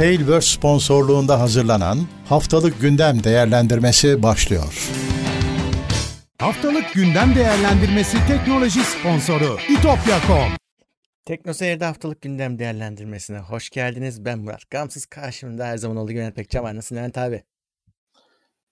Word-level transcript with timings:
Tailverse 0.00 0.58
sponsorluğunda 0.58 1.40
hazırlanan 1.40 1.98
Haftalık 2.28 2.80
Gündem 2.80 3.24
Değerlendirmesi 3.24 4.22
başlıyor. 4.22 4.90
Haftalık 6.38 6.94
Gündem 6.94 7.34
Değerlendirmesi 7.34 8.16
teknoloji 8.28 8.80
sponsoru 8.80 9.56
itopya.com 9.68 10.52
Teknoseyir'de 11.24 11.84
haftalık 11.84 12.20
gündem 12.20 12.58
değerlendirmesine 12.58 13.38
hoş 13.38 13.70
geldiniz. 13.70 14.24
Ben 14.24 14.38
Murat 14.38 14.70
Gamsız. 14.70 15.06
Karşımda 15.06 15.66
her 15.66 15.76
zaman 15.76 15.96
olduğu 15.96 16.10
gibi 16.10 16.20
Levent 16.20 16.36
Pekcan 16.36 16.64
var. 16.64 16.76
Nasılsın 16.76 16.96
Levent 16.96 17.18
abi? 17.18 17.42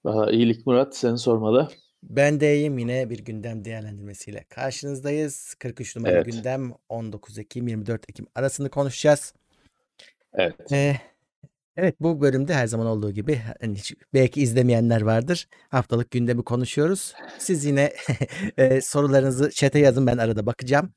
Valla 0.05 0.33
iyilik 0.33 0.67
Murat 0.67 0.97
seni 0.97 1.19
sormalı. 1.19 1.69
Ben 2.03 2.41
de 2.41 2.57
iyiyim 2.57 2.79
yine 2.79 3.11
bir 3.11 3.19
gündem 3.19 3.65
değerlendirmesiyle 3.65 4.45
karşınızdayız. 4.49 5.55
43 5.59 5.97
numaralı 5.97 6.17
Evet. 6.17 6.27
gündem 6.33 6.73
19 6.89 7.39
Ekim 7.39 7.69
24 7.69 8.11
Ekim 8.11 8.27
arasını 8.35 8.71
konuşacağız. 8.71 9.35
Evet. 10.35 10.73
Ee, 10.73 10.97
evet 11.79 11.95
bu 12.01 12.21
bölümde 12.21 12.55
her 12.55 12.67
zaman 12.67 12.87
olduğu 12.87 13.11
gibi 13.11 13.41
hani 13.61 13.77
belki 14.15 14.41
izlemeyenler 14.43 15.01
vardır. 15.01 15.49
Haftalık 15.69 16.11
gündemi 16.11 16.45
konuşuyoruz. 16.45 17.15
Siz 17.39 17.65
yine 17.65 17.93
e, 18.59 18.81
sorularınızı 18.81 19.51
chat'e 19.51 19.79
yazın 19.79 20.07
ben 20.07 20.19
arada 20.19 20.47
bakacağım. 20.47 20.93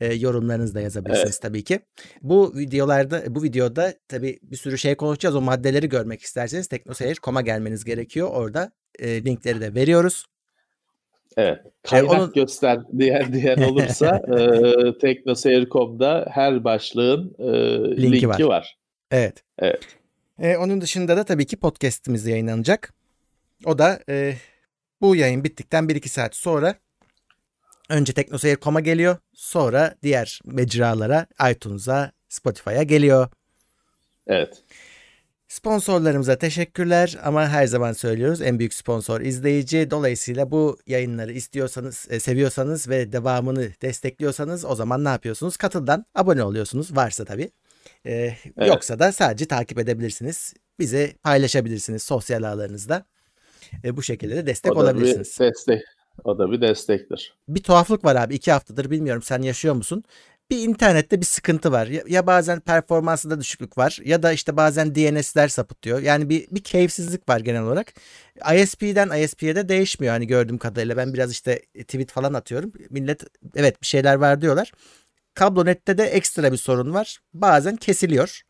E, 0.00 0.14
yorumlarınızı 0.14 0.74
da 0.74 0.80
yazabilirsiniz 0.80 1.38
tabii 1.38 1.64
ki. 1.64 1.80
Bu 2.22 2.52
videolarda 2.56 3.22
bu 3.34 3.42
videoda 3.42 3.94
tabii 4.08 4.38
bir 4.42 4.56
sürü 4.56 4.78
şey 4.78 4.94
konuşacağız. 4.94 5.36
O 5.36 5.40
maddeleri 5.40 5.88
görmek 5.88 6.22
isterseniz 6.22 6.66
teknoseyir.com'a 6.68 7.40
gelmeniz 7.40 7.84
gerekiyor. 7.84 8.28
Orada 8.32 8.72
e, 8.98 9.24
linkleri 9.24 9.60
de 9.60 9.74
veriyoruz. 9.74 10.26
Evet. 11.36 11.58
Kaynak 11.82 12.10
onun- 12.12 12.32
göster 12.32 12.78
diyen 12.98 13.32
diyen 13.32 13.62
olursa 13.62 14.16
e, 14.16 14.98
teknoseyir.com'da 14.98 16.26
her 16.30 16.64
başlığın 16.64 17.34
e, 17.38 17.52
Linki 18.02 18.12
linki, 18.12 18.28
var. 18.28 18.40
var. 18.40 18.76
Evet. 19.10 19.44
Evet. 19.58 19.99
E, 20.40 20.56
onun 20.56 20.80
dışında 20.80 21.16
da 21.16 21.24
tabii 21.24 21.46
ki 21.46 21.56
podcast'imiz 21.56 22.26
yayınlanacak. 22.26 22.94
O 23.64 23.78
da 23.78 24.00
e, 24.08 24.34
bu 25.00 25.16
yayın 25.16 25.44
bittikten 25.44 25.84
1-2 25.84 26.08
saat 26.08 26.36
sonra 26.36 26.74
önce 27.88 28.12
teknoseyir.com'a 28.12 28.80
geliyor. 28.80 29.16
Sonra 29.34 29.94
diğer 30.02 30.40
mecralara, 30.44 31.26
iTunes'a, 31.50 32.12
Spotify'a 32.28 32.82
geliyor. 32.82 33.28
Evet. 34.26 34.62
Sponsorlarımıza 35.48 36.38
teşekkürler 36.38 37.18
ama 37.24 37.48
her 37.48 37.66
zaman 37.66 37.92
söylüyoruz 37.92 38.42
en 38.42 38.58
büyük 38.58 38.74
sponsor 38.74 39.20
izleyici. 39.20 39.90
Dolayısıyla 39.90 40.50
bu 40.50 40.78
yayınları 40.86 41.32
istiyorsanız, 41.32 42.06
e, 42.10 42.20
seviyorsanız 42.20 42.88
ve 42.88 43.12
devamını 43.12 43.70
destekliyorsanız 43.82 44.64
o 44.64 44.74
zaman 44.74 45.04
ne 45.04 45.08
yapıyorsunuz? 45.08 45.56
Katıldan 45.56 46.04
abone 46.14 46.42
oluyorsunuz 46.42 46.96
varsa 46.96 47.24
tabii. 47.24 47.50
E, 48.06 48.34
Yoksa 48.66 48.98
da 48.98 49.12
sadece 49.12 49.46
takip 49.46 49.78
edebilirsiniz. 49.78 50.54
Bizi 50.78 51.14
paylaşabilirsiniz 51.22 52.02
sosyal 52.02 52.42
ağlarınızda. 52.42 53.04
E, 53.84 53.96
bu 53.96 54.02
şekilde 54.02 54.36
de 54.36 54.46
destek 54.46 54.72
O 54.72 54.74
da 54.76 54.78
bir 54.78 54.84
olabilirsiniz. 54.84 55.40
destek. 55.40 55.82
O 56.24 56.38
da 56.38 56.52
bir 56.52 56.60
destektir. 56.60 57.34
bir 57.48 57.62
tuhaflık 57.62 58.04
var 58.04 58.16
abi. 58.16 58.34
iki 58.34 58.52
haftadır 58.52 58.90
bilmiyorum 58.90 59.22
sen 59.22 59.42
yaşıyor 59.42 59.74
musun? 59.74 60.04
Bir 60.50 60.58
internette 60.68 61.20
bir 61.20 61.26
sıkıntı 61.26 61.72
var. 61.72 61.86
Ya, 61.86 62.02
ya 62.08 62.26
bazen 62.26 62.60
performansında 62.60 63.40
düşüklük 63.40 63.78
var 63.78 63.98
ya 64.04 64.22
da 64.22 64.32
işte 64.32 64.56
bazen 64.56 64.94
DNS'ler 64.94 65.48
sapıtıyor. 65.48 66.00
Yani 66.00 66.28
bir, 66.28 66.46
bir 66.50 66.62
keyifsizlik 66.64 67.28
var 67.28 67.40
genel 67.40 67.62
olarak. 67.62 67.92
ISP'den 68.54 69.18
ISP'ye 69.22 69.56
de 69.56 69.68
değişmiyor 69.68 70.12
hani 70.12 70.26
gördüğüm 70.26 70.58
kadarıyla. 70.58 70.96
Ben 70.96 71.14
biraz 71.14 71.30
işte 71.32 71.60
tweet 71.78 72.10
falan 72.10 72.34
atıyorum. 72.34 72.72
Millet 72.90 73.22
evet 73.54 73.82
bir 73.82 73.86
şeyler 73.86 74.14
var 74.14 74.40
diyorlar. 74.42 74.72
Kablonet'te 75.34 75.98
de 75.98 76.04
ekstra 76.04 76.52
bir 76.52 76.56
sorun 76.56 76.94
var. 76.94 77.20
Bazen 77.34 77.76
kesiliyor. 77.76 78.40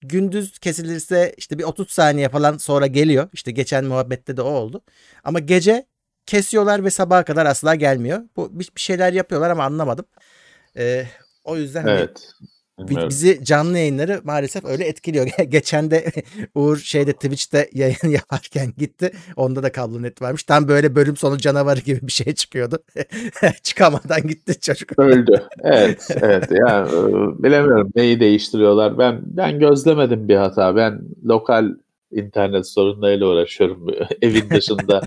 Gündüz 0.00 0.58
kesilirse 0.58 1.34
işte 1.36 1.58
bir 1.58 1.64
30 1.64 1.90
saniye 1.90 2.28
falan 2.28 2.58
sonra 2.58 2.86
geliyor. 2.86 3.28
İşte 3.32 3.50
geçen 3.50 3.84
muhabbette 3.84 4.36
de 4.36 4.42
o 4.42 4.50
oldu. 4.50 4.82
Ama 5.24 5.38
gece 5.38 5.86
kesiyorlar 6.26 6.84
ve 6.84 6.90
sabaha 6.90 7.24
kadar 7.24 7.46
asla 7.46 7.74
gelmiyor. 7.74 8.22
Bu 8.36 8.60
bir 8.60 8.70
şeyler 8.76 9.12
yapıyorlar 9.12 9.50
ama 9.50 9.64
anlamadım. 9.64 10.04
Ee, 10.76 11.06
o 11.44 11.56
yüzden 11.56 11.82
hani 11.82 11.98
Evet. 11.98 12.30
Bi- 12.78 12.88
Bilmiyorum. 12.88 13.08
bizi 13.08 13.44
canlı 13.44 13.78
yayınları 13.78 14.20
maalesef 14.24 14.64
öyle 14.64 14.84
etkiliyor. 14.84 15.26
Geçen 15.48 15.90
de 15.90 16.12
Uğur 16.54 16.76
şeyde 16.76 17.12
Twitch'te 17.12 17.70
yayın 17.72 18.08
yaparken 18.08 18.72
gitti. 18.78 19.12
Onda 19.36 19.62
da 19.62 19.72
kablo 19.72 20.02
net 20.02 20.22
varmış. 20.22 20.42
Tam 20.44 20.68
böyle 20.68 20.94
bölüm 20.94 21.16
sonu 21.16 21.38
canavarı 21.38 21.80
gibi 21.80 22.06
bir 22.06 22.12
şey 22.12 22.34
çıkıyordu. 22.34 22.78
Çıkamadan 23.62 24.22
gitti 24.22 24.60
çocuk. 24.60 24.98
Öldü. 24.98 25.42
Evet, 25.62 26.08
evet. 26.20 26.44
Yani 26.50 26.88
e, 26.88 27.42
bilemiyorum 27.42 27.90
neyi 27.96 28.20
değiştiriyorlar. 28.20 28.98
Ben 28.98 29.20
ben 29.24 29.58
gözlemedim 29.58 30.28
bir 30.28 30.36
hata. 30.36 30.76
Ben 30.76 31.00
lokal 31.24 31.68
internet 32.10 32.68
sorunlarıyla 32.68 33.26
uğraşıyorum 33.26 33.86
evin 34.22 34.50
dışında. 34.50 35.00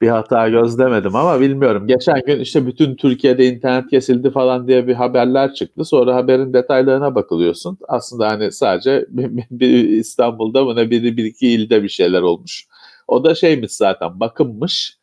Bir 0.00 0.08
hata 0.08 0.48
gözlemedim 0.48 1.16
ama 1.16 1.40
bilmiyorum. 1.40 1.86
Geçen 1.86 2.22
gün 2.26 2.40
işte 2.40 2.66
bütün 2.66 2.96
Türkiye'de 2.96 3.46
internet 3.46 3.90
kesildi 3.90 4.30
falan 4.30 4.68
diye 4.68 4.86
bir 4.86 4.94
haberler 4.94 5.54
çıktı. 5.54 5.84
Sonra 5.84 6.14
haberin 6.14 6.52
detaylarına 6.52 7.14
bakılıyorsun. 7.14 7.78
Aslında 7.88 8.28
hani 8.28 8.52
sadece 8.52 9.06
bir, 9.08 9.44
bir 9.50 9.88
İstanbul'da 9.88 10.64
mı 10.64 10.76
ne 10.76 10.90
bir, 10.90 11.16
bir 11.16 11.24
iki 11.24 11.48
ilde 11.50 11.82
bir 11.82 11.88
şeyler 11.88 12.22
olmuş. 12.22 12.66
O 13.08 13.24
da 13.24 13.34
şeymiş 13.34 13.72
zaten 13.72 14.20
bakınmış. 14.20 14.98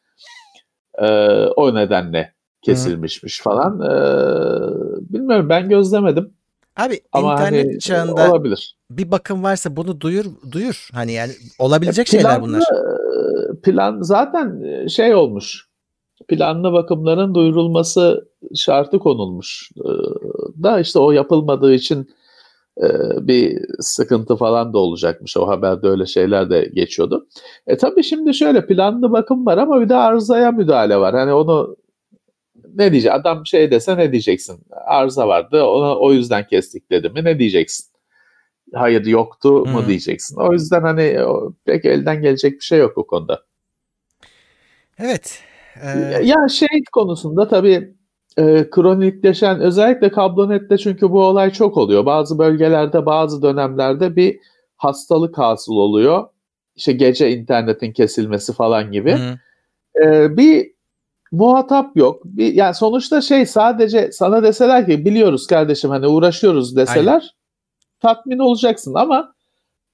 Ee, 0.98 1.06
o 1.56 1.76
nedenle 1.76 2.34
kesilmişmiş 2.62 3.42
falan. 3.42 3.82
Ee, 3.82 3.94
bilmiyorum 5.14 5.50
ben 5.50 5.70
gözlemedim 5.70 6.34
Abi 6.78 7.00
ama 7.12 7.34
internet 7.34 7.66
hani 7.66 7.80
çağında 7.80 8.32
olabilir. 8.32 8.76
bir 8.90 9.12
bakım 9.12 9.44
varsa 9.44 9.76
bunu 9.78 10.02
duyur 10.02 10.26
duyur. 10.52 10.90
Hani 10.94 11.12
yani 11.12 11.32
olabilecek 11.60 12.08
E, 12.08 12.12
şeyler 12.12 12.38
planlı- 12.40 12.42
bunlar. 12.48 12.64
Plan 13.64 14.02
zaten 14.02 14.62
şey 14.88 15.16
olmuş. 15.16 15.66
Planlı 16.28 16.74
bakımların 16.74 17.36
duyurulması 17.36 18.28
şartı 18.56 19.00
konulmuş. 19.00 19.70
Da 20.64 20.80
işte 20.80 21.00
o 21.00 21.12
yapılmadığı 21.12 21.74
için 21.74 22.10
e, 22.84 22.88
bir 23.28 23.62
sıkıntı 23.80 24.36
falan 24.36 24.74
da 24.74 24.78
olacakmış. 24.78 25.38
O 25.38 25.48
haberde 25.48 25.88
öyle 25.88 26.06
şeyler 26.06 26.50
de 26.50 26.72
geçiyordu. 26.74 27.28
E 27.68 27.78
tabii 27.78 28.04
şimdi 28.04 28.34
şöyle 28.34 28.66
planlı 28.68 29.12
bakım 29.12 29.46
var 29.46 29.58
ama 29.58 29.82
bir 29.82 29.90
de 29.90 29.96
arızaya 29.96 30.52
müdahale 30.52 30.98
var. 30.98 31.16
Hani 31.16 31.34
onu 31.34 31.76
ne 32.76 32.92
diyecek? 32.92 33.12
Adam 33.12 33.46
şey 33.46 33.72
dese 33.72 33.98
ne 33.98 34.12
diyeceksin? 34.12 34.60
Arıza 34.88 35.28
vardı 35.28 35.64
ona 35.64 35.98
o 35.98 36.14
yüzden 36.14 36.48
kestik 36.48 36.92
dedi 36.92 37.10
mi 37.10 37.24
ne 37.24 37.40
diyeceksin? 37.40 37.86
Hayır 38.74 39.06
yoktu 39.06 39.52
mu 39.52 39.84
Hı. 39.84 39.88
diyeceksin. 39.88 40.38
O 40.40 40.54
yüzden 40.54 40.82
hani 40.82 41.20
pek 41.66 41.86
elden 41.86 42.22
gelecek 42.22 42.54
bir 42.54 42.64
şey 42.66 42.80
yok 42.80 42.98
o 42.98 43.08
konuda. 43.08 43.42
Evet. 45.00 45.40
Ee, 45.84 46.00
Ya 46.24 46.48
şey 46.48 46.84
konusunda 46.94 47.48
tabii 47.48 47.94
e, 48.38 48.70
kronikleşen 48.70 49.60
özellikle 49.60 50.12
kablonette 50.12 50.78
çünkü 50.78 51.12
bu 51.12 51.26
olay 51.26 51.52
çok 51.52 51.78
oluyor. 51.78 52.06
Bazı 52.06 52.40
bölgelerde 52.40 53.06
bazı 53.06 53.42
dönemlerde 53.42 54.16
bir 54.16 54.40
hastalık 54.78 55.38
hasıl 55.38 55.74
oluyor. 55.74 56.28
İşte 56.76 56.92
gece 56.92 57.32
internetin 57.32 57.92
kesilmesi 57.92 58.54
falan 58.54 58.92
gibi. 58.92 59.14
hı. 59.14 59.38
E, 60.06 60.38
bir 60.38 60.75
muhatap 61.36 61.98
yok. 61.98 62.22
Bir, 62.26 62.54
yani 62.54 62.76
sonuçta 62.76 63.22
şey 63.22 63.46
sadece 63.46 64.12
sana 64.12 64.44
deseler 64.44 64.86
ki 64.86 65.06
biliyoruz 65.06 65.48
kardeşim 65.48 65.90
hani 65.90 66.08
uğraşıyoruz 66.08 66.76
deseler 66.76 67.36
tatmin 68.00 68.40
olacaksın 68.40 68.94
ama 68.94 69.34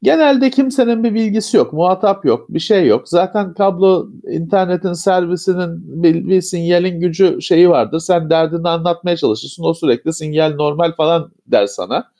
genelde 0.03 0.49
kimsenin 0.49 1.03
bir 1.03 1.13
bilgisi 1.13 1.57
yok. 1.57 1.73
Muhatap 1.73 2.25
yok. 2.25 2.49
Bir 2.49 2.59
şey 2.59 2.87
yok. 2.87 3.09
Zaten 3.09 3.53
kablo 3.53 4.07
internetin 4.31 4.93
servisinin 4.93 6.03
bir, 6.03 6.27
bir 6.27 6.41
sinyalin 6.41 6.99
gücü 6.99 7.41
şeyi 7.41 7.69
vardır. 7.69 7.99
Sen 7.99 8.29
derdini 8.29 8.69
anlatmaya 8.69 9.17
çalışırsın. 9.17 9.63
O 9.63 9.73
sürekli 9.73 10.13
sinyal 10.13 10.55
normal 10.55 10.91
falan 10.95 11.31
der 11.47 11.67
sana. 11.67 12.11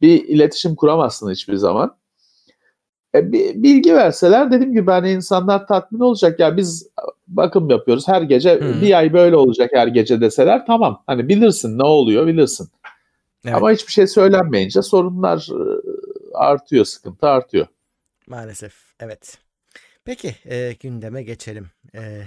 Bir 0.00 0.28
iletişim 0.28 0.76
kuramazsın 0.76 1.30
hiçbir 1.30 1.56
zaman. 1.56 1.96
E, 3.14 3.32
bilgi 3.32 3.94
verseler 3.94 4.52
dediğim 4.52 4.72
gibi 4.72 4.90
hani 4.90 5.10
insanlar 5.12 5.66
tatmin 5.66 6.00
olacak. 6.00 6.40
Ya 6.40 6.56
biz 6.56 6.88
bakım 7.28 7.70
yapıyoruz 7.70 8.08
her 8.08 8.22
gece 8.22 8.54
Hı. 8.60 8.80
bir 8.82 8.98
ay 8.98 9.12
böyle 9.12 9.36
olacak 9.36 9.70
her 9.74 9.86
gece 9.86 10.20
deseler 10.20 10.66
tamam. 10.66 11.02
Hani 11.06 11.28
bilirsin 11.28 11.78
ne 11.78 11.82
oluyor 11.84 12.26
bilirsin. 12.26 12.68
Evet. 13.44 13.54
Ama 13.56 13.70
hiçbir 13.70 13.92
şey 13.92 14.06
söylenmeyince 14.06 14.82
sorunlar 14.82 15.48
e, 15.52 15.80
artıyor, 16.34 16.84
sıkıntı 16.84 17.26
artıyor. 17.26 17.66
Maalesef 18.26 18.74
evet. 19.00 19.38
Peki 20.04 20.34
e, 20.44 20.72
gündeme 20.80 21.22
geçelim. 21.22 21.70
E, 21.94 22.22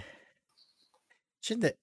şimdi 1.42 1.74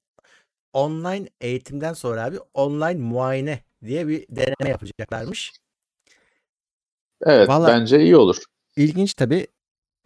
online 0.72 1.28
eğitimden 1.40 1.92
sonra 1.92 2.24
abi 2.24 2.38
online 2.54 2.94
muayene 3.00 3.60
diye 3.84 4.08
bir 4.08 4.26
deneme 4.30 4.70
yapacaklarmış. 4.70 5.52
Evet, 7.26 7.48
Vallahi- 7.48 7.72
bence 7.72 8.00
iyi 8.00 8.16
olur. 8.16 8.36
İlginç 8.76 9.14
tabii 9.14 9.46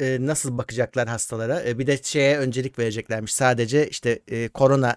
e, 0.01 0.19
nasıl 0.21 0.59
bakacaklar 0.59 1.09
hastalara. 1.09 1.63
E, 1.63 1.79
bir 1.79 1.87
de 1.87 1.97
şeye 2.03 2.39
öncelik 2.39 2.79
vereceklermiş. 2.79 3.35
Sadece 3.35 3.89
işte 3.89 4.21
e, 4.29 4.49
korona 4.49 4.97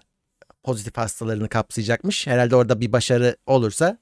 pozitif 0.62 0.96
hastalarını 0.96 1.48
kapsayacakmış. 1.48 2.26
Herhalde 2.26 2.56
orada 2.56 2.80
bir 2.80 2.92
başarı 2.92 3.36
olursa 3.46 3.98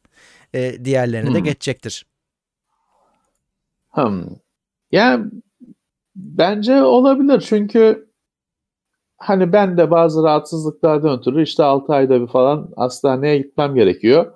e, 0.55 0.85
diğerlerine 0.85 1.35
de 1.35 1.39
Hmm. 1.39 1.45
geçecektir. 1.45 2.07
Hmm. 3.91 4.25
Yani 4.93 5.31
bence 6.17 6.83
olabilir 6.83 7.41
çünkü 7.41 8.11
hani 9.19 9.53
ben 9.53 9.79
de 9.79 9.91
bazı 9.91 10.23
rahatsızlıklardan 10.23 11.19
ötürü 11.19 11.43
işte 11.43 11.63
6 11.65 11.93
ayda 11.93 12.21
bir 12.21 12.27
falan 12.27 12.71
hastaneye 12.77 13.39
gitmem 13.39 13.75
gerekiyor. 13.75 14.33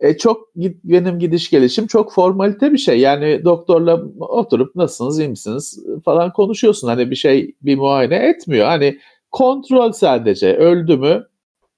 E 0.00 0.16
çok 0.16 0.56
benim 0.84 1.18
gidiş 1.18 1.50
gelişim 1.50 1.86
çok 1.86 2.12
formalite 2.12 2.72
bir 2.72 2.78
şey. 2.78 3.00
Yani 3.00 3.44
doktorla 3.44 4.02
oturup 4.18 4.76
nasılsınız, 4.76 5.18
iyi 5.18 5.28
misiniz 5.28 5.84
falan 6.04 6.32
konuşuyorsun. 6.32 6.88
Hani 6.88 7.10
bir 7.10 7.16
şey 7.16 7.54
bir 7.62 7.76
muayene 7.76 8.16
etmiyor. 8.16 8.66
Hani 8.66 8.98
kontrol 9.30 9.92
sadece. 9.92 10.56
Öldü 10.56 10.96
mü? 10.96 11.26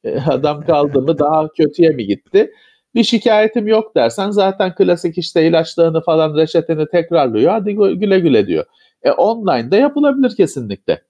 E, 0.04 0.20
adam 0.20 0.64
kaldı 0.64 1.02
mı? 1.02 1.18
Daha 1.18 1.48
kötüye 1.48 1.90
mi 1.90 2.06
gitti? 2.06 2.50
Bir 2.94 3.04
şikayetim 3.04 3.66
yok 3.66 3.94
dersen 3.96 4.30
zaten 4.30 4.74
klasik 4.74 5.18
işte 5.18 5.46
ilaçlarını 5.46 6.00
falan 6.00 6.36
reçeteni 6.36 6.86
tekrarlıyor. 6.88 7.52
Hadi 7.52 7.74
güle 7.74 8.20
güle 8.20 8.46
diyor. 8.46 8.64
E 9.02 9.10
online 9.10 9.70
de 9.70 9.76
yapılabilir 9.76 10.36
kesinlikle. 10.36 11.02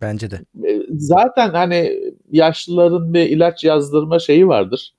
Bence 0.00 0.30
de. 0.30 0.36
E, 0.68 0.82
zaten 0.90 1.50
hani 1.50 2.00
yaşlıların 2.30 3.14
bir 3.14 3.26
ilaç 3.26 3.64
yazdırma 3.64 4.18
şeyi 4.18 4.48
vardır. 4.48 4.94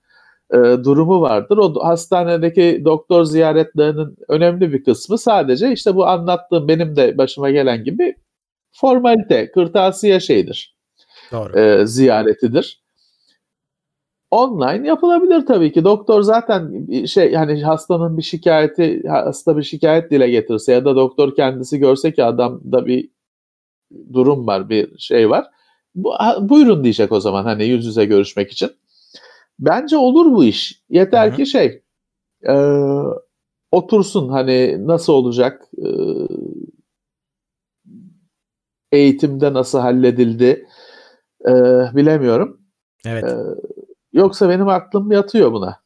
E, 0.53 0.57
durumu 0.57 1.21
vardır. 1.21 1.57
O 1.57 1.83
hastanedeki 1.83 2.81
doktor 2.85 3.23
ziyaretlerinin 3.23 4.15
önemli 4.27 4.73
bir 4.73 4.83
kısmı 4.83 5.17
sadece 5.17 5.71
işte 5.71 5.95
bu 5.95 6.07
anlattığım 6.07 6.67
benim 6.67 6.95
de 6.95 7.17
başıma 7.17 7.49
gelen 7.51 7.83
gibi 7.83 8.15
formalite, 8.71 9.51
kırtasiye 9.51 10.19
şeyidir. 10.19 10.75
Doğru. 11.31 11.59
E, 11.59 11.85
ziyaretidir. 11.85 12.83
Online 14.31 14.87
yapılabilir 14.87 15.45
tabii 15.45 15.73
ki. 15.73 15.83
Doktor 15.83 16.21
zaten 16.21 16.87
şey 17.05 17.31
yani 17.31 17.63
hastanın 17.63 18.17
bir 18.17 18.23
şikayeti, 18.23 19.03
hasta 19.07 19.57
bir 19.57 19.63
şikayet 19.63 20.11
dile 20.11 20.29
getirse 20.29 20.73
ya 20.73 20.85
da 20.85 20.95
doktor 20.95 21.35
kendisi 21.35 21.79
görse 21.79 22.13
ki 22.13 22.23
adamda 22.23 22.85
bir 22.85 23.09
durum 24.13 24.47
var, 24.47 24.69
bir 24.69 24.97
şey 24.97 25.29
var. 25.29 25.45
Bu, 25.95 26.13
buyurun 26.39 26.83
diyecek 26.83 27.11
o 27.11 27.19
zaman 27.19 27.43
hani 27.43 27.65
yüz 27.65 27.85
yüze 27.85 28.05
görüşmek 28.05 28.51
için. 28.51 28.69
Bence 29.59 29.97
olur 29.97 30.31
bu 30.31 30.43
iş. 30.43 30.81
Yeter 30.89 31.27
Hı-hı. 31.27 31.35
ki 31.35 31.45
şey 31.45 31.83
e, 32.47 32.53
otursun 33.71 34.29
hani 34.29 34.87
nasıl 34.87 35.13
olacak 35.13 35.69
e, 35.77 35.87
eğitimde 38.91 39.53
nasıl 39.53 39.79
halledildi 39.79 40.67
e, 41.47 41.51
bilemiyorum. 41.95 42.61
Evet. 43.05 43.23
E, 43.23 43.35
yoksa 44.13 44.49
benim 44.49 44.67
aklım 44.67 45.11
yatıyor 45.11 45.51
buna. 45.51 45.83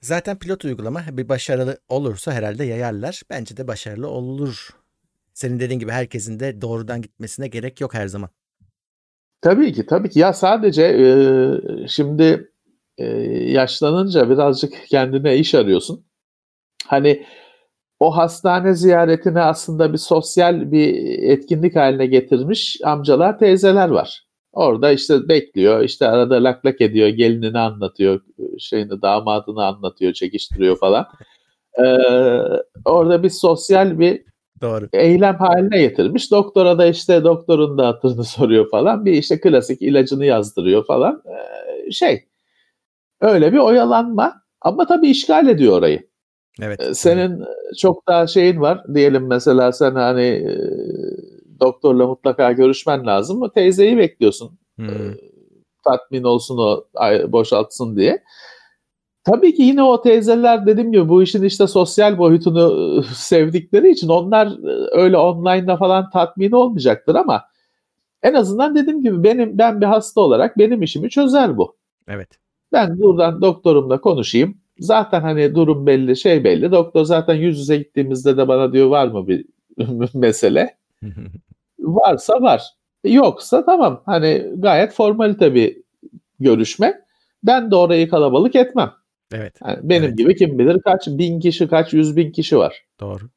Zaten 0.00 0.38
pilot 0.38 0.64
uygulama 0.64 1.04
bir 1.12 1.28
başarılı 1.28 1.78
olursa 1.88 2.32
herhalde 2.32 2.64
yayarlar. 2.64 3.22
Bence 3.30 3.56
de 3.56 3.68
başarılı 3.68 4.08
olur. 4.08 4.70
Senin 5.34 5.60
dediğin 5.60 5.80
gibi 5.80 5.90
herkesin 5.90 6.40
de 6.40 6.60
doğrudan 6.60 7.02
gitmesine 7.02 7.48
gerek 7.48 7.80
yok 7.80 7.94
her 7.94 8.06
zaman. 8.06 8.30
Tabii 9.42 9.72
ki 9.72 9.86
tabii 9.86 10.10
ki 10.10 10.18
ya 10.18 10.32
sadece 10.32 10.82
e, 10.84 11.88
şimdi 11.88 12.52
e, 12.98 13.04
yaşlanınca 13.50 14.30
birazcık 14.30 14.74
kendine 14.90 15.36
iş 15.36 15.54
arıyorsun. 15.54 16.04
Hani 16.86 17.26
o 18.00 18.16
hastane 18.16 18.74
ziyaretini 18.74 19.40
aslında 19.40 19.92
bir 19.92 19.98
sosyal 19.98 20.72
bir 20.72 20.94
etkinlik 21.22 21.76
haline 21.76 22.06
getirmiş 22.06 22.80
amcalar 22.84 23.38
teyzeler 23.38 23.88
var. 23.88 24.24
Orada 24.52 24.92
işte 24.92 25.28
bekliyor, 25.28 25.80
işte 25.84 26.08
arada 26.08 26.44
lak 26.44 26.66
lak 26.66 26.80
ediyor, 26.80 27.08
gelinini 27.08 27.58
anlatıyor, 27.58 28.20
şeyini 28.58 29.02
damadını 29.02 29.64
anlatıyor, 29.64 30.12
çekiştiriyor 30.12 30.76
falan. 30.78 31.06
Ee, 31.78 31.84
orada 32.84 33.22
bir 33.22 33.30
sosyal 33.30 33.98
bir 33.98 34.24
Doğru. 34.62 34.88
eylem 34.92 35.36
haline 35.36 35.78
getirmiş. 35.78 36.30
Doktora 36.30 36.78
da 36.78 36.86
işte 36.86 37.24
doktorun 37.24 37.78
da 37.78 37.86
hatırını 37.86 38.24
soruyor 38.36 38.70
falan. 38.70 39.04
Bir 39.04 39.12
işte 39.12 39.40
klasik 39.40 39.82
ilacını 39.82 40.24
yazdırıyor 40.24 40.86
falan. 40.86 41.22
Ee, 41.26 41.90
şey 41.90 42.24
öyle 43.20 43.52
bir 43.52 43.58
oyalanma 43.58 44.42
ama 44.60 44.86
tabii 44.86 45.08
işgal 45.08 45.48
ediyor 45.48 45.78
orayı. 45.78 46.10
Evet. 46.62 46.80
Ee, 46.80 46.94
senin 46.94 47.44
çok 47.78 48.08
daha 48.08 48.26
şeyin 48.26 48.60
var. 48.60 48.84
Diyelim 48.94 49.26
mesela 49.26 49.72
sen 49.72 49.94
hani 49.94 50.22
e, 50.22 50.58
doktorla 51.60 52.06
mutlaka 52.06 52.52
görüşmen 52.52 53.06
lazım. 53.06 53.42
O 53.42 53.52
teyzeyi 53.52 53.98
bekliyorsun. 53.98 54.58
Hmm. 54.76 54.88
E, 54.88 55.16
tatmin 55.84 56.22
olsun 56.22 56.58
o 56.58 56.84
boşaltsın 57.32 57.96
diye. 57.96 58.22
Tabii 59.24 59.54
ki 59.54 59.62
yine 59.62 59.82
o 59.82 60.02
teyzeler 60.02 60.66
dediğim 60.66 60.92
gibi 60.92 61.08
bu 61.08 61.22
işin 61.22 61.42
işte 61.42 61.66
sosyal 61.66 62.18
boyutunu 62.18 62.58
ıı, 62.58 63.04
sevdikleri 63.14 63.90
için 63.90 64.08
onlar 64.08 64.46
ıı, 64.46 64.88
öyle 64.92 65.16
online'da 65.16 65.76
falan 65.76 66.10
tatmin 66.10 66.52
olmayacaktır 66.52 67.14
ama 67.14 67.44
en 68.22 68.34
azından 68.34 68.74
dediğim 68.74 69.02
gibi 69.02 69.22
benim 69.24 69.58
ben 69.58 69.80
bir 69.80 69.86
hasta 69.86 70.20
olarak 70.20 70.58
benim 70.58 70.82
işimi 70.82 71.10
çözer 71.10 71.56
bu. 71.56 71.76
Evet. 72.08 72.28
Ben 72.72 73.00
buradan 73.00 73.42
doktorumla 73.42 74.00
konuşayım. 74.00 74.56
Zaten 74.78 75.20
hani 75.20 75.54
durum 75.54 75.86
belli, 75.86 76.16
şey 76.16 76.44
belli. 76.44 76.72
Doktor 76.72 77.04
zaten 77.04 77.34
yüz 77.34 77.58
yüze 77.58 77.76
gittiğimizde 77.76 78.36
de 78.36 78.48
bana 78.48 78.72
diyor 78.72 78.86
var 78.86 79.08
mı 79.08 79.28
bir 79.28 79.44
mesele? 80.14 80.76
Varsa 81.78 82.42
var. 82.42 82.62
Yoksa 83.04 83.64
tamam. 83.64 84.02
Hani 84.06 84.46
gayet 84.56 84.92
formalite 84.92 85.54
bir 85.54 85.76
görüşme. 86.40 87.00
Ben 87.44 87.70
de 87.70 87.76
orayı 87.76 88.08
kalabalık 88.08 88.56
etmem. 88.56 88.92
Evet. 89.32 89.54
Yani 89.66 89.78
benim 89.82 90.04
evet. 90.04 90.18
gibi 90.18 90.36
kim 90.36 90.58
bilir 90.58 90.80
kaç 90.80 91.06
bin 91.06 91.40
kişi, 91.40 91.68
kaç 91.68 91.92
yüz 91.92 92.16
bin 92.16 92.32
kişi 92.32 92.58
var. 92.58 92.84
Doğru. 93.00 93.30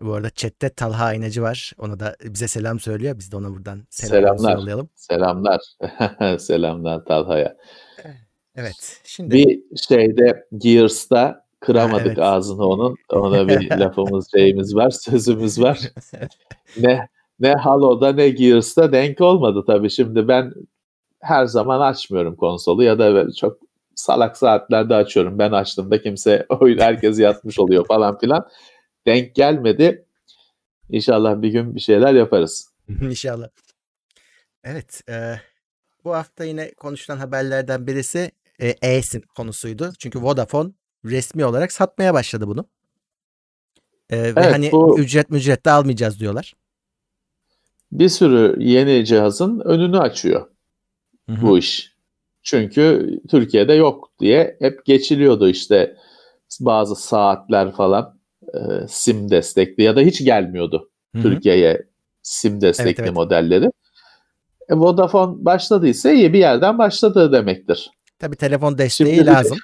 Bu 0.00 0.14
arada 0.14 0.30
chatte 0.30 0.68
Talha 0.68 1.04
Aynacı 1.04 1.42
var. 1.42 1.72
Ona 1.78 2.00
da 2.00 2.16
bize 2.24 2.48
selam 2.48 2.80
söylüyor. 2.80 3.18
Biz 3.18 3.32
de 3.32 3.36
ona 3.36 3.50
buradan 3.50 3.82
selamlar 3.90 4.56
yollayalım. 4.56 4.88
Selamlar. 4.94 5.60
selamlar 6.38 7.04
Talha'ya. 7.04 7.56
Evet. 8.56 9.00
Şimdi 9.04 9.34
bir 9.34 9.62
şeyde 9.88 10.46
Gears'ta 10.58 11.44
kıramadık 11.60 12.06
evet. 12.06 12.18
ağzını 12.18 12.66
onun. 12.66 12.96
Ona 13.10 13.48
bir 13.48 13.70
lafımız 13.80 14.30
şeyimiz 14.30 14.74
var, 14.74 14.90
sözümüz 14.90 15.60
var. 15.60 15.80
ne 16.80 17.08
ne 17.40 17.52
Halo'da 17.54 18.12
ne 18.12 18.28
Gears'ta 18.28 18.92
denk 18.92 19.20
olmadı 19.20 19.64
tabii. 19.66 19.90
Şimdi 19.90 20.28
ben 20.28 20.52
her 21.20 21.46
zaman 21.46 21.80
açmıyorum 21.80 22.36
konsolu 22.36 22.82
ya 22.82 22.98
da 22.98 23.32
çok 23.32 23.58
salak 24.02 24.36
saatlerde 24.36 24.94
açıyorum. 24.94 25.38
Ben 25.38 25.52
açtığımda 25.52 26.02
kimse 26.02 26.46
oyun 26.60 26.78
herkes 26.78 27.18
yatmış 27.18 27.58
oluyor 27.58 27.86
falan 27.86 28.18
filan. 28.18 28.48
Denk 29.06 29.34
gelmedi. 29.34 30.06
İnşallah 30.88 31.42
bir 31.42 31.48
gün 31.48 31.74
bir 31.74 31.80
şeyler 31.80 32.14
yaparız. 32.14 32.68
İnşallah. 32.88 33.48
Evet. 34.64 35.00
E, 35.08 35.34
bu 36.04 36.14
hafta 36.14 36.44
yine 36.44 36.74
konuşulan 36.74 37.18
haberlerden 37.18 37.86
birisi 37.86 38.30
e, 38.60 38.68
eSIM 38.82 39.22
konusuydu. 39.36 39.92
Çünkü 39.98 40.22
Vodafone 40.22 40.70
resmi 41.04 41.44
olarak 41.44 41.72
satmaya 41.72 42.14
başladı 42.14 42.46
bunu. 42.46 42.68
E, 44.10 44.16
evet, 44.16 44.36
ve 44.36 44.42
hani 44.42 44.72
bu, 44.72 45.00
ücret 45.00 45.30
mücret 45.30 45.64
de 45.66 45.70
almayacağız 45.70 46.20
diyorlar. 46.20 46.54
Bir 47.92 48.08
sürü 48.08 48.56
yeni 48.58 49.04
cihazın 49.04 49.60
önünü 49.60 49.98
açıyor 49.98 50.46
Hı-hı. 51.28 51.42
bu 51.42 51.58
iş. 51.58 51.91
Çünkü 52.42 53.10
Türkiye'de 53.30 53.72
yok 53.72 54.10
diye 54.18 54.56
hep 54.60 54.84
geçiliyordu 54.84 55.48
işte 55.48 55.96
bazı 56.60 56.96
saatler 56.96 57.72
falan 57.72 58.18
e, 58.54 58.58
sim 58.88 59.30
destekli 59.30 59.82
ya 59.82 59.96
da 59.96 60.00
hiç 60.00 60.24
gelmiyordu 60.24 60.90
Hı-hı. 61.14 61.22
Türkiye'ye 61.22 61.86
sim 62.22 62.60
destekli 62.60 62.90
evet, 62.90 63.00
evet. 63.00 63.12
modelleri. 63.12 63.70
E, 64.68 64.74
Vodafone 64.74 65.44
başladıysa 65.44 66.10
iyi 66.10 66.32
bir 66.32 66.38
yerden 66.38 66.78
başladı 66.78 67.32
demektir. 67.32 67.90
Tabii 68.18 68.36
telefon 68.36 68.78
desteği 68.78 69.14
Şimdi, 69.14 69.26
lazım. 69.26 69.58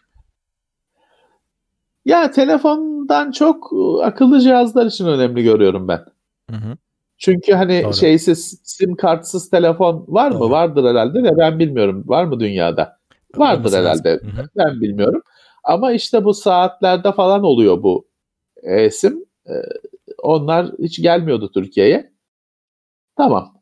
Ya 2.04 2.30
telefondan 2.30 3.32
çok 3.32 3.70
akıllı 4.02 4.40
cihazlar 4.40 4.86
için 4.86 5.06
önemli 5.06 5.42
görüyorum 5.42 5.88
ben. 5.88 6.04
Hı 6.50 6.56
hı. 6.56 6.76
Çünkü 7.18 7.52
hani 7.52 7.82
Doğru. 7.84 7.94
şeysiz 7.94 8.60
sim 8.64 8.96
kartsız 8.96 9.50
telefon 9.50 10.04
var 10.08 10.30
mı? 10.30 10.40
Doğru. 10.40 10.50
Vardır 10.50 10.84
herhalde 10.90 11.24
de 11.24 11.38
ben 11.38 11.58
bilmiyorum. 11.58 12.04
Var 12.06 12.24
mı 12.24 12.40
dünyada? 12.40 12.98
Vardır 13.36 13.58
Olması 13.58 13.78
herhalde. 13.78 14.10
Hı-hı. 14.10 14.48
Ben 14.56 14.80
bilmiyorum. 14.80 15.22
Ama 15.64 15.92
işte 15.92 16.24
bu 16.24 16.34
saatlerde 16.34 17.12
falan 17.12 17.42
oluyor 17.42 17.82
bu 17.82 18.08
e-sim. 18.62 19.24
Ee, 19.46 19.52
onlar 20.22 20.72
hiç 20.78 21.02
gelmiyordu 21.02 21.50
Türkiye'ye. 21.54 22.12
Tamam. 23.16 23.54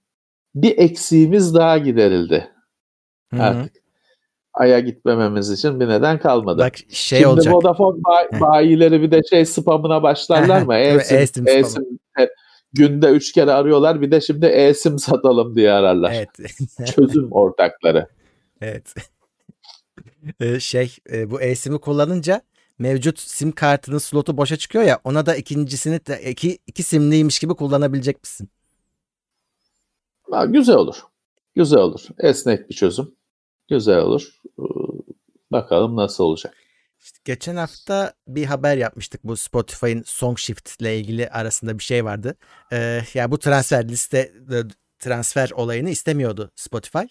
Bir 0.55 0.79
eksiğimiz 0.79 1.55
daha 1.55 1.79
giderildi. 1.79 2.49
Hı-hı. 3.31 3.43
Artık 3.43 3.73
Ay'a 4.55 4.81
gitmememiz 4.81 5.51
için 5.51 5.81
bir 5.81 5.89
neden 5.89 6.19
kalmadı. 6.19 6.63
Bak 6.63 6.75
şey 6.89 7.19
Şimdi 7.19 7.29
olacak. 7.29 7.55
Vodafone 7.55 8.05
bay- 8.05 8.41
bayileri 8.41 9.03
bir 9.03 9.11
de 9.11 9.21
şey 9.31 9.45
spamına 9.45 10.03
başlarlar 10.03 10.63
mı? 10.67 10.75
E-sim, 10.75 11.19
e-sim, 11.19 11.49
e-sim 11.49 11.99
günde 12.77 13.07
üç 13.07 13.33
kere 13.33 13.53
arıyorlar 13.53 14.01
bir 14.01 14.11
de 14.11 14.21
şimdi 14.21 14.47
e-sim 14.47 14.99
satalım 14.99 15.57
diye 15.57 15.73
ararlar. 15.73 16.13
Evet. 16.13 16.59
Çözüm 16.95 17.33
ortakları. 17.33 18.09
Evet. 18.61 18.95
Ee, 20.41 20.61
şey 20.61 20.97
e, 21.13 21.31
bu 21.31 21.41
e-sim'i 21.41 21.79
kullanınca 21.79 22.43
mevcut 22.79 23.19
sim 23.19 23.53
kartının 23.53 23.99
slotu 23.99 24.37
boşa 24.37 24.57
çıkıyor 24.57 24.85
ya 24.85 25.01
ona 25.05 25.27
da 25.27 25.37
ikincisini 25.37 26.07
de 26.07 26.31
iki, 26.31 26.59
iki 26.67 26.83
simliymiş 26.83 27.39
gibi 27.39 27.55
kullanabilecek 27.55 28.23
misin? 28.23 28.49
Ha, 30.31 30.45
güzel 30.45 30.77
olur. 30.77 30.97
Güzel 31.55 31.79
olur. 31.79 32.01
Esnek 32.19 32.71
bir 32.71 32.75
çözüm. 32.75 33.15
Güzel 33.69 33.99
olur. 33.99 34.41
Ee, 34.59 34.63
bakalım 35.53 35.97
nasıl 35.97 36.25
olacak. 36.25 36.55
İşte 37.07 37.19
geçen 37.25 37.57
hafta 37.57 38.13
bir 38.29 38.45
haber 38.45 38.77
yapmıştık 38.77 39.25
bu 39.25 39.37
Spotify'ın 39.37 40.03
Song 40.07 40.39
Shift 40.39 40.81
ile 40.81 40.99
ilgili 40.99 41.29
arasında 41.29 41.79
bir 41.79 41.83
şey 41.83 42.05
vardı. 42.05 42.37
Ee, 42.73 42.77
ya 42.77 43.03
yani 43.15 43.31
bu 43.31 43.39
transfer 43.39 43.89
liste 43.89 44.33
transfer 44.99 45.51
olayını 45.51 45.91
istemiyordu 45.91 46.51
Spotify. 46.57 47.05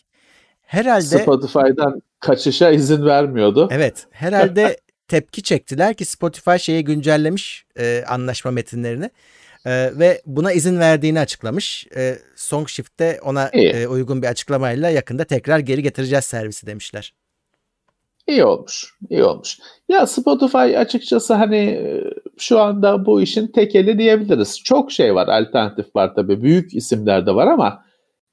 Herhalde 0.61 1.17
Spotify'dan 1.17 2.01
kaçışa 2.19 2.71
izin 2.71 3.05
vermiyordu. 3.05 3.69
Evet, 3.71 4.07
herhalde 4.11 4.77
tepki 5.07 5.43
çektiler 5.43 5.93
ki 5.93 6.05
Spotify 6.05 6.55
şeyi 6.57 6.83
güncellemiş 6.83 7.65
e, 7.79 8.03
anlaşma 8.07 8.51
metinlerini 8.51 9.09
e, 9.65 9.71
ve 9.99 10.21
buna 10.25 10.51
izin 10.51 10.79
verdiğini 10.79 11.19
açıklamış. 11.19 11.87
E, 11.95 12.19
SongShift'te 12.35 13.19
ona 13.21 13.47
e, 13.47 13.87
uygun 13.87 14.21
bir 14.21 14.27
açıklamayla 14.27 14.89
yakında 14.89 15.23
tekrar 15.23 15.59
geri 15.59 15.83
getireceğiz 15.83 16.25
servisi 16.25 16.67
demişler. 16.67 17.13
İyi 18.27 18.45
olmuş, 18.45 18.93
iyi 19.09 19.23
olmuş. 19.23 19.59
Ya 19.89 20.07
Spotify 20.07 20.77
açıkçası 20.77 21.33
hani 21.33 21.57
e, 21.57 22.03
şu 22.37 22.59
anda 22.59 23.05
bu 23.05 23.21
işin 23.21 23.47
tekeli 23.47 23.99
diyebiliriz. 23.99 24.63
Çok 24.63 24.91
şey 24.91 25.15
var, 25.15 25.27
alternatif 25.27 25.95
var 25.95 26.15
tabii. 26.15 26.41
Büyük 26.41 26.73
isimler 26.73 27.25
de 27.25 27.35
var 27.35 27.47
ama 27.47 27.85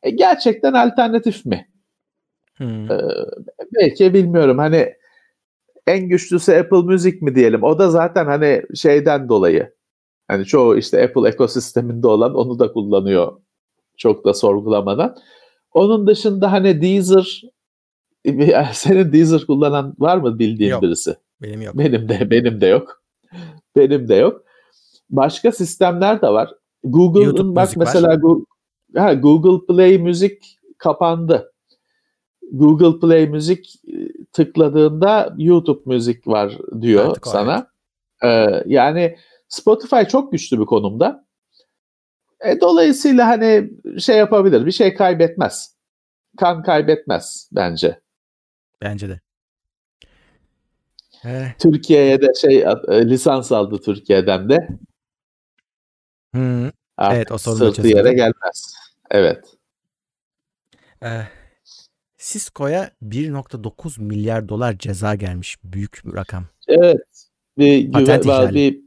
e, 0.02 0.10
gerçekten 0.10 0.72
alternatif 0.72 1.46
mi? 1.46 1.68
Hmm. 2.56 2.90
Ee, 2.92 3.00
belki 3.74 4.14
bilmiyorum 4.14 4.58
hani 4.58 4.94
en 5.86 6.08
güçlüsü 6.08 6.52
Apple 6.52 6.76
Music 6.76 7.18
mi 7.20 7.34
diyelim. 7.34 7.62
O 7.62 7.78
da 7.78 7.90
zaten 7.90 8.26
hani 8.26 8.62
şeyden 8.74 9.28
dolayı. 9.28 9.74
Hani 10.28 10.44
çoğu 10.44 10.76
işte 10.76 11.04
Apple 11.04 11.28
ekosisteminde 11.28 12.06
olan 12.06 12.34
onu 12.34 12.58
da 12.58 12.72
kullanıyor. 12.72 13.40
Çok 13.96 14.24
da 14.24 14.34
sorgulamadan. 14.34 15.16
Onun 15.72 16.06
dışında 16.06 16.52
hani 16.52 16.82
Deezer 16.82 17.42
senin 18.72 19.12
Deezer 19.12 19.46
kullanan 19.46 19.94
var 19.98 20.16
mı 20.16 20.38
bildiğin 20.38 20.70
yok, 20.70 20.82
birisi? 20.82 21.16
Benim 21.42 21.62
yok. 21.62 21.78
Benim 21.78 22.08
de 22.08 22.30
benim 22.30 22.60
de 22.60 22.66
yok. 22.66 23.02
Benim 23.76 24.08
de 24.08 24.14
yok. 24.14 24.44
Başka 25.10 25.52
sistemler 25.52 26.22
de 26.22 26.28
var. 26.28 26.54
Google'ın 26.84 27.56
bak 27.56 27.76
mesela 27.76 28.14
Google, 28.14 28.44
ha, 28.96 29.14
Google 29.14 29.66
Play 29.66 29.98
müzik 29.98 30.58
kapandı. 30.78 31.52
Google 32.52 33.00
Play 33.00 33.26
müzik 33.26 33.74
e, 33.88 34.08
tıkladığında 34.32 35.34
YouTube 35.38 35.82
müzik 35.86 36.28
var 36.28 36.58
diyor 36.80 37.06
Artık 37.06 37.26
sana. 37.26 37.66
Ee, 38.24 38.62
yani 38.66 39.16
Spotify 39.48 40.02
çok 40.08 40.32
güçlü 40.32 40.60
bir 40.60 40.64
konumda. 40.64 41.26
E, 42.44 42.60
dolayısıyla 42.60 43.26
hani 43.26 43.70
şey 43.98 44.16
yapabilir, 44.16 44.66
bir 44.66 44.72
şey 44.72 44.94
kaybetmez. 44.94 45.76
Kan 46.36 46.62
kaybetmez 46.62 47.48
bence. 47.52 48.01
Bence 48.82 49.08
de. 49.08 49.20
Eh. 51.24 51.52
Türkiye'ye 51.58 52.20
de 52.20 52.34
şey 52.40 52.62
e, 52.62 53.08
lisans 53.08 53.52
aldı 53.52 53.80
Türkiye'den 53.84 54.48
de. 54.48 54.68
Hı. 56.34 56.72
evet 57.00 57.32
o 57.32 57.38
sorun 57.38 57.56
sırtı 57.56 57.88
yere 57.88 58.12
gelmez. 58.12 58.74
Evet. 59.10 59.44
Ee, 61.04 61.22
Cisco'ya 62.18 62.90
1.9 63.02 64.02
milyar 64.02 64.48
dolar 64.48 64.78
ceza 64.78 65.14
gelmiş. 65.14 65.56
Büyük 65.64 66.00
bir 66.04 66.14
rakam. 66.14 66.44
Evet. 66.68 67.28
Bir, 67.58 67.92
patent 67.92 68.22
güve, 68.22 68.32
ihlali. 68.32 68.54
bir 68.54 68.80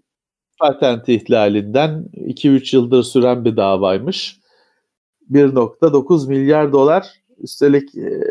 patent 0.60 1.10
ihlalinden 1.10 2.10
2-3 2.14 2.76
yıldır 2.76 3.04
süren 3.04 3.46
bir 3.46 3.58
davaymış. 3.58 4.40
1.9 5.32 6.28
milyar 6.28 6.74
dolar 6.74 7.08
üstelik 7.40 7.96
e, 7.96 8.22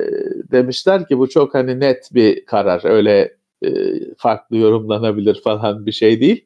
demişler 0.52 1.06
ki 1.08 1.18
bu 1.18 1.28
çok 1.28 1.54
hani 1.54 1.80
net 1.80 2.14
bir 2.14 2.46
karar. 2.46 2.84
Öyle 2.84 3.36
e, 3.64 3.68
farklı 4.16 4.56
yorumlanabilir 4.56 5.40
falan 5.44 5.86
bir 5.86 5.92
şey 5.92 6.20
değil. 6.20 6.44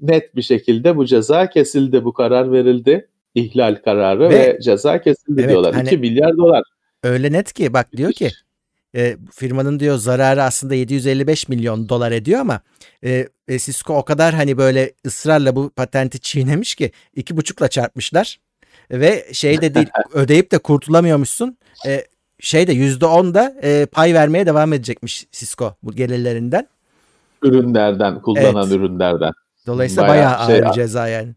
Net 0.00 0.36
bir 0.36 0.42
şekilde 0.42 0.96
bu 0.96 1.06
ceza 1.06 1.50
kesildi, 1.50 2.04
bu 2.04 2.12
karar 2.12 2.52
verildi. 2.52 3.08
İhlal 3.34 3.74
kararı 3.84 4.30
ve, 4.30 4.30
ve 4.30 4.58
ceza 4.62 5.00
kesildi 5.00 5.40
evet, 5.40 5.50
diyorlar. 5.50 5.74
Hani, 5.74 5.86
2 5.86 5.98
milyar 5.98 6.36
dolar. 6.36 6.62
Öyle 7.02 7.32
net 7.32 7.52
ki 7.52 7.72
bak 7.72 7.92
diyor 7.92 8.12
ki 8.12 8.30
e, 8.96 9.16
firmanın 9.32 9.80
diyor 9.80 9.96
zararı 9.96 10.42
aslında 10.42 10.74
755 10.74 11.48
milyon 11.48 11.88
dolar 11.88 12.12
ediyor 12.12 12.40
ama 12.40 12.60
e, 13.04 13.28
e, 13.48 13.58
Cisco 13.58 13.94
o 13.94 14.04
kadar 14.04 14.34
hani 14.34 14.58
böyle 14.58 14.92
ısrarla 15.06 15.56
bu 15.56 15.70
patenti 15.70 16.20
çiğnemiş 16.20 16.74
ki 16.74 16.90
iki 17.14 17.36
buçukla 17.36 17.68
çarpmışlar 17.68 18.40
ve 18.90 19.26
şey 19.32 19.60
de 19.60 19.74
değil 19.74 19.88
ödeyip 20.12 20.52
de 20.52 20.58
kurtulamıyormuşsun. 20.58 21.58
E, 21.86 22.06
şey 22.40 22.66
de 22.66 22.72
yüzde 22.72 23.06
on 23.06 23.34
da 23.34 23.54
e, 23.62 23.86
pay 23.86 24.14
vermeye 24.14 24.46
devam 24.46 24.72
edecekmiş 24.72 25.26
Cisco 25.32 25.74
bu 25.82 25.92
gelirlerinden. 25.92 26.68
Ürünlerden, 27.42 28.22
kullanan 28.22 28.68
evet. 28.68 28.78
ürünlerden. 28.78 29.32
Dolayısıyla 29.66 30.08
bayağı, 30.08 30.32
bayağı 30.32 30.46
şey, 30.46 30.56
ağır 30.56 30.68
bir 30.68 30.72
ceza 30.72 31.08
yani. 31.08 31.34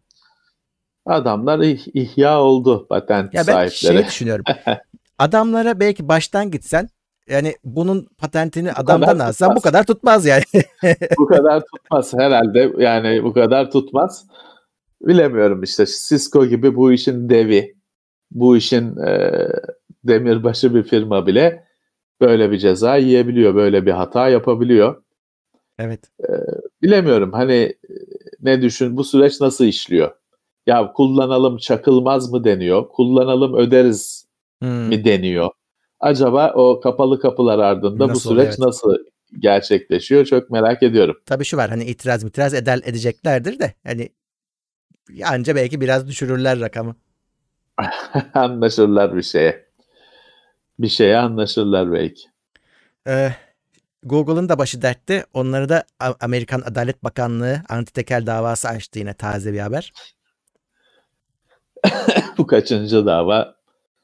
Adamlar 1.06 1.58
ih, 1.58 1.80
ihya 1.94 2.40
oldu 2.40 2.86
patent 2.88 3.34
ya 3.34 3.40
ben 3.46 3.52
sahipleri. 3.52 3.94
Ben 3.94 4.00
şey 4.00 4.06
düşünüyorum. 4.06 4.44
adamlara 5.18 5.80
belki 5.80 6.08
baştan 6.08 6.50
gitsen 6.50 6.88
yani 7.28 7.54
bunun 7.64 8.08
patentini 8.18 8.68
bu 8.68 8.72
adamdan 8.76 9.18
alsan 9.18 9.56
bu 9.56 9.60
kadar 9.60 9.86
tutmaz 9.86 10.26
yani. 10.26 10.42
bu 11.18 11.26
kadar 11.26 11.62
tutmaz 11.74 12.14
herhalde 12.14 12.72
yani 12.78 13.24
bu 13.24 13.32
kadar 13.32 13.70
tutmaz. 13.70 14.26
Bilemiyorum 15.02 15.62
işte 15.62 15.86
Cisco 15.86 16.46
gibi 16.46 16.76
bu 16.76 16.92
işin 16.92 17.30
devi, 17.30 17.74
bu 18.30 18.56
işin 18.56 18.96
e, 18.96 19.46
demirbaşı 20.04 20.74
bir 20.74 20.82
firma 20.82 21.26
bile 21.26 21.64
böyle 22.20 22.50
bir 22.50 22.58
ceza 22.58 22.96
yiyebiliyor, 22.96 23.54
böyle 23.54 23.86
bir 23.86 23.90
hata 23.90 24.28
yapabiliyor. 24.28 25.02
Evet. 25.78 26.00
E, 26.20 26.28
bilemiyorum 26.82 27.32
hani 27.32 27.74
ne 28.40 28.62
düşün, 28.62 28.96
bu 28.96 29.04
süreç 29.04 29.40
nasıl 29.40 29.64
işliyor? 29.64 30.10
Ya 30.66 30.92
kullanalım 30.92 31.56
çakılmaz 31.56 32.32
mı 32.32 32.44
deniyor, 32.44 32.88
kullanalım 32.88 33.54
öderiz 33.54 34.26
hmm. 34.62 34.88
mi 34.88 35.04
deniyor? 35.04 35.50
Acaba 36.00 36.52
o 36.54 36.80
kapalı 36.80 37.20
kapılar 37.20 37.58
ardında 37.58 38.08
nasıl, 38.08 38.30
bu 38.30 38.34
süreç 38.34 38.48
evet. 38.48 38.58
nasıl 38.58 38.96
gerçekleşiyor 39.38 40.24
çok 40.24 40.50
merak 40.50 40.82
ediyorum. 40.82 41.16
Tabii 41.26 41.44
şu 41.44 41.56
var 41.56 41.70
hani 41.70 41.84
itiraz 41.84 42.24
itiraz 42.24 42.54
eder 42.54 42.80
edeceklerdir 42.84 43.58
de 43.58 43.74
hani 43.86 44.08
anca 45.24 45.56
belki 45.56 45.80
biraz 45.80 46.08
düşürürler 46.08 46.60
rakamı. 46.60 46.96
anlaşırlar 48.34 49.16
bir 49.16 49.22
şeye. 49.22 49.69
Bir 50.82 50.88
şeye 50.88 51.18
anlaşırlar 51.18 51.92
belki. 51.92 52.22
Ee, 53.08 53.32
Google'ın 54.02 54.48
da 54.48 54.58
başı 54.58 54.82
dertte. 54.82 55.24
Onları 55.34 55.68
da 55.68 55.84
Amerikan 56.20 56.60
Adalet 56.60 57.04
Bakanlığı 57.04 57.62
antitekel 57.68 58.26
davası 58.26 58.68
açtı 58.68 58.98
yine 58.98 59.14
taze 59.14 59.52
bir 59.52 59.58
haber. 59.58 59.92
Bu 62.38 62.46
kaçıncı 62.46 63.06
dava 63.06 63.60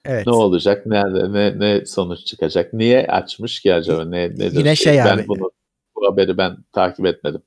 Evet. 0.07 0.27
Ne 0.27 0.33
olacak? 0.33 0.87
Nerede? 0.87 1.33
Ne, 1.33 1.59
ne 1.59 1.87
sonuç 1.87 2.27
çıkacak? 2.27 2.73
Niye 2.73 3.07
açmış 3.07 3.61
ki 3.61 3.75
acaba? 3.75 4.05
Ne, 4.05 4.29
nedir? 4.29 4.59
Yine 4.59 4.77
şey 4.77 4.99
ben 4.99 5.17
abi. 5.17 5.29
Bunu, 5.29 5.51
bu 5.97 6.07
haberi 6.07 6.39
ben 6.39 6.57
takip 6.73 7.07
etmedim. 7.07 7.43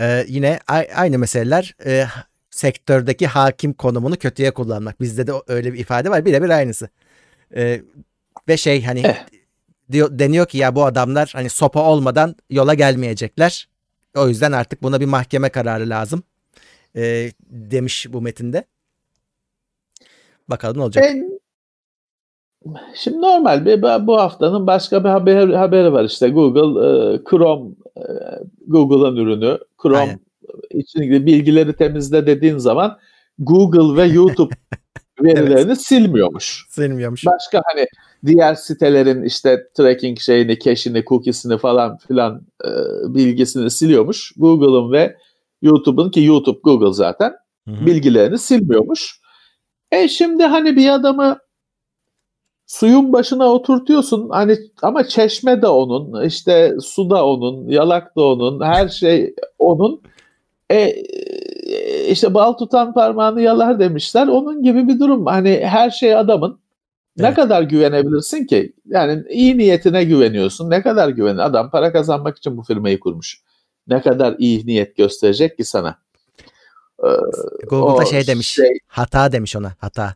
Ee, 0.00 0.24
yine 0.28 0.58
aynı 0.94 1.18
meseleler 1.18 1.74
e, 1.86 2.04
sektördeki 2.50 3.26
hakim 3.26 3.72
konumunu 3.72 4.16
kötüye 4.16 4.50
kullanmak. 4.50 5.00
Bizde 5.00 5.26
de 5.26 5.32
öyle 5.46 5.72
bir 5.72 5.78
ifade 5.78 6.10
var. 6.10 6.24
Birebir 6.24 6.50
aynısı. 6.50 6.88
Ee, 7.56 7.82
ve 8.48 8.56
şey 8.56 8.84
hani 8.84 9.00
eh. 9.00 9.26
diyor, 9.92 10.18
deniyor 10.18 10.46
ki 10.46 10.58
ya 10.58 10.74
bu 10.74 10.84
adamlar 10.84 11.30
hani 11.34 11.50
sopa 11.50 11.90
olmadan 11.90 12.36
yola 12.50 12.74
gelmeyecekler. 12.74 13.68
O 14.16 14.28
yüzden 14.28 14.52
artık 14.52 14.82
buna 14.82 15.00
bir 15.00 15.06
mahkeme 15.06 15.48
kararı 15.48 15.90
lazım. 15.90 16.22
E, 16.96 17.30
demiş 17.50 18.06
bu 18.08 18.20
metinde. 18.20 18.64
Bakalım 20.48 20.78
ne 20.78 20.82
olacak. 20.82 21.04
En, 21.04 21.34
Şimdi 22.94 23.20
normal 23.20 23.66
bir 23.66 24.06
bu 24.06 24.20
haftanın 24.20 24.66
başka 24.66 25.04
bir 25.04 25.08
haber, 25.08 25.48
haberi 25.48 25.92
var 25.92 26.04
işte 26.04 26.28
Google 26.28 26.86
e, 26.86 27.20
Chrome 27.30 27.70
e, 27.96 28.02
Google'ın 28.66 29.16
ürünü 29.16 29.58
Chrome 29.82 29.98
Aynen. 29.98 30.20
içindeki 30.70 31.26
bilgileri 31.26 31.72
temizle 31.72 32.26
dediğin 32.26 32.58
zaman 32.58 32.98
Google 33.38 34.02
ve 34.02 34.06
YouTube 34.06 34.54
verilerini 35.22 35.60
evet. 35.60 35.80
silmiyormuş. 35.80 36.66
Silmiyormuş. 36.68 37.26
Başka 37.26 37.62
hani 37.64 37.86
diğer 38.26 38.54
sitelerin 38.54 39.22
işte 39.22 39.68
tracking 39.76 40.18
şeyini, 40.20 40.58
cache'ini, 40.58 41.04
cookies'ini 41.04 41.58
falan 41.58 41.96
filan 41.96 42.42
e, 42.64 42.70
bilgisini 43.14 43.70
siliyormuş. 43.70 44.32
Google'ın 44.36 44.92
ve 44.92 45.16
YouTube'un 45.62 46.10
ki 46.10 46.24
YouTube 46.24 46.60
Google 46.64 46.92
zaten 46.92 47.32
Hı-hı. 47.68 47.86
bilgilerini 47.86 48.38
silmiyormuş. 48.38 49.20
E 49.92 50.08
şimdi 50.08 50.42
hani 50.42 50.76
bir 50.76 50.88
adamı 50.88 51.38
suyun 52.66 53.12
başına 53.12 53.52
oturtuyorsun 53.52 54.28
hani 54.30 54.56
ama 54.82 55.08
çeşme 55.08 55.62
de 55.62 55.66
onun 55.66 56.24
işte 56.24 56.74
su 56.80 57.10
da 57.10 57.26
onun 57.26 57.68
yalak 57.68 58.16
da 58.16 58.22
onun 58.22 58.60
her 58.60 58.88
şey 58.88 59.34
onun 59.58 60.02
e, 60.70 60.94
işte 62.08 62.34
bal 62.34 62.52
tutan 62.52 62.94
parmağını 62.94 63.42
yalar 63.42 63.80
demişler 63.80 64.26
onun 64.26 64.62
gibi 64.62 64.88
bir 64.88 65.00
durum 65.00 65.26
hani 65.26 65.60
her 65.64 65.90
şey 65.90 66.16
adamın 66.16 66.63
ne 67.16 67.26
Evet. 67.26 67.36
kadar 67.36 67.62
güvenebilirsin 67.62 68.44
ki 68.44 68.72
yani 68.86 69.22
iyi 69.28 69.58
niyetine 69.58 70.04
güveniyorsun 70.04 70.70
ne 70.70 70.82
kadar 70.82 71.08
güven 71.08 71.36
adam 71.36 71.70
para 71.70 71.92
kazanmak 71.92 72.38
için 72.38 72.56
bu 72.56 72.62
firmayı 72.62 73.00
kurmuş 73.00 73.40
ne 73.88 74.00
kadar 74.02 74.34
iyi 74.38 74.66
niyet 74.66 74.96
gösterecek 74.96 75.56
ki 75.56 75.64
sana 75.64 75.98
Ee, 77.04 77.08
Google'da 77.70 78.04
şey 78.04 78.26
demiş. 78.26 78.48
şey- 78.48 78.78
Hata 78.86 79.32
demiş 79.32 79.56
ona. 79.56 79.72
Hata. 79.78 80.14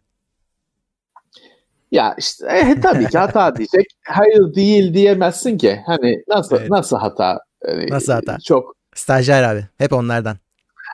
Ya 1.92 2.14
işte 2.18 2.46
e, 2.46 2.80
tabii 2.80 3.08
ki 3.08 3.18
hata 3.18 3.56
diyecek. 3.56 3.86
Hayır 4.06 4.54
değil 4.54 4.94
diyemezsin 4.94 5.58
ki. 5.58 5.80
Hani 5.86 6.22
nasıl 6.28 6.56
Evet. 6.56 6.70
nasıl 6.70 6.96
hata? 6.96 7.38
Yani 7.68 7.90
Nasıl 7.90 8.12
hata? 8.12 8.38
Çok 8.44 8.76
Stajyer 8.94 9.42
abi. 9.42 9.66
Hep 9.78 9.92
onlardan. 9.92 10.36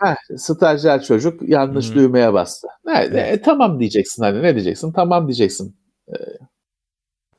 heh, 0.04 0.36
stajyer 0.38 1.02
çocuk 1.02 1.48
yanlış 1.48 1.90
Hı. 1.90 1.94
düğmeye 1.94 2.32
bastı. 2.32 2.68
Ne, 2.86 2.92
Evet. 3.10 3.38
e, 3.38 3.42
tamam 3.42 3.80
diyeceksin 3.80 4.22
hani 4.22 4.42
ne 4.42 4.54
diyeceksin? 4.54 4.92
Tamam 4.92 5.26
diyeceksin. 5.28 5.76
E, 6.08 6.14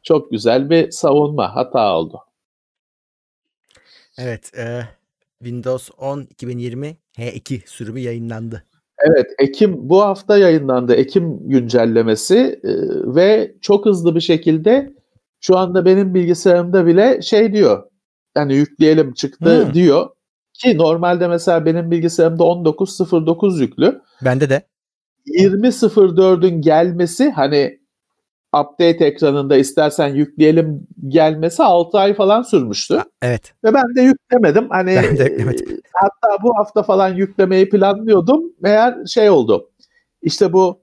çok 0.04 0.32
güzel 0.32 0.70
bir 0.70 0.92
savunma. 0.92 1.56
Hata 1.56 1.96
oldu. 1.98 2.20
Evet. 4.18 4.52
e, 4.58 4.82
Windows 5.40 5.90
10 5.98 6.22
2020 6.22 6.98
H2 7.18 7.62
sürümü 7.68 8.00
yayınlandı. 8.00 8.64
Evet, 9.00 9.32
Ekim 9.40 9.90
bu 9.90 10.02
hafta 10.02 10.38
yayınlandı. 10.38 10.94
Ekim 10.96 11.50
güncellemesi 11.50 12.38
e, 12.64 12.70
ve 13.16 13.56
çok 13.62 13.86
hızlı 13.86 14.16
bir 14.16 14.22
şekilde 14.22 14.94
şu 15.42 15.58
anda 15.58 15.86
benim 15.86 16.14
bilgisayarımda 16.14 16.86
bile 16.86 17.22
şey 17.22 17.54
diyor. 17.54 17.84
Yani 18.38 18.56
yükleyelim 18.56 19.14
çıktı 19.14 19.66
Hmm. 19.66 19.74
diyor. 19.74 20.10
Ki 20.54 20.78
normalde 20.78 21.28
mesela 21.28 21.66
benim 21.66 21.92
bilgisayarımda 21.92 22.44
19.09 22.44 23.62
yüklü. 23.62 24.02
Bende 24.26 24.50
de. 24.50 24.62
20.04'ün 25.28 26.62
gelmesi 26.62 27.30
hani 27.30 27.80
update 28.62 29.06
ekranında 29.06 29.58
istersen 29.58 30.08
yükleyelim 30.08 30.88
gelmesi 31.08 31.64
6 31.64 31.98
ay 31.98 32.14
falan 32.14 32.42
sürmüştü. 32.42 33.02
Evet. 33.22 33.54
Ve 33.64 33.74
ben 33.74 33.96
de 33.96 34.02
yüklemedim. 34.02 34.70
Hani 34.70 34.96
Ben 34.96 35.18
de 35.18 35.24
yüklemedim. 35.24 35.72
e, 35.72 35.80
hatta 35.94 36.44
bu 36.44 36.58
hafta 36.58 36.84
falan 36.84 37.14
yüklemeyi 37.14 37.70
planlıyordum. 37.70 38.44
Meğer 38.62 39.06
şey 39.06 39.30
oldu. 39.30 39.70
İşte 40.22 40.54
bu 40.54 40.80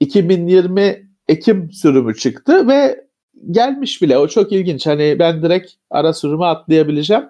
2020 0.00 1.06
Ekim 1.28 1.72
sürümü 1.72 2.16
çıktı 2.16 2.68
ve 2.68 3.06
gelmiş 3.50 4.02
bile. 4.02 4.18
O 4.18 4.28
çok 4.28 4.52
ilginç. 4.52 4.86
Hani 4.86 5.16
ben 5.18 5.42
direkt 5.42 5.72
ara 5.90 6.12
sürümü 6.12 6.44
atlayabileceğim. 6.44 7.24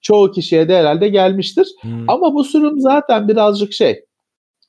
Çoğu 0.00 0.32
kişiye 0.32 0.68
de 0.68 0.76
herhalde 0.78 1.08
gelmiştir. 1.08 1.68
Hmm. 1.80 2.10
Ama 2.10 2.34
bu 2.34 2.44
sürüm 2.44 2.80
zaten 2.80 3.28
birazcık 3.28 3.72
şey. 3.72 4.04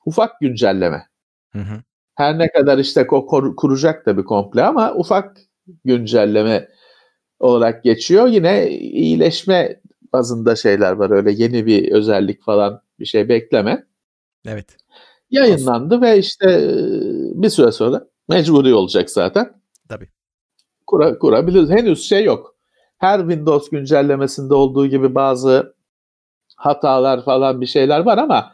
Ufak 0.06 0.40
güncelleme. 0.40 1.06
Hı 1.52 1.58
hı. 1.58 1.82
Her 2.16 2.38
ne 2.38 2.52
kadar 2.52 2.78
işte 2.78 3.00
koru- 3.06 3.56
kuracak 3.56 4.04
tabii 4.04 4.24
komple 4.24 4.62
ama 4.62 4.94
ufak 4.94 5.36
güncelleme 5.84 6.68
olarak 7.40 7.84
geçiyor. 7.84 8.26
Yine 8.26 8.70
iyileşme 8.70 9.80
bazında 10.12 10.56
şeyler 10.56 10.92
var. 10.92 11.10
Öyle 11.10 11.32
yeni 11.32 11.66
bir 11.66 11.92
özellik 11.92 12.42
falan 12.42 12.80
bir 13.00 13.04
şey 13.04 13.28
bekleme. 13.28 13.86
Evet. 14.46 14.76
Yayınlandı 15.30 16.00
ve 16.00 16.18
işte 16.18 16.46
bir 17.34 17.48
süre 17.48 17.72
sonra 17.72 18.06
mecburi 18.28 18.74
olacak 18.74 19.10
zaten. 19.10 19.52
Tabii. 19.88 20.08
Kura, 20.86 21.18
kurabiliriz. 21.18 21.70
Henüz 21.70 22.08
şey 22.08 22.24
yok. 22.24 22.56
Her 22.98 23.18
Windows 23.18 23.70
güncellemesinde 23.70 24.54
olduğu 24.54 24.86
gibi 24.86 25.14
bazı 25.14 25.74
hatalar 26.56 27.24
falan 27.24 27.60
bir 27.60 27.66
şeyler 27.66 28.00
var 28.00 28.18
ama 28.18 28.52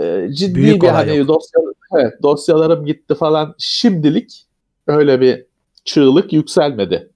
e, 0.00 0.28
ciddi 0.32 0.54
Büyük 0.54 0.82
bir 0.82 0.88
hani 0.88 1.16
yok. 1.16 1.28
dosya, 1.28 1.60
evet, 1.96 2.22
dosyalarım 2.22 2.86
gitti 2.86 3.14
falan 3.14 3.54
şimdilik 3.58 4.46
öyle 4.86 5.20
bir 5.20 5.46
çığlık 5.84 6.32
yükselmedi 6.32 7.12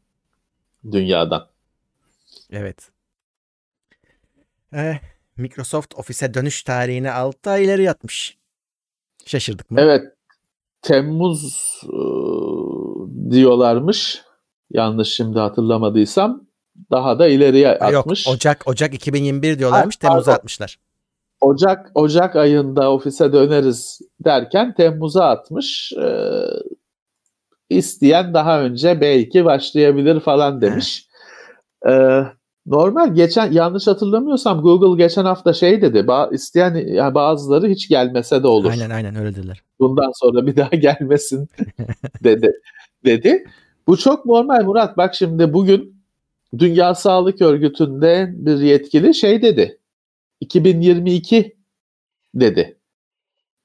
dünyadan. 0.93 1.49
Evet. 2.51 2.91
Eh, 4.73 4.99
Microsoft 5.37 5.95
Office'e 5.99 6.35
dönüş 6.35 6.63
tarihini 6.63 7.11
6 7.11 7.51
ay 7.51 7.65
ileri 7.65 7.83
yatmış. 7.83 8.39
Şaşırdık 9.27 9.71
mı? 9.71 9.81
Evet 9.81 10.03
Temmuz 10.83 11.83
e, 11.85 11.99
diyorlarmış. 13.31 14.23
Yanlış 14.71 15.09
şimdi 15.09 15.39
hatırlamadıysam. 15.39 16.49
Daha 16.91 17.19
da 17.19 17.29
ileriye 17.29 17.79
Ha, 17.81 17.91
Yok, 17.91 18.01
atmış. 18.01 18.29
Ocak 18.29 18.63
Ocak 18.67 18.95
2021 18.95 19.59
diyorlarmış. 19.59 19.97
Ay, 20.03 20.09
Temmuz'a 20.09 20.33
atmışlar. 20.33 20.79
Ocak 21.41 21.91
Ocak 21.95 22.37
ayında 22.37 22.93
ofise 22.93 23.33
döneriz 23.33 24.01
derken 24.25 24.75
Temmuz'a 24.75 25.25
atmış. 25.25 25.93
Ee, 25.93 26.43
isteyen 27.71 28.35
daha 28.35 28.61
önce 28.61 29.01
belki 29.01 29.45
başlayabilir 29.45 30.21
falan 30.21 30.61
demiş. 30.61 31.09
Ee, 31.89 32.23
normal 32.67 33.15
geçen 33.15 33.53
yanlış 33.53 33.87
hatırlamıyorsam 33.87 34.61
Google 34.63 35.05
geçen 35.05 35.25
hafta 35.25 35.53
şey 35.53 35.83
dedi. 35.83 35.99
Ba- 35.99 36.35
isteyen 36.35 36.75
yani 36.75 37.15
bazıları 37.15 37.69
hiç 37.69 37.89
gelmese 37.89 38.43
de 38.43 38.47
olur. 38.47 38.71
Aynen 38.71 38.91
aynen 38.91 39.17
öyle 39.17 39.37
dediler. 39.37 39.63
Bundan 39.81 40.13
sonra 40.15 40.47
bir 40.47 40.57
daha 40.57 40.69
gelmesin 40.77 41.49
dedi. 42.25 42.53
Dedi. 43.05 43.45
Bu 43.87 43.97
çok 43.97 44.27
normal 44.27 44.65
Murat. 44.65 44.97
Bak 44.97 45.15
şimdi 45.15 45.53
bugün 45.53 45.99
Dünya 46.59 46.95
Sağlık 46.95 47.43
Örgütü'nde 47.43 48.31
bir 48.33 48.59
yetkili 48.59 49.15
şey 49.15 49.43
dedi. 49.43 49.79
2022 50.41 51.57
dedi. 52.35 52.79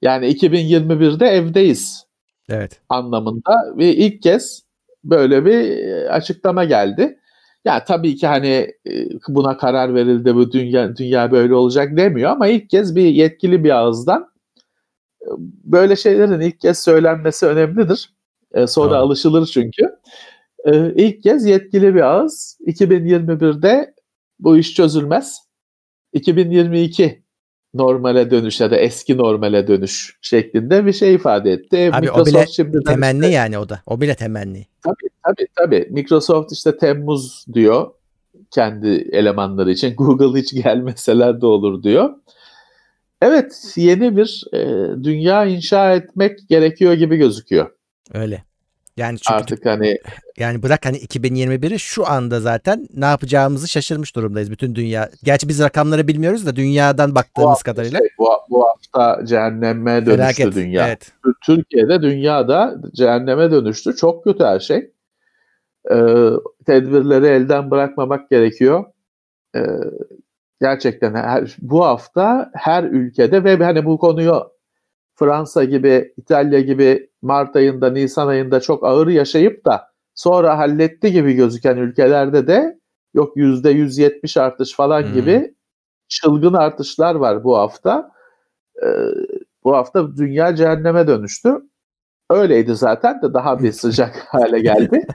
Yani 0.02 0.26
2021'de 0.26 1.26
evdeyiz 1.26 2.06
Evet. 2.48 2.80
anlamında 2.88 3.74
ve 3.76 3.94
ilk 3.96 4.22
kez 4.22 4.62
böyle 5.04 5.44
bir 5.44 5.78
e, 5.78 6.08
açıklama 6.10 6.64
geldi. 6.64 7.18
Ya 7.64 7.84
tabii 7.84 8.16
ki 8.16 8.26
hani 8.26 8.72
e, 8.86 9.08
buna 9.28 9.56
karar 9.56 9.94
verildi 9.94 10.34
bu 10.34 10.52
dünya 10.52 10.96
dünya 10.96 11.32
böyle 11.32 11.54
olacak 11.54 11.96
demiyor 11.96 12.30
ama 12.30 12.46
ilk 12.46 12.70
kez 12.70 12.96
bir 12.96 13.04
yetkili 13.04 13.64
bir 13.64 13.70
ağızdan 13.70 14.28
e, 15.22 15.28
böyle 15.64 15.96
şeylerin 15.96 16.40
ilk 16.40 16.60
kez 16.60 16.78
söylenmesi 16.78 17.46
önemlidir. 17.46 18.14
Sonra 18.66 18.90
Doğru. 18.90 18.98
alışılır 18.98 19.46
çünkü. 19.46 19.90
İlk 20.96 21.22
kez 21.22 21.46
yetkili 21.46 21.94
bir 21.94 22.00
ağız 22.00 22.58
2021'de 22.66 23.94
bu 24.38 24.56
iş 24.56 24.74
çözülmez. 24.74 25.43
2022 26.14 27.22
normale 27.74 28.30
dönüş 28.30 28.60
ya 28.60 28.70
da 28.70 28.76
eski 28.76 29.16
normale 29.18 29.68
dönüş 29.68 30.18
şeklinde 30.22 30.86
bir 30.86 30.92
şey 30.92 31.14
ifade 31.14 31.52
etti. 31.52 31.90
Abi 31.92 32.10
o 32.10 32.18
Microsoft 32.18 32.34
bile 32.34 32.46
şimdiden 32.46 32.92
temenni 32.92 33.24
işte- 33.24 33.34
yani 33.34 33.58
o 33.58 33.68
da. 33.68 33.82
O 33.86 34.00
bile 34.00 34.14
temenni. 34.14 34.66
Tabii 34.82 35.08
tabii 35.24 35.46
tabii. 35.56 35.88
Microsoft 35.90 36.52
işte 36.52 36.76
Temmuz 36.76 37.44
diyor 37.54 37.90
kendi 38.50 38.88
elemanları 39.12 39.70
için. 39.70 39.94
Google 39.96 40.40
hiç 40.40 40.54
gelmeseler 40.64 41.40
de 41.40 41.46
olur 41.46 41.82
diyor. 41.82 42.10
Evet 43.22 43.72
yeni 43.76 44.16
bir 44.16 44.44
e, 44.52 44.58
dünya 45.04 45.44
inşa 45.44 45.94
etmek 45.94 46.48
gerekiyor 46.48 46.92
gibi 46.92 47.16
gözüküyor. 47.16 47.70
Öyle. 48.14 48.44
Yani 48.96 49.18
çünkü 49.18 49.38
Artık 49.38 49.66
hani 49.66 49.98
yani 50.38 50.62
bırak 50.62 50.86
hani 50.86 50.96
2021'i 50.96 51.78
şu 51.78 52.06
anda 52.06 52.40
zaten 52.40 52.88
ne 52.94 53.04
yapacağımızı 53.04 53.68
şaşırmış 53.68 54.16
durumdayız 54.16 54.50
bütün 54.50 54.74
dünya. 54.74 55.10
Gerçi 55.22 55.48
biz 55.48 55.60
rakamları 55.60 56.08
bilmiyoruz 56.08 56.46
da 56.46 56.56
dünyadan 56.56 57.10
bu 57.10 57.14
baktığımız 57.14 57.50
hafta, 57.50 57.72
kadarıyla 57.72 57.98
şey, 57.98 58.08
bu, 58.18 58.28
bu 58.50 58.66
hafta 58.66 59.26
cehenneme 59.26 60.06
dönüştü 60.06 60.16
felaket. 60.16 60.54
dünya. 60.54 60.88
Evet. 60.88 61.12
Türkiye'de 61.46 62.02
dünyada 62.02 62.76
cehenneme 62.94 63.50
dönüştü. 63.50 63.96
Çok 63.96 64.24
kötü 64.24 64.44
her 64.44 64.60
şey. 64.60 64.90
Ee, 65.90 66.28
tedbirleri 66.66 67.26
elden 67.26 67.70
bırakmamak 67.70 68.30
gerekiyor. 68.30 68.84
Ee, 69.56 69.60
gerçekten 70.60 71.14
her, 71.14 71.56
bu 71.62 71.84
hafta 71.84 72.50
her 72.54 72.84
ülkede 72.84 73.44
ve 73.44 73.64
hani 73.64 73.84
bu 73.84 73.98
konuyu 73.98 74.54
Fransa 75.14 75.64
gibi, 75.64 76.14
İtalya 76.16 76.60
gibi 76.60 77.10
Mart 77.24 77.56
ayında, 77.56 77.90
Nisan 77.90 78.28
ayında 78.28 78.60
çok 78.60 78.84
ağır 78.84 79.06
yaşayıp 79.08 79.64
da 79.64 79.88
sonra 80.14 80.58
halletti 80.58 81.12
gibi 81.12 81.32
gözüken 81.34 81.76
ülkelerde 81.76 82.46
de 82.46 82.78
yok 83.14 83.36
yüzde 83.36 83.70
170 83.70 84.36
artış 84.36 84.74
falan 84.74 85.02
Hmm. 85.02 85.12
gibi 85.12 85.54
çılgın 86.08 86.52
artışlar 86.54 87.14
var 87.14 87.44
bu 87.44 87.58
hafta. 87.58 88.10
Ee, 88.82 88.86
bu 89.64 89.76
hafta 89.76 90.16
dünya 90.16 90.56
cehenneme 90.56 91.06
dönüştü. 91.06 91.54
Öyleydi 92.30 92.74
zaten 92.74 93.22
de 93.22 93.34
daha 93.34 93.62
bir 93.62 93.72
sıcak 93.82 94.16
hale 94.28 94.60
geldi. 94.60 95.06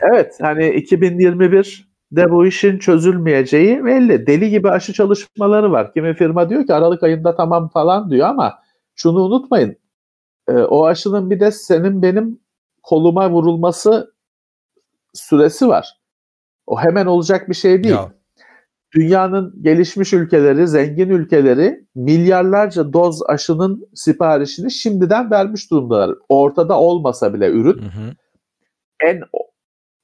Evet 0.00 0.38
hani 0.40 0.68
2021 0.70 1.88
de 2.12 2.30
bu 2.30 2.46
işin 2.46 2.78
çözülmeyeceği 2.78 3.84
belli. 3.84 4.26
Deli 4.26 4.50
gibi 4.50 4.70
aşı 4.70 4.92
çalışmaları 4.92 5.72
var. 5.72 5.92
Kimi 5.92 6.14
firma 6.14 6.50
diyor 6.50 6.66
ki 6.66 6.74
Aralık 6.74 7.02
ayında 7.02 7.36
tamam 7.36 7.68
falan 7.68 8.10
diyor 8.10 8.28
ama 8.28 8.58
şunu 8.94 9.20
unutmayın. 9.20 9.76
Ee, 10.48 10.52
o 10.52 10.86
aşının 10.86 11.30
bir 11.30 11.40
de 11.40 11.50
senin 11.50 12.02
benim 12.02 12.40
koluma 12.82 13.30
vurulması 13.30 14.14
süresi 15.14 15.68
var. 15.68 15.98
O 16.66 16.80
hemen 16.80 17.06
olacak 17.06 17.48
bir 17.48 17.54
şey 17.54 17.84
değil. 17.84 17.94
Yok. 17.94 18.10
Dünyanın 18.94 19.54
gelişmiş 19.62 20.12
ülkeleri, 20.12 20.68
zengin 20.68 21.08
ülkeleri 21.08 21.86
milyarlarca 21.94 22.92
doz 22.92 23.22
aşının 23.28 23.88
siparişini 23.94 24.70
şimdiden 24.70 25.30
vermiş 25.30 25.70
durumdalar. 25.70 26.14
Ortada 26.28 26.80
olmasa 26.80 27.34
bile 27.34 27.50
ürün 27.50 27.82
Hı 27.82 27.86
hı. 27.86 28.14
en 29.04 29.20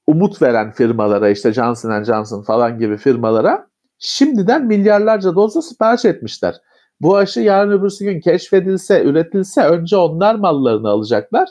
umut 0.07 0.41
veren 0.41 0.71
firmalara 0.71 1.29
işte 1.29 1.53
Johnson 1.53 2.03
Johnson 2.03 2.41
falan 2.41 2.79
gibi 2.79 2.97
firmalara 2.97 3.67
şimdiden 3.99 4.65
milyarlarca 4.65 5.35
dozla 5.35 5.61
sipariş 5.61 6.05
etmişler. 6.05 6.55
Bu 7.01 7.17
aşı 7.17 7.39
yarın 7.39 7.71
öbürsü 7.71 8.05
gün 8.05 8.19
keşfedilse, 8.19 9.03
üretilse 9.03 9.61
önce 9.65 9.97
onlar 9.97 10.35
mallarını 10.35 10.89
alacaklar. 10.89 11.49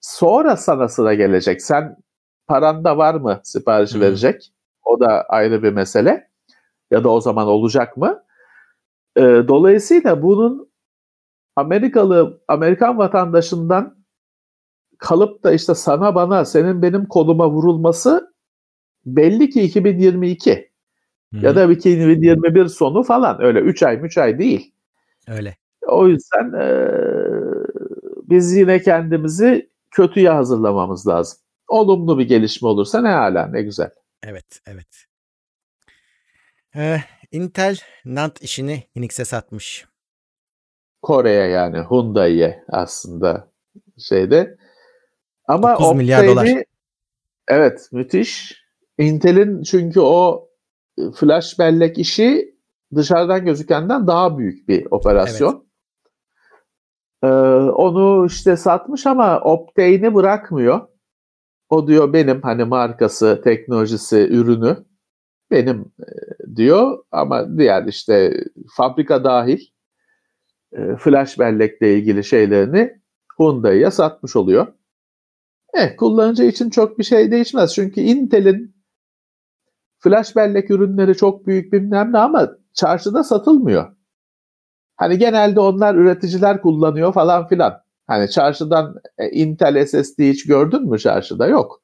Sonra 0.00 0.56
sana 0.56 0.88
sıra 0.88 1.14
gelecek. 1.14 1.62
Sen 1.62 1.96
paranda 2.46 2.98
var 2.98 3.14
mı 3.14 3.40
siparişi 3.44 4.00
verecek? 4.00 4.52
O 4.84 5.00
da 5.00 5.24
ayrı 5.28 5.62
bir 5.62 5.72
mesele. 5.72 6.28
Ya 6.90 7.04
da 7.04 7.08
o 7.08 7.20
zaman 7.20 7.46
olacak 7.46 7.96
mı? 7.96 8.22
Ee, 9.16 9.22
dolayısıyla 9.22 10.22
bunun 10.22 10.70
Amerikalı, 11.56 12.40
Amerikan 12.48 12.98
vatandaşından 12.98 13.96
kalıp 14.98 15.44
da 15.44 15.52
işte 15.52 15.74
sana 15.74 16.14
bana 16.14 16.44
senin 16.44 16.82
benim 16.82 17.06
koluma 17.06 17.50
vurulması 17.50 18.34
belli 19.06 19.50
ki 19.50 19.62
2022 19.62 20.72
Hı 21.34 21.38
ya 21.46 21.56
da 21.56 21.72
2021 21.72 22.66
sonu 22.68 23.02
falan 23.02 23.42
öyle 23.42 23.60
3 23.60 23.82
ay 23.82 24.00
3 24.02 24.18
ay 24.18 24.38
değil. 24.38 24.74
Öyle. 25.28 25.56
O 25.86 26.08
yüzden 26.08 26.52
eee, 26.60 27.64
biz 28.30 28.56
yine 28.56 28.82
kendimizi 28.82 29.70
kötüye 29.90 30.30
hazırlamamız 30.30 31.06
lazım. 31.06 31.38
Olumlu 31.68 32.18
bir 32.18 32.28
gelişme 32.28 32.68
olursa 32.68 33.00
ne 33.00 33.08
hala 33.08 33.46
ne 33.46 33.62
güzel. 33.62 33.90
Evet, 34.22 34.60
evet. 34.66 35.06
Ee, 36.76 37.00
Intel 37.32 37.76
NAND 38.04 38.36
işini 38.40 38.82
Unix'e 38.96 39.24
satmış. 39.24 39.86
Kore'ye 41.02 41.46
yani 41.48 41.78
Hyundai'ye 41.78 42.64
aslında 42.68 43.48
şeyde. 43.98 44.56
Ama 45.48 45.74
9 45.74 45.96
milyar 45.96 46.26
dolar. 46.26 46.48
Evet 47.48 47.88
müthiş. 47.92 48.62
Intel'in 48.98 49.62
çünkü 49.62 50.00
o 50.00 50.48
e, 50.98 51.02
flash 51.16 51.58
bellek 51.58 51.98
işi 51.98 52.51
dışarıdan 52.94 53.44
gözükenden 53.44 54.06
daha 54.06 54.38
büyük 54.38 54.68
bir 54.68 54.86
operasyon. 54.90 55.66
Ee, 57.22 57.26
onu 57.26 58.26
işte 58.26 58.56
satmış 58.56 59.06
ama 59.06 59.40
Optane'i 59.40 60.14
bırakmıyor. 60.14 60.80
O 61.68 61.86
diyor 61.86 62.12
benim 62.12 62.42
hani 62.42 62.64
markası, 62.64 63.40
teknolojisi, 63.44 64.16
ürünü 64.16 64.76
benim 65.50 65.80
e, 65.80 66.06
diyor 66.56 66.98
ama 67.10 67.58
diğer 67.58 67.84
işte 67.86 68.44
fabrika 68.76 69.24
dahil 69.24 69.60
e, 70.72 70.96
flash 70.96 71.38
bellekle 71.38 71.94
ilgili 71.94 72.24
şeylerini 72.24 73.02
Hyundai'ye 73.38 73.90
satmış 73.90 74.36
oluyor. 74.36 74.66
Eh, 75.74 75.96
kullanıcı 75.96 76.44
için 76.44 76.70
çok 76.70 76.98
bir 76.98 77.04
şey 77.04 77.30
değişmez. 77.30 77.74
Çünkü 77.74 78.00
Intel'in 78.00 78.76
flash 79.98 80.36
bellek 80.36 80.70
ürünleri 80.70 81.16
çok 81.16 81.46
büyük 81.46 81.72
bilmem 81.72 82.12
ne 82.12 82.18
ama 82.18 82.50
çarşıda 82.74 83.24
satılmıyor. 83.24 83.96
Hani 84.96 85.18
genelde 85.18 85.60
onlar 85.60 85.94
üreticiler 85.94 86.62
kullanıyor 86.62 87.12
falan 87.12 87.48
filan. 87.48 87.74
Hani 88.06 88.30
çarşıdan 88.30 88.94
e, 89.18 89.30
Intel 89.30 89.86
SSD 89.86 90.18
hiç 90.18 90.46
gördün 90.46 90.90
mü 90.90 90.98
çarşıda? 90.98 91.46
Yok. 91.46 91.82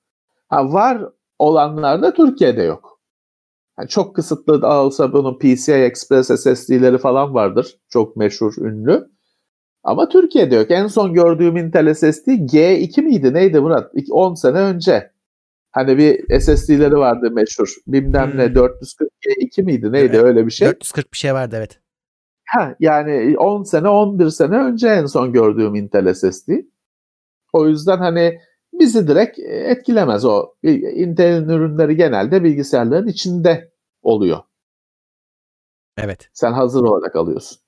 Ha, 0.49 0.73
var 0.73 1.03
olanlar 1.39 2.03
da 2.03 2.13
Türkiye'de 2.15 2.63
yok. 2.63 3.01
Yani 3.79 3.89
çok 3.89 4.17
kısıtlı 4.17 4.63
da 4.63 4.83
olsa 4.83 5.13
bunun 5.13 5.39
PCI 5.39 5.73
Express 5.73 6.27
SSD'leri 6.27 6.99
falan 6.99 7.35
vardır. 7.35 7.79
Çok 7.89 8.17
meşhur, 8.17 8.55
ünlü. 8.59 9.09
Ama 9.85 10.09
Türkiye'de 10.09 10.57
yok. 10.57 10.71
En 10.71 10.87
son 10.87 11.13
gördüğüm 11.15 11.57
Intel 11.57 11.95
SSD 11.95 12.29
G2 12.29 13.03
miydi? 13.03 13.35
Neydi 13.35 13.61
Murat? 13.61 13.91
İki- 13.95 14.13
10 14.13 14.35
sene 14.35 14.59
önce. 14.59 15.13
Hani 15.71 15.99
bir 15.99 16.41
SSD'leri 16.41 16.97
vardı 16.97 17.31
meşhur. 17.31 17.75
Bilmem 17.87 18.33
ne 18.37 18.47
Hmm. 18.47 18.55
440 18.55 19.11
G2 19.27 19.63
miydi? 19.63 19.93
Neydi 19.93 20.17
Evet. 20.17 20.25
öyle 20.25 20.47
bir 20.47 20.51
şey? 20.51 20.69
440 20.69 21.13
bir 21.13 21.19
şey 21.19 21.35
vardı 21.35 21.55
evet. 21.59 21.81
Ha, 22.47 22.77
yani 22.81 23.39
10 23.39 23.63
sene 23.63 23.89
11 23.89 24.31
sene 24.31 24.57
önce 24.57 24.89
en 24.89 25.07
son 25.07 25.33
gördüğüm 25.33 25.75
Intel 25.75 26.15
SSD. 26.15 26.49
O 27.53 27.69
yüzden 27.69 27.99
hani 27.99 28.41
bizi 28.73 29.09
direkt 29.09 29.39
etkilemez 29.39 30.25
o. 30.25 30.55
Intel'in 30.63 31.49
ürünleri 31.49 31.97
genelde 31.97 32.45
bilgisayarların 32.45 33.07
içinde 33.07 33.73
oluyor. 34.03 34.39
Evet. 35.97 36.29
Sen 36.33 36.53
hazır 36.53 36.83
olarak 36.83 37.17
alıyorsun. 37.17 37.59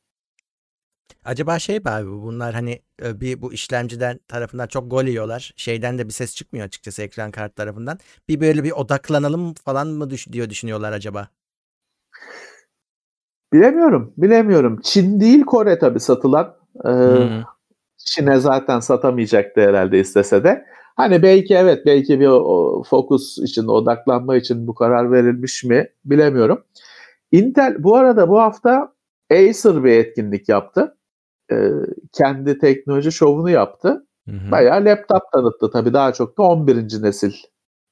Acaba 1.25 1.59
şey 1.59 1.79
mi 1.79 1.91
abi 1.91 2.11
bunlar 2.11 2.55
hani 2.55 2.83
e, 3.03 3.21
bir 3.21 3.43
bu 3.43 3.53
işlemciden 3.53 4.21
tarafından 4.29 4.67
çok 4.67 4.91
gol 4.91 5.05
yiyorlar. 5.05 5.53
Şeyden 5.57 5.99
de 5.99 6.07
bir 6.09 6.13
ses 6.13 6.35
çıkmıyor 6.37 6.67
açıkçası 6.67 7.03
ekran 7.03 7.31
kart 7.31 7.57
tarafından. 7.57 7.99
Bir 8.29 8.41
böyle 8.41 8.65
bir 8.65 8.73
odaklanalım 8.73 9.55
falan 9.55 9.89
mı 9.89 10.11
düş 10.11 10.33
diyor 10.33 10.51
düşünüyorlar 10.51 10.93
acaba? 10.93 11.29
Bilemiyorum, 13.53 14.13
bilemiyorum. 14.17 14.81
Çin 14.83 15.21
değil 15.21 15.45
Kore 15.45 15.79
tabii 15.79 16.01
satılan. 16.01 16.57
Ee, 16.85 16.89
Hmm. 16.89 17.43
Çin'e 17.99 18.37
zaten 18.41 18.81
satamayacaktı 18.81 19.61
herhalde 19.61 20.01
istese 20.01 20.45
de. 20.45 20.67
Hani 20.97 21.23
belki 21.23 21.55
evet 21.55 21.87
belki 21.87 22.21
bir 22.21 22.27
o, 22.27 22.37
o 22.39 22.83
fokus 22.83 23.39
için 23.39 23.67
odaklanma 23.67 24.37
için 24.37 24.67
bu 24.67 24.75
karar 24.75 25.13
verilmiş 25.13 25.65
mi 25.65 25.89
bilemiyorum. 26.05 26.65
Intel 27.33 27.85
bu 27.85 27.97
arada 27.97 28.29
bu 28.29 28.41
hafta 28.41 28.95
Acer 29.31 29.85
bir 29.85 29.93
etkinlik 29.93 30.49
yaptı. 30.49 30.97
Ee, 31.53 31.71
kendi 32.13 32.59
teknoloji 32.59 33.13
şovunu 33.13 33.51
yaptı. 33.51 34.07
Hı 34.29 34.37
hı. 34.37 34.51
Bayağı 34.51 34.85
laptop 34.85 35.23
tanıttı 35.33 35.71
tabii 35.71 35.93
daha 35.93 36.13
çok 36.13 36.39
da 36.39 36.43
11. 36.43 37.03
nesil 37.03 37.33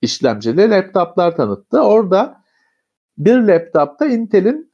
işlemcili 0.03 0.71
laptoplar 0.71 1.37
tanıttı. 1.37 1.81
Orada 1.81 2.43
bir 3.19 3.39
laptopta 3.39 4.07
Intel'in 4.07 4.73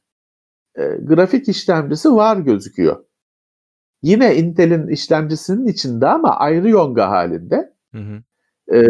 e, 0.75 0.83
grafik 0.87 1.47
işlemcisi 1.47 2.15
var 2.15 2.37
gözüküyor. 2.37 3.05
Yine 4.01 4.35
Intel'in 4.35 4.87
işlemcisinin 4.87 5.67
içinde 5.67 6.07
ama 6.07 6.35
ayrı 6.35 6.69
yonga 6.69 7.09
halinde. 7.09 7.73
Hı 7.91 7.97
hı. 7.97 8.23
E, 8.75 8.81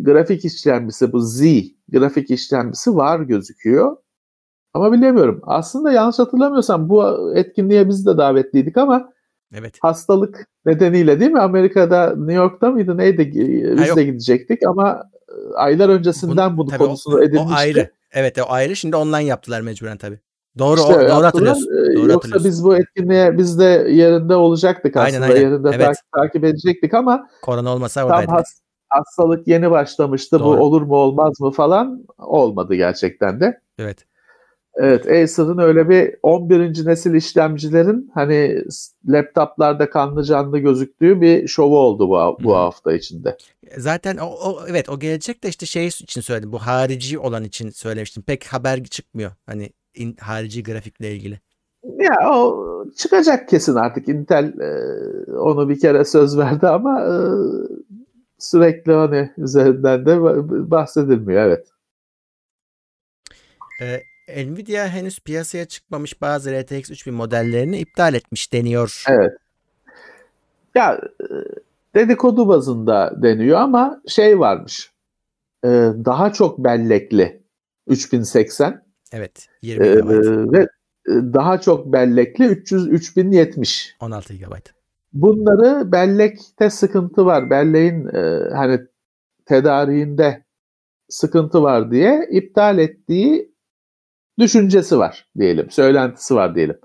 grafik 0.00 0.44
işlemcisi 0.44 1.12
bu 1.12 1.20
Z 1.20 1.42
grafik 1.88 2.30
işlemcisi 2.30 2.96
var 2.96 3.20
gözüküyor. 3.20 3.96
Ama 4.74 4.92
bilemiyorum. 4.92 5.40
Aslında 5.42 5.92
yanlış 5.92 6.18
hatırlamıyorsam 6.18 6.88
bu 6.88 7.32
etkinliğe 7.36 7.88
biz 7.88 8.06
de 8.06 8.18
davetliydik 8.18 8.76
ama 8.76 9.12
Evet. 9.54 9.78
hastalık 9.82 10.46
nedeniyle 10.66 11.20
değil 11.20 11.30
mi? 11.30 11.40
Amerika'da 11.40 12.14
New 12.16 12.32
York'ta 12.32 12.70
mıydı 12.70 12.96
neydi? 12.98 13.30
Biz 13.78 13.88
yok. 13.88 13.96
de 13.96 14.04
gidecektik 14.04 14.66
ama 14.66 15.02
e, 15.28 15.54
aylar 15.54 15.88
öncesinden 15.88 16.56
bunu 16.56 16.68
tabii 16.70 16.82
o- 16.82 16.86
konusunu 16.86 17.14
o, 17.16 17.22
edinmişti. 17.22 17.54
ayrı. 17.54 17.90
Evet 18.12 18.38
o 18.38 18.42
ayrı. 18.48 18.76
Şimdi 18.76 18.96
online 18.96 19.24
yaptılar 19.24 19.60
mecburen 19.60 19.96
tabii. 19.98 20.18
Doğru 20.58 20.80
İşte 20.80 20.94
o, 20.94 21.08
doğru 21.08 21.24
hatırlıyorsun. 21.24 21.66
Ee, 21.66 21.76
Doğru 21.96 22.00
Yoksa 22.00 22.14
hatırlıyorsun. 22.14 22.50
biz 22.50 22.64
bu 22.64 22.76
etkinliğe 22.76 23.38
biz 23.38 23.58
de 23.58 23.64
yerinde 23.90 24.34
olacaktık 24.34 24.96
Aynen, 24.96 25.08
aslında. 25.22 25.24
aynen. 25.34 25.40
Yerinde 25.50 25.68
Evet. 25.74 25.86
takip, 25.86 26.12
takip 26.16 26.44
edecektik 26.44 26.94
ama 26.94 27.28
Korona 27.42 27.70
olmasa 27.74 28.00
tam 28.00 28.10
oradaydık. 28.10 28.30
has- 28.34 28.60
hastalık 28.88 29.48
yeni 29.48 29.70
başlamıştı. 29.70 30.38
Doğru. 30.40 30.58
Bu 30.58 30.62
olur 30.64 30.82
mu 30.82 30.94
olmaz 30.96 31.40
mı 31.40 31.50
falan 31.50 32.04
olmadı 32.18 32.74
gerçekten 32.74 33.40
de. 33.40 33.60
Evet. 33.78 33.98
Evet 34.80 35.06
Acer'ın 35.06 35.58
öyle 35.58 35.88
bir 35.88 36.14
11. 36.22 36.86
nesil 36.86 37.14
işlemcilerin 37.14 38.10
hani 38.14 38.62
laptoplarda 39.08 39.90
kanlı 39.90 40.24
canlı 40.24 40.58
gözüktüğü 40.58 41.20
bir 41.20 41.48
şovu 41.48 41.78
oldu 41.78 42.08
bu, 42.08 42.44
bu 42.44 42.52
Hı. 42.52 42.56
hafta 42.56 42.92
içinde. 42.92 43.36
Zaten 43.76 44.16
o, 44.16 44.26
o 44.26 44.60
evet 44.68 44.88
o 44.88 44.98
gelecek 44.98 45.44
de 45.44 45.48
işte 45.48 45.66
şey 45.66 45.86
için 45.86 46.20
söyledim. 46.20 46.52
Bu 46.52 46.58
harici 46.58 47.18
olan 47.18 47.44
için 47.44 47.70
söylemiştim. 47.70 48.22
Pek 48.22 48.46
haber 48.46 48.84
çıkmıyor. 48.84 49.30
Hani 49.46 49.70
in- 49.94 50.16
harici 50.20 50.62
grafikle 50.62 51.12
ilgili. 51.12 51.40
Ya 51.98 52.30
o 52.30 52.84
çıkacak 52.96 53.48
kesin 53.48 53.74
artık 53.74 54.08
Intel 54.08 54.60
e, 54.60 55.32
onu 55.32 55.68
bir 55.68 55.80
kere 55.80 56.04
söz 56.04 56.38
verdi 56.38 56.68
ama 56.68 57.00
e, 57.00 57.12
sürekli 58.38 58.92
hani 58.92 59.30
üzerinden 59.38 60.06
de 60.06 60.20
bahsedilmiyor 60.70 61.42
evet. 61.42 61.68
Ee, 63.82 64.02
Nvidia 64.36 64.88
henüz 64.88 65.20
piyasaya 65.20 65.64
çıkmamış 65.64 66.20
bazı 66.20 66.62
RTX 66.62 66.90
3000 66.90 67.14
modellerini 67.14 67.78
iptal 67.78 68.14
etmiş 68.14 68.52
deniyor. 68.52 69.04
Evet. 69.08 69.32
Ya 70.74 71.00
e, 71.20 71.26
dedikodu 71.94 72.48
bazında 72.48 73.14
deniyor 73.22 73.58
ama 73.58 74.02
şey 74.08 74.38
varmış. 74.38 74.90
e, 75.64 75.68
daha 76.04 76.32
çok 76.32 76.58
bellekli 76.58 77.40
3080 77.86 78.82
Evet. 79.12 79.46
20 79.62 79.86
e, 79.86 79.94
GB. 79.94 80.52
ve 80.52 80.68
daha 81.10 81.60
çok 81.60 81.92
bellekli 81.92 82.44
300 82.44 82.88
3070. 82.88 83.96
16 84.00 84.34
GB. 84.34 84.52
Bunları 85.12 85.92
bellekte 85.92 86.70
sıkıntı 86.70 87.26
var. 87.26 87.50
Belleğin 87.50 88.06
e, 88.14 88.50
hani 88.54 88.80
tedariğinde 89.46 90.42
sıkıntı 91.08 91.62
var 91.62 91.90
diye 91.90 92.28
iptal 92.30 92.78
ettiği 92.78 93.52
düşüncesi 94.38 94.98
var 94.98 95.26
diyelim. 95.38 95.70
Söylentisi 95.70 96.34
var 96.34 96.54
diyelim. 96.54 96.78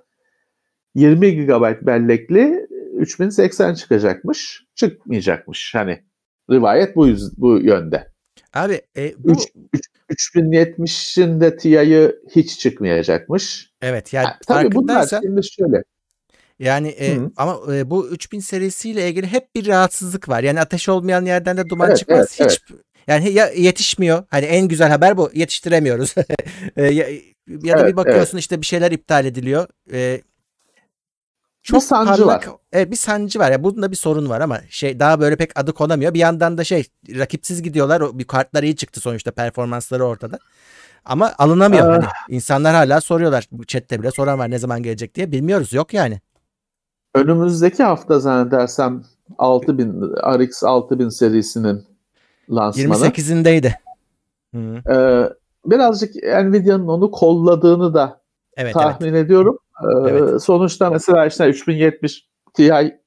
20 0.96 1.46
GB 1.46 1.86
bellekli 1.88 2.68
3080 2.98 3.74
çıkacakmış. 3.74 4.64
Çıkmayacakmış. 4.76 5.76
Hani 5.76 6.04
rivayet 6.52 6.96
bu 6.96 7.08
yüz, 7.08 7.38
bu 7.38 7.60
yönde. 7.60 8.08
Abi 8.54 8.82
e, 8.98 9.14
bu 9.18 9.34
3070'in 10.10 11.42
de 11.42 11.58
Ti'yi 11.58 12.12
hiç 12.36 12.60
çıkmayacakmış. 12.60 13.72
evet 13.82 14.14
yani 14.14 14.26
Ha, 14.26 14.38
tabii 14.48 14.72
bunlar 14.76 15.08
şimdi 15.08 15.42
şöyle. 15.44 15.84
yani 16.60 16.88
e, 16.88 17.16
Hı. 17.16 17.32
ama 17.38 17.76
e, 17.76 17.90
bu 17.90 18.08
3000 18.08 18.40
serisiyle 18.40 19.10
ilgili 19.10 19.28
hep 19.28 19.56
bir 19.56 19.68
rahatsızlık 19.68 20.30
var. 20.30 20.44
Yani 20.44 20.60
ateş 20.62 20.90
olmayan 20.90 21.26
yerden 21.26 21.58
de 21.58 21.70
duman 21.70 21.88
Evet, 21.88 21.98
çıkmaz. 21.98 22.38
evet, 22.40 22.52
Hiç 22.52 22.62
yani 23.08 23.32
ya 23.32 23.48
yetişmiyor. 23.48 24.24
Hani 24.30 24.46
en 24.46 24.68
güzel 24.68 24.90
haber 24.90 25.18
bu. 25.18 25.30
Yetiştiremiyoruz. 25.34 26.16
Ya, 27.48 27.78
da 27.78 27.82
Evet, 27.82 27.92
bir 27.92 27.96
bakıyorsun 27.96 28.38
işte 28.38 28.62
bir 28.62 28.66
şeyler 28.66 28.92
iptal 28.92 29.26
ediliyor. 29.26 29.68
E, 29.92 30.22
çok 31.64 31.84
sancı 31.84 32.24
parlak, 32.24 32.48
var. 32.48 32.56
Evet, 32.72 32.92
bir 32.92 32.96
sancı 32.96 33.40
var. 33.40 33.52
Ya 33.52 33.64
bunda 33.64 33.92
bir 33.92 33.96
sorun 33.96 34.30
var 34.30 34.42
ama 34.42 34.60
şey 34.70 35.00
daha 35.00 35.20
böyle 35.20 35.36
pek 35.36 35.60
adı 35.60 35.74
konamıyor. 35.74 36.14
Bir 36.14 36.20
yandan 36.20 36.58
da 36.58 36.64
şey 36.64 36.88
rakipsiz 37.10 37.62
gidiyorlar. 37.62 38.02
O 38.02 38.20
bir 38.20 38.24
kartlar 38.24 38.64
iyi 38.64 38.76
çıktı 38.76 39.00
sonuçta 39.00 39.32
performansları 39.32 40.06
ortada. 40.06 40.40
Ama 41.06 41.34
alınamıyor. 41.38 41.90
Ah. 41.90 41.94
Hani 41.94 42.06
insanlar 42.36 42.76
hala 42.76 43.02
soruyorlar. 43.02 43.50
Chatte 43.68 44.02
bile 44.02 44.12
soran 44.12 44.40
var 44.40 44.52
ne 44.52 44.60
zaman 44.60 44.84
gelecek 44.84 45.16
diye. 45.16 45.32
Bilmiyoruz. 45.32 45.74
Yok 45.74 45.94
yani. 45.94 46.22
Önümüzdeki 47.16 47.84
hafta 47.84 48.20
zannedersem 48.20 49.04
6000 49.38 50.02
RX 50.40 50.64
6000 50.64 51.10
serisinin 51.10 51.86
lansmanı. 52.50 52.88
28'indeydi. 52.88 53.74
Hı. 54.56 54.82
Ee, 54.90 55.30
birazcık 55.66 56.16
Nvidia'nın 56.16 56.88
onu 56.88 57.12
kolladığını 57.12 57.94
da 57.94 58.22
Evet 58.58 58.76
evet. 58.76 58.86
tahmin 58.86 59.14
ediyorum. 59.14 59.58
Ee, 59.84 60.10
Evet. 60.10 60.44
Sonuçta 60.44 60.90
mesela 60.90 61.26
işte 61.26 61.50
3070 61.50 62.28
Ti 62.54 63.00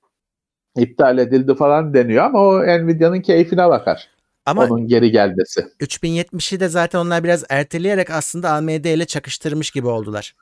iptal 0.77 1.19
edildi 1.19 1.55
falan 1.55 1.95
deniyor 1.95 2.25
ama 2.25 2.39
o 2.39 2.63
Nvidia'nın 2.63 3.21
keyfine 3.21 3.69
bakar. 3.69 4.11
Ama 4.47 4.65
Onun 4.65 4.87
geri 4.87 5.11
gelmesi. 5.11 5.67
3070'i 5.81 6.61
de 6.61 6.69
zaten 6.69 6.99
onlar 6.99 7.25
biraz 7.25 7.45
erteleyerek 7.49 8.11
aslında 8.11 8.51
AMD 8.51 8.85
ile 8.85 9.05
çakıştırmış 9.05 9.71
gibi 9.71 9.87
oldular. 9.87 10.35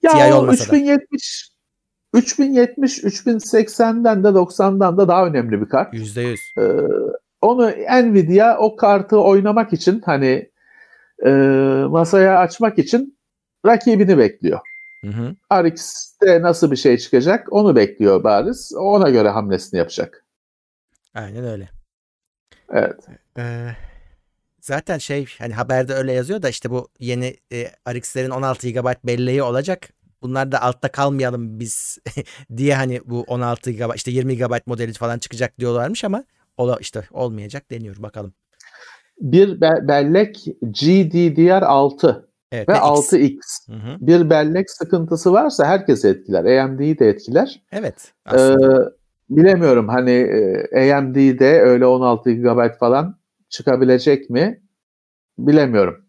Ti 0.00 0.18
Ya 0.18 0.36
o 0.36 0.38
olmasa 0.38 0.72
da. 0.72 0.76
3070 0.76 1.52
3070 2.14 2.98
3080'den 2.98 4.24
de 4.24 4.28
90'dan 4.28 4.98
da 4.98 5.08
daha 5.08 5.26
önemli 5.26 5.60
bir 5.60 5.68
kart. 5.68 5.94
%100. 5.94 6.38
Ee, 6.58 6.62
onu 7.40 7.70
Nvidia 8.02 8.58
o 8.58 8.76
kartı 8.76 9.20
oynamak 9.20 9.72
için 9.72 10.02
hani 10.04 10.51
e, 11.26 11.30
masaya 11.88 12.38
açmak 12.38 12.78
için 12.78 13.18
rakibini 13.66 14.18
bekliyor. 14.18 14.60
Hı 15.04 15.10
hı. 15.10 15.34
RX'te 15.62 16.42
nasıl 16.42 16.70
bir 16.70 16.76
şey 16.76 16.98
çıkacak 16.98 17.52
onu 17.52 17.76
bekliyor 17.76 18.24
bariz. 18.24 18.72
Ona 18.76 19.10
göre 19.10 19.28
hamlesini 19.28 19.78
yapacak. 19.78 20.24
Aynen 21.14 21.44
öyle. 21.44 21.68
Evet. 22.72 23.06
Ee, 23.38 23.68
zaten 24.60 24.98
şey 24.98 25.26
hani 25.38 25.54
haberde 25.54 25.94
öyle 25.94 26.12
yazıyor 26.12 26.42
da 26.42 26.48
işte 26.48 26.70
bu 26.70 26.88
yeni 26.98 27.36
e, 27.52 27.70
RX'lerin 27.92 28.30
16 28.30 28.70
GB 28.70 28.86
belleği 29.04 29.42
olacak. 29.42 29.88
Bunlar 30.22 30.52
da 30.52 30.62
altta 30.62 30.88
kalmayalım 30.88 31.60
biz 31.60 31.98
diye 32.56 32.74
hani 32.74 33.00
bu 33.04 33.22
16 33.22 33.70
GB 33.70 33.94
işte 33.94 34.10
20 34.10 34.36
GB 34.36 34.66
modeli 34.66 34.92
falan 34.92 35.18
çıkacak 35.18 35.58
diyorlarmış 35.58 36.04
ama 36.04 36.24
ola 36.56 36.76
işte 36.80 37.04
olmayacak 37.10 37.70
deniyor 37.70 37.96
bakalım. 37.98 38.34
Bir 39.20 39.60
be- 39.60 39.88
bellek 39.88 40.44
GDDR6 40.62 42.26
Evet. 42.52 42.68
ve 42.68 42.72
ve 42.72 42.76
X. 42.76 43.12
6X. 43.12 43.38
Hı 43.68 43.72
hı. 43.72 43.96
Bir 44.00 44.30
bellek 44.30 44.70
sıkıntısı 44.70 45.32
varsa 45.32 45.66
herkesi 45.66 46.08
etkiler. 46.08 46.44
AMD'yi 46.64 46.98
de 46.98 47.08
etkiler. 47.08 47.62
Evet. 47.72 48.12
Ee, 48.34 48.56
bilemiyorum 49.30 49.88
hani 49.88 50.10
e, 50.72 50.92
AMD'de 50.92 51.60
öyle 51.60 51.86
16 51.86 52.32
GB 52.32 52.78
falan 52.78 53.18
çıkabilecek 53.48 54.30
mi? 54.30 54.62
Bilemiyorum. 55.38 56.04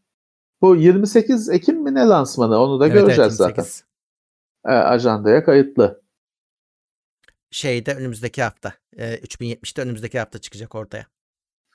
Bu 0.62 0.76
28 0.76 1.50
Ekim 1.50 1.84
mi 1.84 1.94
ne 1.94 2.06
lansmanı? 2.06 2.58
Onu 2.58 2.80
da 2.80 2.86
Evet, 2.88 2.96
evet, 2.96 3.06
göreceğiz 3.06 3.34
zaten. 3.34 3.64
28. 3.64 3.84
E, 4.66 4.72
ajandaya 4.72 5.44
kayıtlı. 5.44 6.04
Şeyde 7.52 7.96
önümüzdeki 7.96 8.44
hafta. 8.44 8.74
E, 8.98 9.16
3070'de 9.16 9.82
önümüzdeki 9.82 10.20
hafta 10.20 10.40
çıkacak 10.40 10.76
ortaya. 10.76 11.06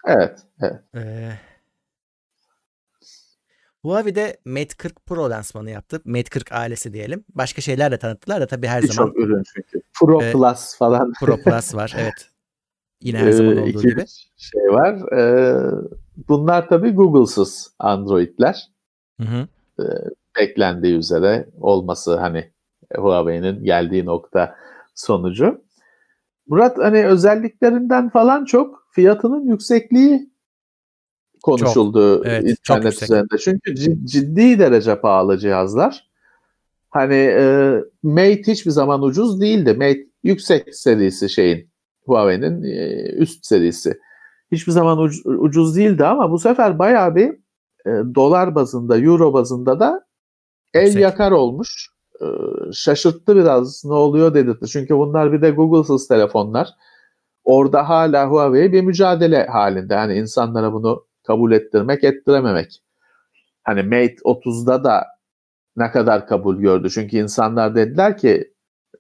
Evet. 0.07 0.39
evet. 0.61 0.81
Ee, 0.95 1.33
Huawei 3.83 4.15
de 4.15 4.37
Mate 4.45 4.77
40 4.77 5.07
Pro 5.07 5.31
lansmanı 5.31 5.71
yaptı. 5.71 6.01
Mate 6.05 6.31
40 6.31 6.53
ailesi 6.53 6.93
diyelim. 6.93 7.25
Başka 7.35 7.61
şeyler 7.63 7.93
de 7.93 7.99
tanıttılar 7.99 8.41
da 8.41 8.47
tabii 8.47 8.67
her 8.67 8.83
zaman 8.83 9.15
Birçok 9.15 9.25
ürün 9.25 9.43
çünkü. 9.55 9.81
Pro 10.01 10.23
Ee, 10.23 10.33
Plus 10.33 10.79
falan. 10.79 11.13
Pro 11.21 11.37
Plus 11.37 11.75
var. 11.75 11.95
Evet. 11.99 12.31
Yine 13.01 13.19
her 13.19 13.31
zaman 13.31 13.57
Ee, 13.57 13.61
olduğu 13.61 13.83
gibi. 13.83 14.05
şey 14.37 14.61
var. 14.69 15.13
Ee, 15.19 15.71
bunlar 16.29 16.69
tabii 16.69 16.91
Google'sız 16.91 17.73
Android'ler. 17.79 18.69
Hı 19.21 19.27
hı. 19.29 19.49
Beklendiği 20.39 20.95
üzere 20.95 21.49
olması 21.61 22.17
hani 22.17 22.51
Huawei'nin 22.97 23.65
geldiği 23.65 24.05
nokta 24.05 24.57
sonucu. 24.95 25.65
Murat 26.49 26.79
hani 26.79 27.07
özelliklerinden 27.07 28.11
falan 28.11 28.45
çok 28.45 28.87
fiyatının 28.91 29.45
yüksekliği 29.45 30.31
konuşuldu 31.43 32.25
Evet, 32.25 32.41
çok 32.63 32.77
internet 32.77 32.93
yüksek. 32.93 33.03
üzerinde. 33.09 33.39
Çünkü 33.41 33.75
cid- 33.75 34.07
ciddi 34.07 34.59
derece 34.59 35.01
pahalı 35.01 35.39
cihazlar. 35.39 36.09
Hani 36.91 37.15
e, 37.15 37.75
Mate 38.03 38.43
hiçbir 38.47 38.71
zaman 38.71 39.03
ucuz 39.03 39.41
değildi. 39.41 39.73
Mate 39.75 40.07
yüksek 40.23 40.75
serisi 40.75 41.31
şeyin 41.31 41.71
Huawei'nin 42.07 42.63
e, 42.63 43.03
üst 43.13 43.47
serisi. 43.47 43.99
Hiçbir 44.53 44.73
zaman 44.73 44.99
uc- 44.99 45.37
ucuz 45.37 45.77
değildi 45.77 46.05
ama 46.05 46.31
bu 46.31 46.39
sefer 46.39 46.79
bayağı 46.79 47.15
bir 47.15 47.29
e, 47.87 47.91
dolar 48.15 48.55
bazında, 48.55 48.99
euro 48.99 49.33
bazında 49.33 49.81
da 49.81 50.05
el 50.75 50.83
Yüksek. 50.83 51.03
yakar 51.03 51.31
olmuş. 51.33 51.89
E, 52.21 52.27
şaşırttı 52.73 53.37
biraz 53.37 53.85
ne 53.85 53.95
oluyor 53.95 54.35
dedirtti. 54.35 54.67
Çünkü 54.67 54.97
bunlar 54.97 55.33
bir 55.33 55.43
de 55.43 55.51
Google'sız 55.51 56.09
telefonlar. 56.09 56.69
Orada 57.45 57.89
hala 57.89 58.31
Huawei 58.31 58.73
bir 58.73 58.83
mücadele 58.83 59.47
halinde. 59.47 59.95
Hani 59.95 60.15
insanlara 60.15 60.73
bunu 60.73 61.07
kabul 61.27 61.53
ettirmek, 61.53 62.05
ettirememek. 62.05 62.83
Hani 63.65 63.83
Mate 63.83 64.17
30'da 64.25 64.85
da 64.85 65.07
ne 65.77 65.91
kadar 65.91 66.27
kabul 66.27 66.57
gördü. 66.57 66.91
Çünkü 66.91 67.17
insanlar 67.17 67.75
dediler 67.75 68.19
ki 68.19 68.55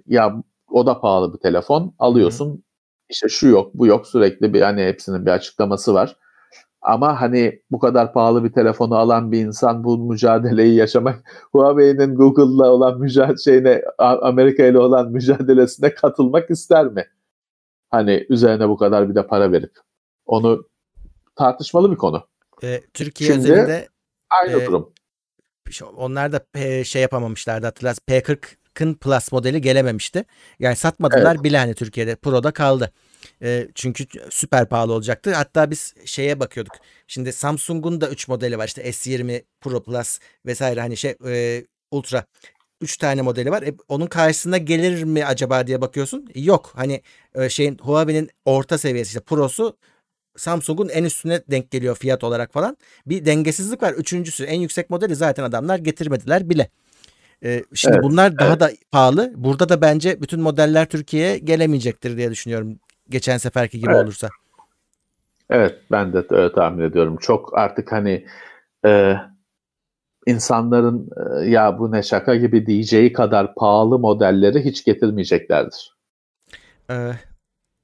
ya 0.06 0.42
o 0.70 0.86
da 0.86 1.00
pahalı 1.00 1.34
bir 1.34 1.38
telefon. 1.38 1.94
Alıyorsun 1.98 2.64
işte 3.08 3.28
şu 3.28 3.48
yok 3.48 3.74
bu 3.74 3.86
yok 3.86 4.06
sürekli 4.06 4.54
bir 4.54 4.62
hani 4.62 4.84
hepsinin 4.84 5.26
bir 5.26 5.30
açıklaması 5.30 5.94
var. 5.94 6.16
Ama 6.88 7.20
hani 7.20 7.62
bu 7.70 7.78
kadar 7.78 8.12
pahalı 8.12 8.44
bir 8.44 8.52
telefonu 8.52 8.96
alan 8.96 9.32
bir 9.32 9.40
insan 9.40 9.84
bu 9.84 9.98
mücadeleyi 9.98 10.74
yaşamak 10.74 11.22
Huawei'nin 11.52 12.14
Google'la 12.14 12.70
olan 12.70 13.00
mücadele 13.00 13.36
şeyine 13.44 13.82
Amerika 13.98 14.64
ile 14.64 14.78
olan 14.78 15.10
mücadelesine 15.12 15.94
katılmak 15.94 16.50
ister 16.50 16.86
mi? 16.86 17.04
Hani 17.90 18.26
üzerine 18.28 18.68
bu 18.68 18.76
kadar 18.76 19.08
bir 19.08 19.14
de 19.14 19.26
para 19.26 19.52
verip 19.52 19.72
onu 20.26 20.66
tartışmalı 21.36 21.90
bir 21.90 21.96
konu. 21.96 22.26
Ee, 22.62 22.80
Türkiye 22.94 23.32
Şimdi- 23.32 23.52
özelinde 23.52 23.88
Aynı 24.42 24.62
Ee, 24.62 24.66
durum. 24.66 24.92
Onlar 25.96 26.32
da 26.32 26.38
P- 26.52 26.84
şey 26.84 27.02
yapamamışlardı 27.02 27.66
hatırlarsın. 27.66 28.02
P40'ın 28.08 28.94
Plus 28.94 29.32
modeli 29.32 29.60
gelememişti. 29.60 30.24
Yani 30.58 30.76
satmadılar 30.76 31.44
bile 31.44 31.58
hani 31.58 31.74
Türkiye'de. 31.74 32.16
Pro'da 32.16 32.50
kaldı. 32.50 32.92
Ee, 33.42 33.68
çünkü 33.74 34.06
süper 34.30 34.68
pahalı 34.68 34.92
olacaktı. 34.92 35.34
Hatta 35.34 35.70
biz 35.70 35.94
şeye 36.04 36.40
bakıyorduk. 36.40 36.74
Şimdi 37.06 37.32
Samsung'un 37.32 38.00
da 38.00 38.08
3 38.10 38.28
modeli 38.28 38.58
var. 38.58 38.66
İşte 38.66 38.82
S20 38.82 39.42
Pro 39.60 39.82
Plus 39.82 40.18
vesaire 40.46 40.80
hani 40.80 40.96
şey 40.96 41.14
e, 41.26 41.64
Ultra. 41.90 42.24
3 42.80 42.96
tane 42.96 43.22
modeli 43.22 43.50
var. 43.50 43.62
E, 43.62 43.74
onun 43.88 44.06
karşısına 44.06 44.58
gelir 44.58 45.04
mi 45.04 45.24
acaba 45.24 45.66
diye 45.66 45.80
bakıyorsun. 45.80 46.26
Yok. 46.34 46.72
Hani 46.74 47.02
e, 47.34 47.48
şeyin 47.48 47.78
Huawei'nin 47.78 48.30
orta 48.44 48.78
seviyesi 48.78 49.08
işte 49.08 49.20
Pro'su 49.20 49.76
Samsung'un 50.36 50.88
en 50.88 51.04
üstüne 51.04 51.42
denk 51.50 51.70
geliyor 51.70 51.96
fiyat 51.96 52.24
olarak 52.24 52.52
falan. 52.52 52.76
Bir 53.06 53.26
dengesizlik 53.26 53.82
var. 53.82 53.92
Üçüncüsü 53.92 54.44
en 54.44 54.60
yüksek 54.60 54.90
modeli 54.90 55.16
zaten 55.16 55.44
adamlar 55.44 55.78
getirmediler 55.78 56.50
bile. 56.50 56.70
Ee, 57.44 57.64
şimdi 57.74 57.94
Evet, 57.94 58.04
bunlar 58.04 58.38
daha 58.38 58.60
da 58.60 58.72
pahalı. 58.90 59.32
Burada 59.36 59.68
da 59.68 59.80
bence 59.80 60.22
bütün 60.22 60.40
modeller 60.40 60.88
Türkiye'ye 60.88 61.38
gelemeyecektir 61.38 62.16
diye 62.16 62.30
düşünüyorum. 62.30 62.78
Geçen 63.10 63.38
seferki 63.38 63.80
gibi 63.80 63.90
Evet. 63.90 64.04
olursa. 64.04 64.28
Evet 65.50 65.78
ben 65.90 66.12
de 66.12 66.24
öyle 66.30 66.52
tahmin 66.52 66.84
ediyorum. 66.84 67.16
Çok 67.16 67.58
artık 67.58 67.92
hani 67.92 68.26
e, 68.86 69.14
insanların 70.26 71.10
e, 71.40 71.48
ya 71.50 71.78
bu 71.78 71.92
ne 71.92 72.02
şaka 72.02 72.34
gibi 72.36 72.66
diyeceği 72.66 73.12
kadar 73.12 73.54
pahalı 73.54 73.98
modelleri 73.98 74.64
hiç 74.64 74.84
getirmeyeceklerdir. 74.84 75.96
Ee, 76.90 77.12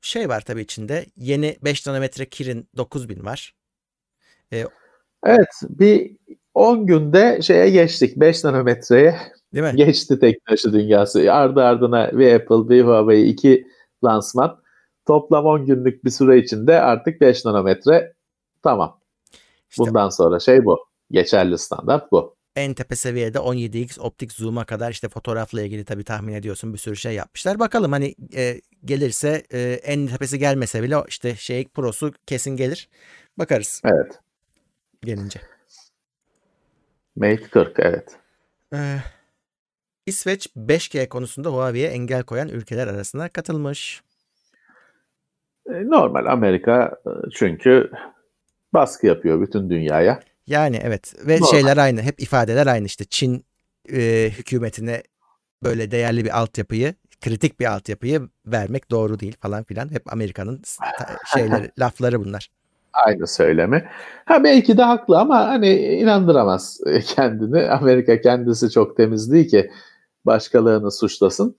şey 0.01 0.29
var 0.29 0.41
tabii 0.41 0.61
içinde. 0.63 1.07
Yeni 1.17 1.57
5 1.65 1.87
nanometre 1.87 2.29
Kirin 2.29 2.69
9000 2.77 3.25
var. 3.25 3.55
E, 4.53 4.65
evet 5.27 5.49
bir 5.69 6.17
10 6.55 6.87
günde 6.87 7.43
şeye 7.43 7.71
geçtik 7.71 8.17
5 8.17 8.45
nanometreye 8.45 9.17
Değil 9.55 9.65
mi? 9.65 9.77
geçti 9.77 10.19
teknoloji 10.19 10.73
dünyası. 10.73 11.33
Ardı 11.33 11.63
ardına 11.63 12.19
bir 12.19 12.35
Apple 12.35 12.69
bir 12.69 12.85
Huawei 12.85 13.23
iki 13.23 13.67
lansman. 14.05 14.64
Toplam 15.07 15.47
10 15.47 15.67
günlük 15.67 16.05
bir 16.05 16.11
süre 16.11 16.39
içinde 16.39 16.81
artık 16.81 17.21
5 17.21 17.45
nanometre 17.45 18.13
tamam. 18.63 19.01
İşte, 19.71 19.81
Bundan 19.83 20.09
sonra 20.09 20.41
şey 20.41 20.65
bu. 20.65 20.87
Geçerli 21.11 21.59
standart 21.59 22.13
bu. 22.13 22.37
En 22.57 22.75
tepe 22.75 22.97
seviyede 22.97 23.39
17x 23.39 24.01
optik 24.01 24.33
zoom'a 24.33 24.65
kadar 24.65 24.91
işte 24.91 25.09
fotoğrafla 25.09 25.63
ilgili 25.63 25.85
tabii 25.85 26.05
tahmin 26.05 26.35
ediyorsun 26.35 26.73
bir 26.73 26.79
sürü 26.79 26.97
şey 26.97 27.15
yapmışlar. 27.15 27.59
Bakalım 27.59 27.93
hani 27.93 28.15
e, 28.37 28.61
gelirse 28.85 29.43
e, 29.53 29.61
en 29.63 30.07
tepesi 30.07 30.39
gelmese 30.39 30.83
bile 30.83 30.97
işte 31.09 31.35
şey 31.35 31.69
Pro'su 31.69 32.13
kesin 32.27 32.57
gelir. 32.57 32.89
Bakarız. 33.39 33.83
Evet. 33.85 34.21
Gelince. 35.03 35.41
Mate 37.17 37.49
40 37.51 37.79
evet. 37.79 38.17
Ee, 38.75 38.99
İsveç 40.07 40.47
5G 40.57 41.09
konusunda 41.09 41.49
Huawei'ye 41.49 41.89
engel 41.89 42.23
koyan 42.23 42.49
ülkeler 42.49 42.87
arasına 42.87 43.29
katılmış. 43.29 44.03
E, 45.69 45.73
normal 45.91 46.27
Amerika 46.27 46.97
e, 47.07 47.11
çünkü 47.35 47.91
baskı 48.75 49.07
yapıyor 49.07 49.41
bütün 49.41 49.71
dünyaya. 49.71 50.21
Yani 50.47 50.81
evet 50.83 51.15
ve 51.27 51.35
Normal. 51.35 51.47
şeyler 51.47 51.77
aynı 51.77 52.03
hep 52.03 52.23
ifadeler 52.23 52.67
aynı 52.67 52.87
işte 52.87 53.05
Çin 53.05 53.45
e, 53.93 54.31
hükümetine 54.39 55.03
böyle 55.63 55.91
değerli 55.91 56.25
bir 56.25 56.39
altyapıyı 56.39 56.95
kritik 57.25 57.61
bir 57.61 57.73
altyapıyı 57.73 58.29
vermek 58.47 58.91
doğru 58.91 59.21
değil 59.21 59.37
falan 59.41 59.65
filan 59.65 59.93
hep 59.93 60.13
Amerika'nın 60.13 60.63
şeyleri 61.35 61.71
lafları 61.79 62.25
bunlar. 62.25 62.51
Aynı 62.93 63.27
söylemi. 63.27 63.89
Ha 64.25 64.45
belki 64.45 64.79
de 64.79 64.83
haklı 64.83 65.19
ama 65.19 65.49
hani 65.49 65.71
inandıramaz 65.77 66.81
kendini. 67.07 67.71
Amerika 67.71 68.21
kendisi 68.21 68.71
çok 68.71 68.97
temiz 68.97 69.33
değil 69.33 69.49
ki 69.49 69.71
başkalarını 70.27 70.93
suçlasın. 70.93 71.57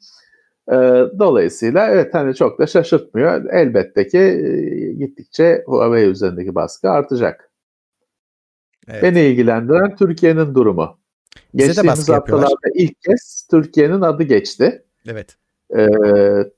E, 0.72 0.76
dolayısıyla 1.20 1.88
evet 1.88 2.14
hani 2.14 2.36
çok 2.36 2.60
da 2.60 2.68
şaşırtmıyor. 2.68 3.46
Elbette 3.54 4.08
ki 4.08 4.18
e, 4.18 4.94
gittikçe 4.94 5.64
Huawei 5.66 6.10
üzerindeki 6.10 6.56
baskı 6.56 6.90
artacak. 6.90 7.52
Evet. 8.88 9.04
Beni 9.04 9.22
ilgilendiren 9.22 9.96
Türkiye'nin 9.96 10.56
durumu. 10.56 10.98
Bize 11.54 11.68
Geçtiğimiz 11.68 12.10
haftalarda 12.10 12.70
ilk 12.74 13.02
kez 13.02 13.48
Türkiye'nin 13.52 14.02
adı 14.02 14.24
geçti. 14.24 14.84
Evet. 15.08 15.38
Ee, 15.78 15.88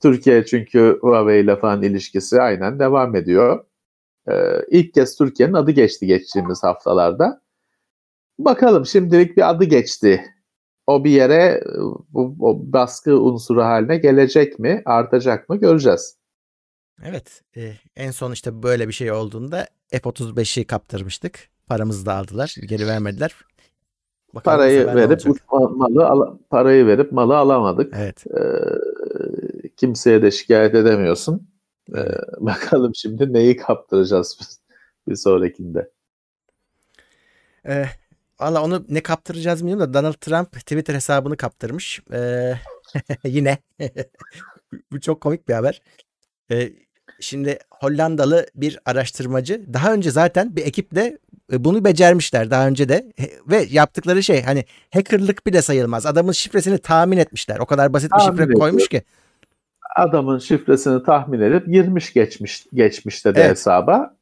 Türkiye 0.02 0.44
çünkü 0.46 0.98
Huawei 1.00 1.40
ile 1.42 1.56
falan 1.56 1.82
ilişkisi 1.82 2.40
aynen 2.40 2.78
devam 2.78 3.16
ediyor. 3.16 3.64
Ee, 4.28 4.62
ilk 4.70 4.94
kez 4.94 5.16
Türkiye'nin 5.16 5.54
adı 5.54 5.70
geçti 5.70 6.06
geçtiğimiz 6.06 6.62
haftalarda. 6.62 7.40
Bakalım 8.38 8.86
şimdilik 8.86 9.36
bir 9.36 9.50
adı 9.50 9.64
geçti. 9.64 10.24
O 10.88 11.04
bir 11.04 11.10
yere 11.10 11.64
bu 12.10 12.36
o 12.40 12.72
baskı 12.72 13.20
unsuru 13.20 13.62
haline 13.62 13.96
gelecek 13.96 14.58
mi, 14.58 14.82
artacak 14.84 15.48
mı 15.48 15.56
göreceğiz. 15.56 16.16
Evet, 17.04 17.42
e, 17.56 17.72
en 17.96 18.10
son 18.10 18.32
işte 18.32 18.62
böyle 18.62 18.88
bir 18.88 18.92
şey 18.92 19.12
olduğunda 19.12 19.66
F-35'i 19.90 20.64
kaptırmıştık. 20.64 21.48
Paramızı 21.66 22.06
da 22.06 22.14
aldılar, 22.14 22.54
geri 22.68 22.86
vermediler. 22.86 23.34
Bakalım 24.34 24.58
parayı 24.58 24.86
verip 24.86 25.20
malı 25.50 26.06
al, 26.06 26.38
parayı 26.50 26.86
verip 26.86 27.12
malı 27.12 27.36
alamadık. 27.36 27.94
Evet. 27.96 28.24
Ee, 28.26 29.68
kimseye 29.76 30.22
de 30.22 30.30
şikayet 30.30 30.74
edemiyorsun. 30.74 31.50
Ee, 31.96 32.00
bakalım 32.40 32.94
şimdi 32.94 33.32
neyi 33.32 33.56
kaptıracağız 33.56 34.36
biz 34.40 34.60
bir 35.08 35.16
sonrakinde. 35.16 35.90
Ee, 37.66 37.84
Valla 38.40 38.62
onu 38.62 38.84
ne 38.88 39.00
kaptıracağız 39.00 39.60
bilmiyorum 39.60 39.94
da 39.94 39.94
Donald 39.94 40.14
Trump 40.14 40.52
Twitter 40.52 40.94
hesabını 40.94 41.36
kaptırmış. 41.36 42.00
Ee, 42.12 42.54
yine. 43.24 43.58
Bu 44.92 45.00
çok 45.00 45.20
komik 45.20 45.48
bir 45.48 45.54
haber. 45.54 45.82
Ee, 46.50 46.72
şimdi 47.20 47.58
Hollandalı 47.70 48.46
bir 48.54 48.78
araştırmacı 48.84 49.64
daha 49.72 49.92
önce 49.92 50.10
zaten 50.10 50.56
bir 50.56 50.66
ekiple 50.66 51.18
e, 51.52 51.64
bunu 51.64 51.84
becermişler 51.84 52.50
daha 52.50 52.66
önce 52.66 52.88
de 52.88 53.12
ve 53.46 53.66
yaptıkları 53.70 54.22
şey 54.22 54.42
hani 54.42 54.64
hackerlık 54.94 55.46
bile 55.46 55.62
sayılmaz. 55.62 56.06
Adamın 56.06 56.32
şifresini 56.32 56.78
tahmin 56.78 57.16
etmişler. 57.16 57.58
O 57.58 57.66
kadar 57.66 57.92
basit 57.92 58.12
bir 58.12 58.18
tahmin 58.18 58.32
şifre 58.32 58.44
ediyor. 58.44 58.60
koymuş 58.60 58.88
ki. 58.88 59.02
Adamın 59.96 60.38
şifresini 60.38 61.02
tahmin 61.02 61.40
edip 61.40 61.66
girmiş 61.66 62.12
geçmiş 62.12 62.66
geçmişte 62.74 63.34
de 63.34 63.40
evet. 63.40 63.50
hesaba. 63.50 64.16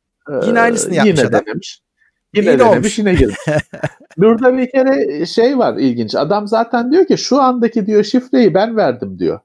Yine 0.46 0.60
aynısını 0.60 0.92
ee, 0.92 0.96
yapmış 0.96 1.18
yine 1.18 1.28
adam. 1.28 1.46
Denemiş. 1.46 1.85
Yine 2.34 2.50
İyi 2.50 2.58
denemiş 2.58 2.98
yine 2.98 3.14
girmiş. 3.14 3.36
Burada 4.16 4.58
bir 4.58 4.70
kere 4.70 5.26
şey 5.26 5.58
var 5.58 5.76
ilginç. 5.76 6.14
Adam 6.14 6.46
zaten 6.46 6.92
diyor 6.92 7.06
ki 7.06 7.18
şu 7.18 7.42
andaki 7.42 7.86
diyor 7.86 8.04
şifreyi 8.04 8.54
ben 8.54 8.76
verdim 8.76 9.18
diyor. 9.18 9.40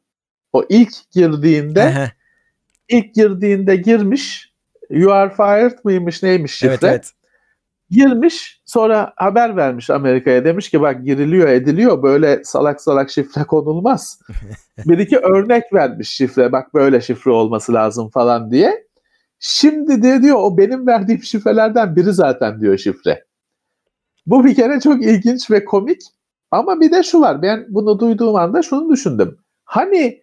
O 0.54 0.65
ilk 0.70 1.12
girdiğinde 1.12 2.12
ilk 2.89 3.15
girdiğinde 3.15 3.76
girmiş. 3.76 4.52
You 4.89 5.12
are 5.12 5.30
fired 5.30 5.80
mıymış 5.84 6.24
neymiş 6.24 6.54
şifre. 6.54 6.70
Evet, 6.70 6.84
evet. 6.84 7.12
Girmiş 7.89 8.62
sonra 8.65 9.13
haber 9.15 9.56
vermiş 9.56 9.89
Amerika'ya 9.89 10.46
demiş 10.46 10.70
ki 10.70 10.82
bak 10.82 11.06
giriliyor 11.06 11.48
ediliyor 11.48 12.04
böyle 12.04 12.44
salak 12.44 12.82
salak 12.82 13.10
şifre 13.12 13.44
konulmaz. 13.44 14.20
bir 14.86 14.98
iki 14.98 15.17
örnek 15.17 15.74
vermiş 15.74 16.10
şifre 16.10 16.52
bak 16.52 16.74
böyle 16.74 17.02
şifre 17.02 17.32
olması 17.32 17.74
lazım 17.74 18.10
falan 18.10 18.52
diye. 18.52 18.90
Şimdi 19.43 20.04
de 20.04 20.21
diyor 20.21 20.38
o 20.39 20.58
benim 20.58 20.88
verdiğim 20.88 21.23
şifrelerden 21.23 21.95
biri 21.95 22.13
zaten 22.13 22.62
diyor 22.62 22.77
şifre. 22.77 23.25
Bu 24.25 24.45
bir 24.45 24.56
kere 24.56 24.80
çok 24.80 25.04
ilginç 25.04 25.51
ve 25.51 25.65
komik. 25.65 26.01
Ama 26.51 26.80
bir 26.80 26.91
de 26.91 27.04
şu 27.04 27.21
var. 27.21 27.41
Ben 27.41 27.65
bunu 27.69 27.99
duyduğum 27.99 28.36
anda 28.36 28.62
şunu 28.62 28.89
düşündüm. 28.89 29.38
Hani 29.63 30.21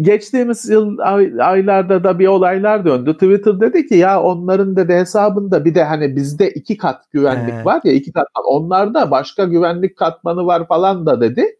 geçtiğimiz 0.00 0.68
yıl 0.68 0.98
aylarda 1.38 2.04
da 2.04 2.18
bir 2.18 2.26
olaylar 2.26 2.84
döndü. 2.84 3.14
Twitter 3.14 3.60
dedi 3.60 3.86
ki 3.86 3.94
ya 3.94 4.22
onların 4.22 4.76
da 4.76 4.92
hesabında 4.92 5.64
bir 5.64 5.74
de 5.74 5.84
hani 5.84 6.16
bizde 6.16 6.50
iki 6.50 6.76
kat 6.76 7.10
güvenlik 7.10 7.54
He. 7.54 7.64
var 7.64 7.80
ya 7.84 7.92
iki 7.92 8.12
kat. 8.12 8.26
Onlarda 8.46 9.10
başka 9.10 9.44
güvenlik 9.44 9.96
katmanı 9.96 10.46
var 10.46 10.68
falan 10.68 11.06
da 11.06 11.20
dedi. 11.20 11.56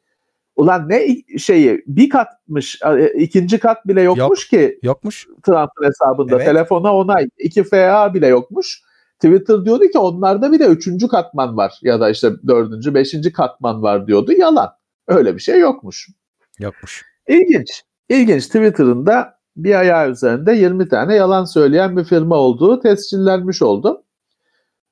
Ulan 0.62 0.88
ne 0.88 1.06
şeyi 1.38 1.82
bir 1.86 2.08
katmış 2.08 2.80
ikinci 3.14 3.58
kat 3.58 3.86
bile 3.86 4.02
yokmuş 4.02 4.52
Yok, 4.52 4.60
ki. 4.60 4.78
Yokmuş. 4.82 5.26
Trump'ın 5.46 5.84
hesabında. 5.84 6.36
Evet. 6.36 6.46
Telefona 6.46 6.96
onay. 6.96 7.28
2 7.38 7.64
FA 7.64 8.14
bile 8.14 8.26
yokmuş. 8.26 8.82
Twitter 9.14 9.64
diyordu 9.64 9.84
ki 9.84 9.98
onlarda 9.98 10.52
bir 10.52 10.58
de 10.58 10.66
üçüncü 10.66 11.08
katman 11.08 11.56
var 11.56 11.78
ya 11.82 12.00
da 12.00 12.10
işte 12.10 12.30
dördüncü, 12.46 12.94
beşinci 12.94 13.32
katman 13.32 13.82
var 13.82 14.06
diyordu. 14.06 14.32
Yalan. 14.32 14.70
Öyle 15.08 15.34
bir 15.34 15.40
şey 15.40 15.58
yokmuş. 15.58 16.08
Yokmuş. 16.58 17.04
İlginç. 17.28 17.82
İlginç. 18.08 18.46
Twitter'ın 18.46 19.06
da 19.06 19.34
bir 19.56 19.74
ayağı 19.74 20.10
üzerinde 20.10 20.52
20 20.52 20.88
tane 20.88 21.14
yalan 21.14 21.44
söyleyen 21.44 21.96
bir 21.96 22.04
firma 22.04 22.36
olduğu 22.36 22.80
tescillenmiş 22.80 23.62
oldu. 23.62 24.01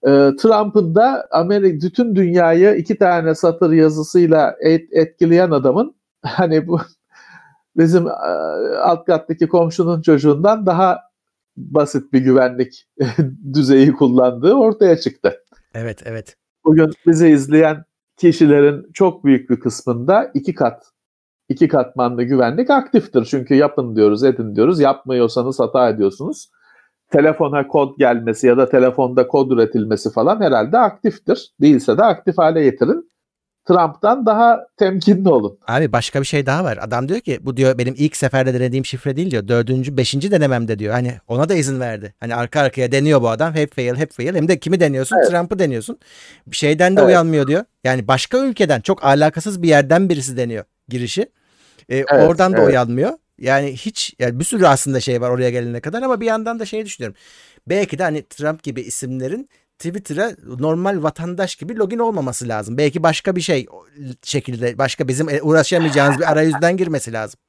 Ee, 0.06 0.30
Trump'ın 0.42 0.94
da 0.94 1.28
Amerika 1.30 1.86
bütün 1.86 2.16
dünyayı 2.16 2.74
iki 2.74 2.98
tane 2.98 3.34
satır 3.34 3.72
yazısıyla 3.72 4.56
et, 4.60 4.88
etkileyen 4.92 5.50
adamın 5.50 5.94
hani 6.22 6.66
bu 6.66 6.80
bizim 7.76 8.06
e, 8.06 8.10
alt 8.76 9.04
kattaki 9.04 9.48
komşunun 9.48 10.02
çocuğundan 10.02 10.66
daha 10.66 10.98
basit 11.56 12.12
bir 12.12 12.20
güvenlik 12.20 12.88
düzeyi 13.54 13.92
kullandığı 13.92 14.54
ortaya 14.54 14.96
çıktı. 14.96 15.44
Evet, 15.74 16.02
evet. 16.04 16.36
Bugün 16.64 16.90
bizi 17.06 17.28
izleyen 17.28 17.84
kişilerin 18.16 18.92
çok 18.92 19.24
büyük 19.24 19.50
bir 19.50 19.60
kısmında 19.60 20.30
iki 20.34 20.54
kat 20.54 20.84
iki 21.50 21.68
katmanlı 21.68 22.22
güvenlik 22.22 22.70
aktiftir. 22.70 23.24
Çünkü 23.24 23.54
yapın 23.54 23.96
diyoruz, 23.96 24.24
edin 24.24 24.56
diyoruz. 24.56 24.80
Yapmıyorsanız 24.80 25.60
hata 25.60 25.88
ediyorsunuz. 25.88 26.50
Telefona 27.10 27.66
kod 27.66 27.98
gelmesi 27.98 28.46
ya 28.46 28.56
da 28.56 28.68
telefonda 28.68 29.28
kod 29.28 29.50
üretilmesi 29.50 30.12
falan 30.12 30.40
herhalde 30.40 30.78
aktiftir. 30.78 31.52
Değilse 31.60 31.98
de 31.98 32.02
aktif 32.02 32.38
hale 32.38 32.64
getirin. 32.64 33.10
Trump'tan 33.68 34.26
daha 34.26 34.66
temkinli 34.76 35.28
olun. 35.28 35.58
Abi 35.68 35.92
başka 35.92 36.20
bir 36.20 36.26
şey 36.26 36.46
daha 36.46 36.64
var. 36.64 36.78
Adam 36.82 37.08
diyor 37.08 37.20
ki 37.20 37.38
bu 37.42 37.56
diyor 37.56 37.78
benim 37.78 37.94
ilk 37.98 38.16
seferde 38.16 38.54
denediğim 38.54 38.84
şifre 38.84 39.16
değil 39.16 39.30
diyor. 39.30 39.48
Dördüncü, 39.48 39.96
beşinci 39.96 40.30
denememde 40.30 40.78
diyor. 40.78 40.92
Hani 40.92 41.12
ona 41.28 41.48
da 41.48 41.54
izin 41.54 41.80
verdi. 41.80 42.14
Hani 42.20 42.34
arka 42.34 42.60
arkaya 42.60 42.92
deniyor 42.92 43.22
bu 43.22 43.28
adam. 43.28 43.54
Hep 43.54 43.74
fail, 43.74 43.96
hep 43.96 44.12
fail. 44.12 44.34
Hem 44.34 44.48
de 44.48 44.58
kimi 44.58 44.80
deniyorsun? 44.80 45.16
Evet. 45.16 45.30
Trump'ı 45.30 45.58
deniyorsun. 45.58 45.98
Bir 46.46 46.56
şeyden 46.56 46.96
de 46.96 47.00
evet. 47.00 47.08
uyanmıyor 47.08 47.46
diyor. 47.46 47.64
Yani 47.84 48.08
başka 48.08 48.38
ülkeden 48.38 48.80
çok 48.80 49.04
alakasız 49.04 49.62
bir 49.62 49.68
yerden 49.68 50.08
birisi 50.08 50.36
deniyor 50.36 50.64
girişi. 50.88 51.22
Ee, 51.88 51.96
evet, 51.96 52.28
oradan 52.28 52.52
da 52.52 52.58
evet. 52.58 52.68
uyanmıyor. 52.68 53.12
Yani 53.40 53.72
hiç 53.72 54.14
yani 54.18 54.38
bir 54.38 54.44
sürü 54.44 54.66
aslında 54.66 55.00
şey 55.00 55.20
var 55.20 55.30
oraya 55.30 55.50
gelene 55.50 55.80
kadar 55.80 56.02
ama 56.02 56.20
bir 56.20 56.26
yandan 56.26 56.58
da 56.58 56.64
şey 56.66 56.84
düşünüyorum. 56.84 57.16
Belki 57.66 57.98
de 57.98 58.02
hani 58.02 58.22
Trump 58.22 58.62
gibi 58.62 58.80
isimlerin 58.80 59.48
Twitter'a 59.78 60.30
normal 60.58 61.02
vatandaş 61.02 61.56
gibi 61.56 61.76
login 61.76 61.98
olmaması 61.98 62.48
lazım. 62.48 62.78
Belki 62.78 63.02
başka 63.02 63.36
bir 63.36 63.40
şey 63.40 63.66
şekilde 64.22 64.78
başka 64.78 65.08
bizim 65.08 65.28
uğraşamayacağımız 65.42 66.18
bir 66.18 66.32
arayüzden 66.32 66.76
girmesi 66.76 67.12
lazım. 67.12 67.40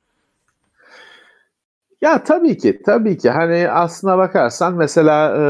Ya 2.02 2.24
tabii 2.24 2.58
ki 2.58 2.82
tabii 2.86 3.18
ki 3.18 3.30
hani 3.30 3.70
aslına 3.70 4.18
bakarsan 4.18 4.76
mesela 4.76 5.38
e, 5.38 5.42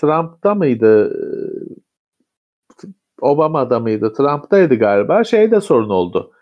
Trump'ta 0.00 0.54
mıydı? 0.54 1.12
Obama'da 3.20 3.80
mıydı? 3.80 4.12
Trump'taydı 4.12 4.74
galiba. 4.74 5.24
Şeyde 5.24 5.60
sorun 5.60 5.90
oldu. 5.90 6.32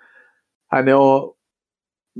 Hani 0.68 0.94
o 0.94 1.35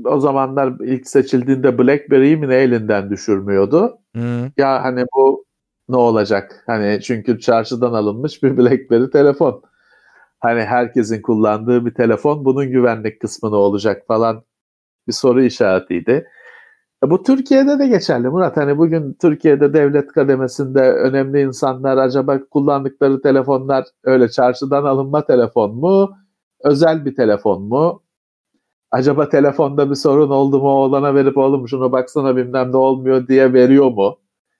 o 0.05 0.19
zamanlar 0.19 0.73
ilk 0.79 1.07
seçildiğinde 1.07 1.77
BlackBerry'yi 1.77 2.37
mi 2.37 2.49
ne 2.49 2.55
elinden 2.55 3.09
düşürmüyordu? 3.09 3.97
Hı. 4.15 4.51
Ya 4.57 4.83
hani 4.83 5.05
bu 5.15 5.45
ne 5.89 5.97
olacak? 5.97 6.63
Hani 6.65 6.99
çünkü 7.03 7.39
çarşıdan 7.39 7.93
alınmış 7.93 8.43
bir 8.43 8.57
BlackBerry 8.57 9.09
telefon. 9.09 9.61
Hani 10.39 10.61
herkesin 10.61 11.21
kullandığı 11.21 11.85
bir 11.85 11.93
telefon 11.93 12.45
bunun 12.45 12.71
güvenlik 12.71 13.21
kısmı 13.21 13.51
ne 13.51 13.55
olacak 13.55 14.03
falan 14.07 14.43
bir 15.07 15.13
soru 15.13 15.43
işaretiydi. 15.43 16.27
E 17.05 17.09
bu 17.09 17.23
Türkiye'de 17.23 17.79
de 17.79 17.87
geçerli 17.87 18.29
Murat. 18.29 18.57
Hani 18.57 18.77
bugün 18.77 19.13
Türkiye'de 19.21 19.73
devlet 19.73 20.07
kademesinde 20.07 20.81
önemli 20.81 21.41
insanlar 21.41 21.97
acaba 21.97 22.39
kullandıkları 22.51 23.21
telefonlar 23.21 23.85
öyle 24.03 24.29
çarşıdan 24.29 24.85
alınma 24.85 25.25
telefon 25.25 25.75
mu? 25.75 26.11
Özel 26.63 27.05
bir 27.05 27.15
telefon 27.15 27.63
mu? 27.63 28.03
Acaba 28.91 29.29
telefonda 29.29 29.89
bir 29.89 29.95
sorun 29.95 30.29
oldu 30.29 30.59
mu 30.59 30.69
oğlana 30.69 31.15
verip 31.15 31.37
oğlum 31.37 31.67
şuna 31.67 31.91
baksana 31.91 32.35
bilmem 32.35 32.71
ne 32.71 32.77
olmuyor 32.77 33.27
diye 33.27 33.53
veriyor 33.53 33.85
mu? 33.91 34.19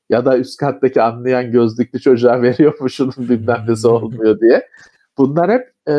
Ya 0.10 0.26
da 0.26 0.38
üst 0.38 0.58
kattaki 0.60 1.02
anlayan 1.02 1.52
gözlüklü 1.52 2.00
çocuğa 2.00 2.42
veriyor 2.42 2.80
mu 2.80 2.90
şunun 2.90 3.14
bilmem 3.18 3.66
nesi 3.68 3.88
olmuyor 3.88 4.40
diye. 4.40 4.68
Bunlar 5.18 5.52
hep 5.52 5.74
e, 5.90 5.94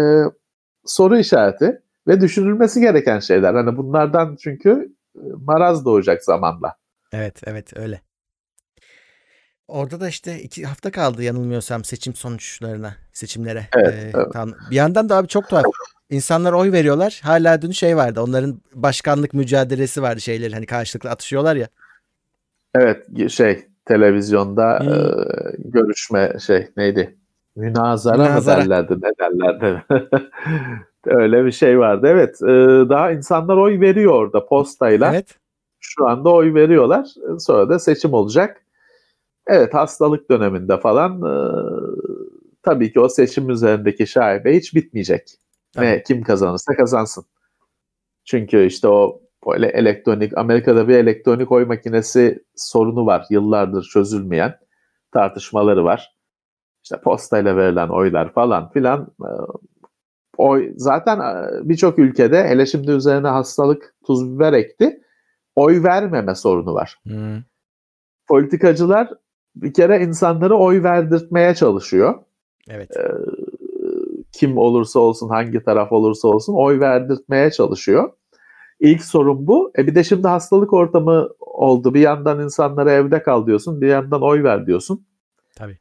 soru 0.84 1.18
işareti 1.18 1.82
ve 2.08 2.20
düşünülmesi 2.20 2.80
gereken 2.80 3.18
şeyler. 3.18 3.54
Hani 3.54 3.76
bunlardan 3.76 4.36
çünkü 4.36 4.92
e, 5.16 5.20
maraz 5.46 5.84
doğacak 5.84 6.24
zamanla. 6.24 6.76
Evet 7.12 7.40
evet 7.46 7.76
öyle. 7.76 8.00
Orada 9.68 10.00
da 10.00 10.08
işte 10.08 10.40
iki 10.40 10.64
hafta 10.66 10.90
kaldı 10.90 11.22
yanılmıyorsam 11.22 11.84
seçim 11.84 12.14
sonuçlarına, 12.14 12.94
seçimlere. 13.12 13.66
Evet, 13.74 13.94
Ee, 13.94 14.10
evet. 14.14 14.32
tam- 14.32 14.54
Bir 14.70 14.76
yandan 14.76 15.08
da 15.08 15.16
abi 15.16 15.28
çok 15.28 15.48
tuhaf. 15.48 15.64
İnsanlar 16.10 16.52
oy 16.52 16.72
veriyorlar. 16.72 17.20
Hala 17.24 17.62
dün 17.62 17.70
şey 17.70 17.96
vardı. 17.96 18.20
Onların 18.20 18.60
başkanlık 18.74 19.34
mücadelesi 19.34 20.02
vardı 20.02 20.20
şeyleri 20.20 20.54
hani 20.54 20.66
karşılıklı 20.66 21.10
atışıyorlar 21.10 21.56
ya. 21.56 21.68
Evet 22.74 23.30
şey 23.30 23.66
televizyonda 23.84 24.78
Hmm. 24.80 24.88
e, 24.88 25.00
görüşme 25.58 26.32
şey 26.46 26.68
neydi? 26.76 27.16
Münazara, 27.56 28.16
Münazara. 28.16 28.56
mı 28.56 28.70
derlerdi 28.70 28.94
ne 29.02 29.10
derlerdi? 29.20 29.84
Öyle 31.06 31.44
bir 31.44 31.52
şey 31.52 31.78
vardı. 31.78 32.06
Evet 32.10 32.42
e, 32.42 32.46
daha 32.88 33.12
insanlar 33.12 33.56
oy 33.56 33.80
veriyor 33.80 34.12
orada 34.12 34.46
postayla. 34.46 35.10
Evet. 35.12 35.34
Şu 35.80 36.08
anda 36.08 36.30
oy 36.30 36.54
veriyorlar. 36.54 37.06
Sonra 37.38 37.68
da 37.68 37.78
seçim 37.78 38.12
olacak. 38.12 38.62
Evet 39.46 39.74
hastalık 39.74 40.30
döneminde 40.30 40.80
falan 40.80 41.22
e, 41.22 41.34
tabii 42.62 42.92
ki 42.92 43.00
o 43.00 43.08
seçim 43.08 43.50
üzerindeki 43.50 44.06
şaibe 44.06 44.56
hiç 44.56 44.74
bitmeyecek. 44.74 45.38
Tabii. 45.72 45.86
Ne 45.86 46.02
kim 46.02 46.22
kazanırsa 46.22 46.76
kazansın. 46.76 47.24
Çünkü 48.24 48.66
işte 48.66 48.88
o 48.88 49.22
böyle 49.46 49.66
elektronik 49.66 50.38
Amerika'da 50.38 50.88
bir 50.88 50.96
elektronik 50.96 51.52
oy 51.52 51.64
makinesi 51.64 52.44
sorunu 52.56 53.06
var. 53.06 53.26
Yıllardır 53.30 53.82
çözülmeyen 53.82 54.58
tartışmaları 55.12 55.84
var. 55.84 56.14
İşte 56.84 57.00
postayla 57.00 57.56
verilen 57.56 57.88
oylar 57.88 58.32
falan 58.32 58.70
filan 58.70 59.14
e, 59.20 59.30
oy 60.36 60.72
zaten 60.76 61.20
e, 61.20 61.68
birçok 61.68 61.98
ülkede 61.98 62.48
hele 62.48 62.66
şimdi 62.66 62.90
üzerine 62.90 63.28
hastalık 63.28 63.94
tuz 64.06 64.34
biber 64.34 64.52
ekti. 64.52 65.00
Oy 65.56 65.82
vermeme 65.82 66.34
sorunu 66.34 66.74
var. 66.74 66.98
Hmm. 67.02 67.42
Politikacılar 68.28 69.10
bir 69.56 69.72
kere 69.72 70.00
insanları 70.00 70.56
oy 70.56 70.82
verdirtmeye 70.82 71.54
çalışıyor. 71.54 72.14
Evet. 72.68 72.96
Ee, 72.96 73.02
kim 74.32 74.58
olursa 74.58 75.00
olsun, 75.00 75.28
hangi 75.28 75.62
taraf 75.62 75.92
olursa 75.92 76.28
olsun 76.28 76.54
oy 76.54 76.80
verdirtmeye 76.80 77.50
çalışıyor. 77.50 78.10
İlk 78.80 79.04
sorun 79.04 79.46
bu. 79.46 79.72
E 79.78 79.86
bir 79.86 79.94
de 79.94 80.04
şimdi 80.04 80.28
hastalık 80.28 80.72
ortamı 80.72 81.28
oldu. 81.40 81.94
Bir 81.94 82.00
yandan 82.00 82.40
insanlara 82.40 82.92
evde 82.92 83.22
kal 83.22 83.46
diyorsun, 83.46 83.80
bir 83.80 83.86
yandan 83.88 84.22
oy 84.22 84.42
ver 84.42 84.66
diyorsun. 84.66 85.06
Tabii. 85.56 85.78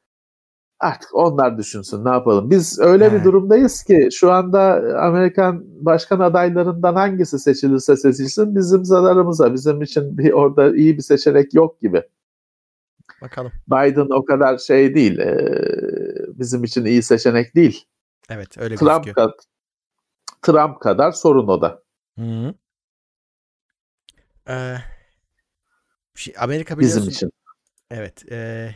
Artık 0.79 1.15
onlar 1.15 1.57
düşünsün 1.57 2.05
ne 2.05 2.09
yapalım. 2.09 2.49
Biz 2.49 2.79
öyle 2.79 3.09
He. 3.09 3.13
bir 3.13 3.23
durumdayız 3.23 3.83
ki 3.83 4.09
şu 4.11 4.31
anda 4.31 4.83
Amerikan 4.99 5.63
başkan 5.85 6.19
adaylarından 6.19 6.95
hangisi 6.95 7.39
seçilirse 7.39 7.97
seçilsin 7.97 8.55
bizim 8.55 8.85
zararımıza. 8.85 9.53
Bizim 9.53 9.81
için 9.81 10.17
bir 10.17 10.31
orada 10.31 10.75
iyi 10.75 10.97
bir 10.97 11.01
seçenek 11.01 11.53
yok 11.53 11.81
gibi. 11.81 12.03
Bakalım. 13.21 13.51
Biden 13.67 14.07
o 14.09 14.25
kadar 14.25 14.57
şey 14.57 14.95
değil. 14.95 15.19
e, 15.19 15.47
bizim 16.27 16.63
için 16.63 16.85
iyi 16.85 17.03
seçenek 17.03 17.55
değil. 17.55 17.85
Evet 18.29 18.57
öyle 18.57 18.75
Trump, 18.75 19.03
gözüküyor. 19.05 19.15
kad- 19.29 19.43
Trump 20.41 20.81
kadar 20.81 21.11
sorun 21.11 21.47
o 21.47 21.61
da. 21.61 21.83
Ee, 24.49 24.77
şey, 26.15 26.33
Amerika 26.37 26.77
biliyorsun. 26.77 27.01
bizim 27.01 27.13
için. 27.13 27.31
Evet. 27.91 28.23
eee, 28.31 28.75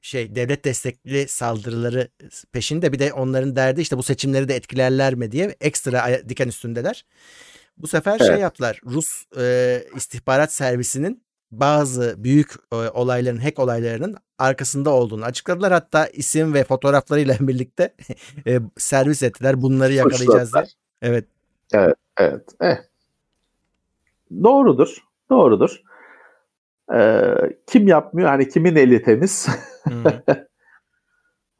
şey 0.00 0.34
devlet 0.34 0.64
destekli 0.64 1.28
saldırıları 1.28 2.08
peşinde 2.52 2.92
bir 2.92 2.98
de 2.98 3.12
onların 3.12 3.56
derdi 3.56 3.80
işte 3.80 3.98
bu 3.98 4.02
seçimleri 4.02 4.48
de 4.48 4.54
etkilerler 4.56 5.14
mi 5.14 5.32
diye 5.32 5.56
ekstra 5.60 6.28
diken 6.28 6.48
üstündeler. 6.48 7.06
Bu 7.78 7.86
sefer 7.88 8.18
şey 8.18 8.28
Evet. 8.28 8.40
yaptılar. 8.40 8.80
Rus 8.86 9.24
eee, 9.36 9.88
istihbarat 9.96 10.52
servisinin 10.52 11.25
bazı 11.50 12.14
büyük 12.18 12.54
e, 12.72 12.76
olayların, 12.76 13.38
hack 13.38 13.58
olaylarının 13.58 14.16
arkasında 14.38 14.90
olduğunu 14.90 15.24
açıkladılar. 15.24 15.72
Hatta 15.72 16.06
isim 16.06 16.54
ve 16.54 16.64
fotoğraflarıyla 16.64 17.36
birlikte 17.40 17.94
e, 18.46 18.60
servis 18.76 19.22
ettiler. 19.22 19.62
Bunları 19.62 19.92
yakalayacağız 19.92 20.28
diye. 20.28 20.44
Suçladılar. 20.44 20.68
Evet. 21.02 21.24
Evet. 22.18 22.42
Eh. 22.60 22.76
Doğrudur. 24.42 24.96
Doğrudur. 25.30 25.82
Ee, 26.94 27.34
kim 27.66 27.88
yapmıyor? 27.88 28.28
Hani 28.28 28.48
kimin 28.48 28.76
eli 28.76 29.02
temiz? 29.02 29.48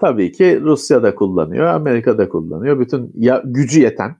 Tabii 0.00 0.32
ki 0.32 0.60
Rusya 0.62 1.02
da 1.02 1.14
kullanıyor, 1.14 1.66
Amerika 1.66 2.18
da 2.18 2.28
kullanıyor. 2.28 2.80
Bütün 2.80 3.12
ya, 3.14 3.42
gücü 3.44 3.80
yeten 3.80 4.16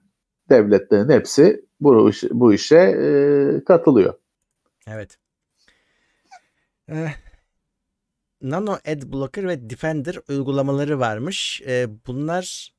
devletlerin 0.49 1.09
hepsi 1.09 1.65
bu, 1.79 2.11
bu 2.31 2.53
işe 2.53 2.77
e, 2.77 3.63
katılıyor. 3.63 4.13
Evet. 4.87 5.17
Eh, 6.91 7.13
Nano 8.41 8.71
Ad 8.73 9.01
Blocker 9.13 9.47
ve 9.47 9.69
Defender 9.69 10.17
uygulamaları 10.29 10.99
varmış. 10.99 11.61
Eh, 11.65 11.87
bunlar 12.07 12.71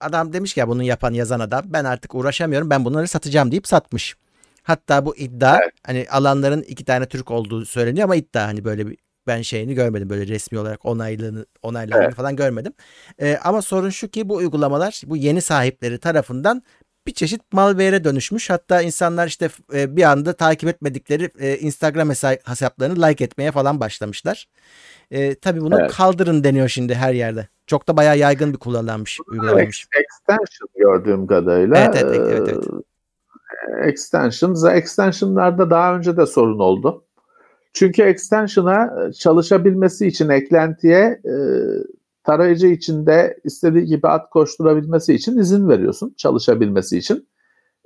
adam 0.00 0.32
demiş 0.32 0.54
ki 0.54 0.60
ya 0.60 0.68
bunu 0.68 0.82
yapan 0.82 1.12
yazan 1.14 1.40
adam 1.40 1.64
ben 1.66 1.84
artık 1.84 2.14
uğraşamıyorum 2.14 2.70
ben 2.70 2.84
bunları 2.84 3.08
satacağım 3.08 3.50
deyip 3.50 3.66
satmış. 3.66 4.16
Hatta 4.62 5.06
bu 5.06 5.16
iddia 5.16 5.60
hani 5.86 6.06
alanların 6.10 6.62
iki 6.62 6.84
tane 6.84 7.06
Türk 7.06 7.30
olduğu 7.30 7.64
söyleniyor 7.64 8.04
ama 8.04 8.16
iddia 8.16 8.46
hani 8.46 8.64
böyle 8.64 8.86
bir 8.86 8.96
ben 9.26 9.42
şeyini 9.42 9.74
görmedim 9.74 10.10
böyle 10.10 10.26
resmi 10.26 10.58
olarak 10.58 10.84
onaylığını 10.84 11.46
onaylandığını 11.62 12.04
Evet. 12.04 12.14
falan 12.14 12.36
görmedim. 12.36 12.72
Eh, 13.18 13.46
ama 13.46 13.62
sorun 13.62 13.90
şu 13.90 14.08
ki 14.08 14.28
bu 14.28 14.34
uygulamalar 14.34 15.02
bu 15.06 15.16
yeni 15.16 15.40
sahipleri 15.42 15.98
tarafından 15.98 16.62
bir 17.06 17.12
çeşit 17.12 17.52
malware'e 17.52 18.04
dönüşmüş. 18.04 18.50
Hatta 18.50 18.82
insanlar 18.82 19.26
işte 19.26 19.48
e, 19.74 19.96
bir 19.96 20.02
anda 20.02 20.32
takip 20.32 20.68
etmedikleri 20.68 21.30
e, 21.38 21.56
Instagram 21.58 22.10
hesa- 22.10 22.48
hesaplarını 22.50 23.02
like 23.02 23.24
etmeye 23.24 23.52
falan 23.52 23.80
başlamışlar. 23.80 24.48
E, 25.10 25.34
tabii 25.34 25.60
bunu 25.60 25.80
Evet. 25.80 25.92
kaldırın 25.92 26.44
deniyor 26.44 26.68
şimdi 26.68 26.94
her 26.94 27.12
yerde. 27.14 27.48
Çok 27.66 27.88
da 27.88 27.96
bayağı 27.96 28.18
yaygın 28.18 28.52
bir 28.52 28.58
kullanılmış 28.58 29.20
uygulamaymış. 29.30 29.84
Ex- 29.84 30.04
Extension 30.04 30.68
gördüğüm 30.76 31.26
kadarıyla. 31.26 31.78
Evet, 31.78 32.02
evet, 32.04 32.20
evet, 32.28 32.48
evet. 32.48 32.64
e, 33.84 33.88
Extensions, 33.88 34.64
extensionlarda 34.64 35.70
daha 35.70 35.96
önce 35.96 36.16
de 36.16 36.26
sorun 36.26 36.58
oldu. 36.58 37.04
Çünkü 37.72 38.02
extension'a 38.02 39.12
çalışabilmesi 39.12 40.06
için 40.06 40.28
eklentiye 40.28 41.20
e, 41.24 41.34
tarayıcı 42.24 42.66
içinde 42.66 43.36
istediği 43.44 43.84
gibi 43.84 44.08
ad 44.08 44.30
koşturabilmesi 44.30 45.14
için 45.14 45.38
izin 45.38 45.68
veriyorsun 45.68 46.14
çalışabilmesi 46.16 46.98
için. 46.98 47.28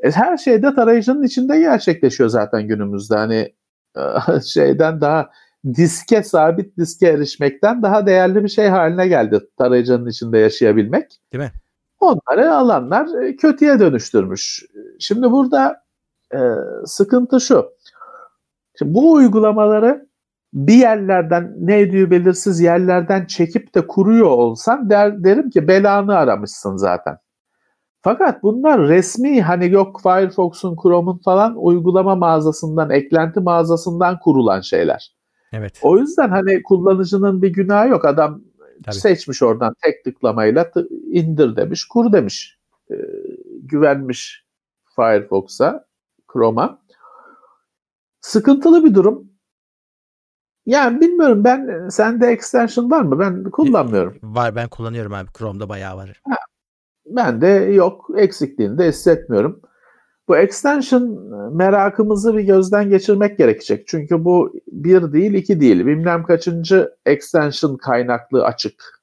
E, 0.02 0.10
her 0.10 0.36
şey 0.36 0.62
de 0.62 0.74
tarayıcının 0.74 1.22
içinde 1.22 1.58
gerçekleşiyor 1.58 2.28
zaten 2.28 2.68
günümüzde. 2.68 3.14
Hani 3.16 3.54
e, 3.96 4.02
şeyden 4.44 5.00
daha 5.00 5.30
diske 5.74 6.22
sabit 6.22 6.76
diske 6.78 7.06
erişmekten 7.06 7.82
daha 7.82 8.06
değerli 8.06 8.44
bir 8.44 8.48
şey 8.48 8.68
haline 8.68 9.08
geldi 9.08 9.40
tarayıcının 9.58 10.06
içinde 10.06 10.38
yaşayabilmek. 10.38 11.20
Değil 11.32 11.44
mi? 11.44 11.52
Onları 12.00 12.54
alanlar 12.54 13.22
e, 13.22 13.36
kötüye 13.36 13.78
dönüştürmüş. 13.78 14.64
Şimdi 14.98 15.30
burada 15.30 15.82
e, 16.34 16.38
sıkıntı 16.84 17.40
şu. 17.40 17.70
Şimdi 18.78 18.94
bu 18.94 19.12
uygulamaları 19.12 20.07
bir 20.52 20.74
yerlerden 20.74 21.54
ne 21.58 21.80
ediyor 21.80 22.10
belirsiz 22.10 22.60
yerlerden 22.60 23.26
çekip 23.26 23.74
de 23.74 23.86
kuruyor 23.86 24.26
olsan 24.26 24.90
der, 24.90 25.24
derim 25.24 25.50
ki 25.50 25.68
belanı 25.68 26.16
aramışsın 26.16 26.76
zaten. 26.76 27.18
Fakat 28.02 28.42
bunlar 28.42 28.80
resmi 28.80 29.42
hani 29.42 29.70
yok 29.70 30.00
Firefox'un, 30.02 30.76
Chrome'un 30.82 31.18
falan 31.18 31.54
uygulama 31.56 32.14
mağazasından, 32.14 32.90
eklenti 32.90 33.40
mağazasından 33.40 34.18
kurulan 34.18 34.60
şeyler. 34.60 35.14
Evet. 35.52 35.78
O 35.82 35.98
yüzden 35.98 36.28
hani 36.28 36.62
kullanıcının 36.62 37.42
bir 37.42 37.52
günahı 37.52 37.88
yok. 37.88 38.04
Adam 38.04 38.40
Tabii. 38.84 38.94
seçmiş 38.94 39.42
oradan 39.42 39.74
tek 39.82 40.04
tıklamayla 40.04 40.70
indir 41.10 41.56
demiş, 41.56 41.88
kur 41.88 42.12
demiş. 42.12 42.58
E, 42.90 42.94
güvenmiş 43.62 44.44
Firefox'a, 44.96 45.84
Chrome'a. 46.32 46.78
Sıkıntılı 48.20 48.84
bir 48.84 48.94
durum. 48.94 49.27
Yani 50.68 51.00
bilmiyorum 51.00 51.44
ben 51.44 51.88
sende 51.88 52.26
extension 52.26 52.90
var 52.90 53.02
mı? 53.02 53.18
Ben 53.18 53.44
kullanmıyorum. 53.44 54.18
Var 54.22 54.56
ben 54.56 54.68
kullanıyorum 54.68 55.12
abi. 55.12 55.28
Chrome'da 55.38 55.68
bayağı 55.68 55.96
var. 55.96 56.22
Ben 57.06 57.40
de 57.40 57.46
yok 57.72 58.10
eksikliğini 58.16 58.78
de 58.78 58.88
hissetmiyorum. 58.88 59.60
Bu 60.28 60.36
extension 60.36 61.02
merakımızı 61.56 62.36
bir 62.36 62.42
gözden 62.42 62.90
geçirmek 62.90 63.38
gerekecek. 63.38 63.88
Çünkü 63.88 64.24
bu 64.24 64.52
bir 64.72 65.12
değil 65.12 65.34
iki 65.34 65.60
değil. 65.60 65.86
Bilmem 65.86 66.24
kaçıncı 66.24 66.90
extension 67.06 67.76
kaynaklı 67.76 68.44
açık 68.44 69.02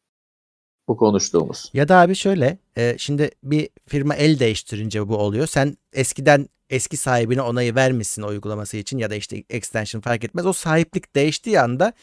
bu 0.88 0.98
konuştuğumuz. 0.98 1.72
Ya 1.74 1.88
da 1.88 2.00
abi 2.00 2.16
şöyle 2.16 2.58
e, 2.78 2.96
şimdi 2.98 3.30
bir 3.44 3.70
firma 3.88 4.16
el 4.16 4.40
değiştirince 4.40 5.08
bu 5.08 5.18
oluyor. 5.18 5.48
Sen 5.48 5.78
eskiden 5.94 6.48
eski 6.70 6.98
sahibine 6.98 7.42
onayı 7.42 7.76
vermişsin 7.76 8.22
o 8.22 8.28
uygulaması 8.28 8.78
için 8.78 8.98
ya 8.98 9.10
da 9.10 9.16
işte 9.16 9.44
extension 9.50 10.02
fark 10.02 10.24
etmez. 10.24 10.46
O 10.46 10.54
sahiplik 10.54 11.16
değiştiği 11.16 11.60
anda 11.60 11.94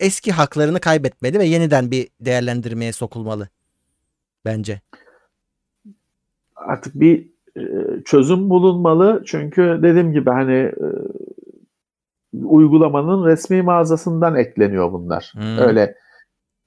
eski 0.00 0.32
haklarını 0.32 0.80
kaybetmeli 0.80 1.38
ve 1.38 1.44
yeniden 1.44 1.90
bir 1.90 2.08
değerlendirmeye 2.20 2.92
sokulmalı. 2.92 3.48
Bence. 4.44 4.80
Artık 6.56 6.94
bir 6.94 7.30
e, 7.56 7.62
çözüm 8.04 8.50
bulunmalı. 8.50 9.22
Çünkü 9.26 9.80
dediğim 9.82 10.12
gibi 10.12 10.30
hani 10.30 10.52
e, 10.52 10.86
uygulamanın 12.44 13.26
resmi 13.26 13.62
mağazasından 13.62 14.36
ekleniyor 14.36 14.92
bunlar. 14.92 15.32
Hmm. 15.34 15.58
Öyle 15.58 15.94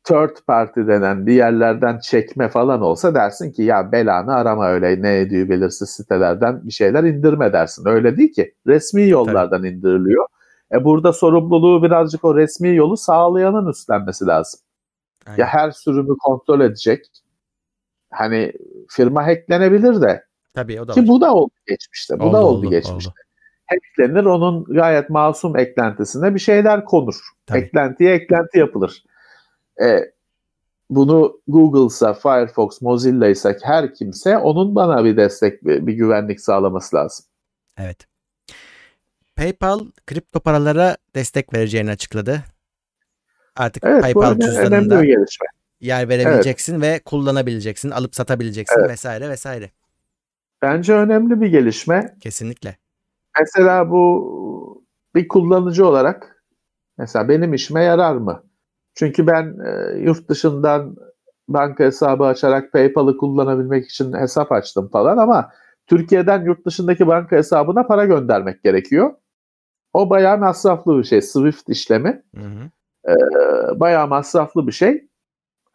third 0.04 0.36
party 0.48 0.80
denen 0.88 1.28
bir 1.28 1.34
yerlerden 1.34 2.00
çekme 2.00 2.50
falan 2.50 2.82
olsa 2.82 3.16
dersin 3.16 3.52
ki 3.52 3.64
ya 3.64 3.92
belanı 3.92 4.36
arama 4.36 4.68
öyle 4.70 5.02
ne 5.02 5.20
ediyor 5.20 5.50
belirsiz 5.50 5.90
sitelerden 5.90 6.68
bir 6.68 6.72
şeyler 6.72 7.04
indirme 7.04 7.54
dersin. 7.54 7.88
Öyle 7.88 8.18
değil 8.18 8.34
ki. 8.34 8.56
Resmi 8.68 9.08
yollardan 9.10 9.64
indiriliyor. 9.64 10.26
E 10.74 10.84
burada 10.84 11.14
sorumluluğu 11.14 11.84
birazcık 11.84 12.26
o 12.26 12.36
resmi 12.36 12.76
yolu 12.76 12.98
sağlayanın 12.98 13.70
üstlenmesi 13.70 14.26
lazım. 14.26 14.60
Aynen. 15.28 15.38
Ya 15.38 15.46
her 15.48 15.72
sürümü 15.72 16.18
kontrol 16.24 16.62
edecek. 16.62 17.06
Hani 18.12 18.54
firma 18.90 19.28
hacklenebilir 19.28 20.02
de 20.02 20.24
Tabii 20.54 20.82
o 20.82 20.88
da 20.88 20.94
ki 20.94 21.00
var. 21.02 21.08
bu 21.08 21.22
da 21.22 21.34
oldu 21.34 21.54
geçmişte. 21.68 22.20
Bu 22.20 22.24
Oldu, 22.24 22.34
da 22.34 22.46
oldu, 22.46 22.58
oldu, 22.58 22.70
geçmişte. 22.70 23.10
oldu. 23.10 23.20
Hacklenir 23.66 24.26
onun 24.26 24.64
gayet 24.64 25.10
masum 25.10 25.58
eklentisine 25.58 26.34
bir 26.36 26.40
şeyler 26.40 26.86
konur. 26.86 27.16
Tabii. 27.46 27.60
Eklentiye 27.60 28.14
eklenti 28.14 28.60
yapılır. 28.60 29.04
E, 29.82 30.14
bunu 30.90 31.42
Google'sa, 31.48 32.14
Firefox, 32.14 32.82
Mozilla 32.82 33.28
ise 33.28 33.58
her 33.64 33.94
kimse 33.94 34.38
onun 34.38 34.76
bana 34.76 35.06
bir 35.06 35.18
destek, 35.18 35.66
bir, 35.66 35.88
bir 35.88 35.94
güvenlik 35.94 36.42
sağlaması 36.42 36.96
lazım. 36.96 37.26
Evet. 37.78 38.08
PayPal 39.36 39.80
kripto 40.08 40.40
paralara 40.40 40.98
destek 41.16 41.54
vereceğini 41.54 41.92
açıkladı. 41.92 42.44
Artık 43.56 43.84
Evet 43.84 44.02
PayPal 44.02 44.40
cüzdanında 44.40 45.04
yer 45.80 46.10
verebileceksin 46.10 46.82
ve 46.82 47.02
kullanabileceksin, 47.06 47.92
alıp 47.92 48.16
satabileceksin 48.16 48.84
vesaire 48.90 49.30
vesaire. 49.30 49.72
Bence 50.62 50.94
önemli 50.94 51.42
bir 51.42 51.48
gelişme. 51.48 52.16
Kesinlikle. 52.20 52.78
Mesela 53.40 53.90
bu 53.90 54.86
bir 55.16 55.28
kullanıcı 55.28 55.88
olarak 55.88 56.44
mesela 56.98 57.30
benim 57.30 57.54
işime 57.54 57.84
yarar 57.84 58.16
mı? 58.16 58.44
Çünkü 58.96 59.28
ben 59.28 59.56
e, 59.66 60.00
yurt 60.00 60.30
dışından 60.30 60.96
banka 61.48 61.84
hesabı 61.84 62.24
açarak 62.24 62.72
PayPal'ı 62.72 63.18
kullanabilmek 63.18 63.86
için 63.86 64.14
hesap 64.14 64.52
açtım 64.52 64.90
falan 64.90 65.18
ama 65.18 65.50
Türkiye'den 65.88 66.46
yurt 66.46 66.66
dışındaki 66.66 67.08
banka 67.08 67.36
hesabına 67.36 67.84
para 67.84 68.06
göndermek 68.06 68.64
gerekiyor. 68.64 69.14
O 69.94 70.10
bayağı 70.10 70.38
masraflı 70.38 70.98
bir 70.98 71.04
şey. 71.04 71.22
Swift 71.22 71.70
işlemi. 71.70 72.24
Hı 72.36 72.42
hı. 72.42 72.70
E, 73.12 73.16
bayağı 73.80 74.08
masraflı 74.08 74.68
bir 74.68 74.72
şey. 74.72 75.08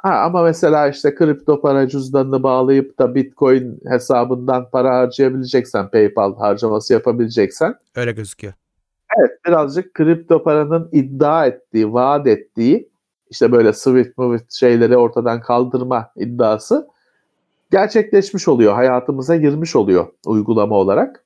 Ha, 0.03 0.19
ama 0.19 0.43
mesela 0.43 0.89
işte 0.89 1.14
kripto 1.14 1.61
para 1.61 1.89
cüzdanını 1.89 2.43
bağlayıp 2.43 2.99
da 2.99 3.14
Bitcoin 3.14 3.81
hesabından 3.89 4.71
para 4.71 4.97
harcayabileceksen, 4.97 5.91
PayPal 5.91 6.37
harcaması 6.37 6.93
yapabileceksen 6.93 7.75
Öyle 7.97 8.12
gözüküyor. 8.12 8.53
Evet 9.19 9.31
birazcık 9.47 9.95
kripto 9.95 10.43
paranın 10.43 10.89
iddia 10.93 11.47
ettiği, 11.47 11.93
vaat 11.93 12.27
ettiği 12.27 12.88
işte 13.31 13.53
böyle 13.53 13.72
Swift 13.72 14.18
Movit 14.18 14.53
şeyleri 14.53 14.97
ortadan 14.97 15.41
kaldırma 15.41 16.12
iddiası 16.16 16.89
gerçekleşmiş 17.70 18.49
oluyor. 18.49 18.74
Hayatımıza 18.74 19.37
girmiş 19.37 19.76
oluyor 19.76 20.07
uygulama 20.26 20.74
olarak. 20.74 21.24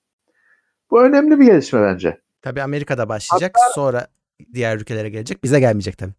Bu 0.91 1.03
önemli 1.03 1.41
bir 1.41 1.45
gelişme 1.45 1.83
bence. 1.83 2.21
Tabii 2.43 2.63
Amerika'da 2.63 3.09
başlayacak, 3.09 3.57
sonra 3.75 4.07
diğer 4.55 4.77
ülkelere 4.77 5.09
gelecek. 5.09 5.45
Bize 5.45 5.61
gelmeyecek 5.61 5.99
tabii. 5.99 6.13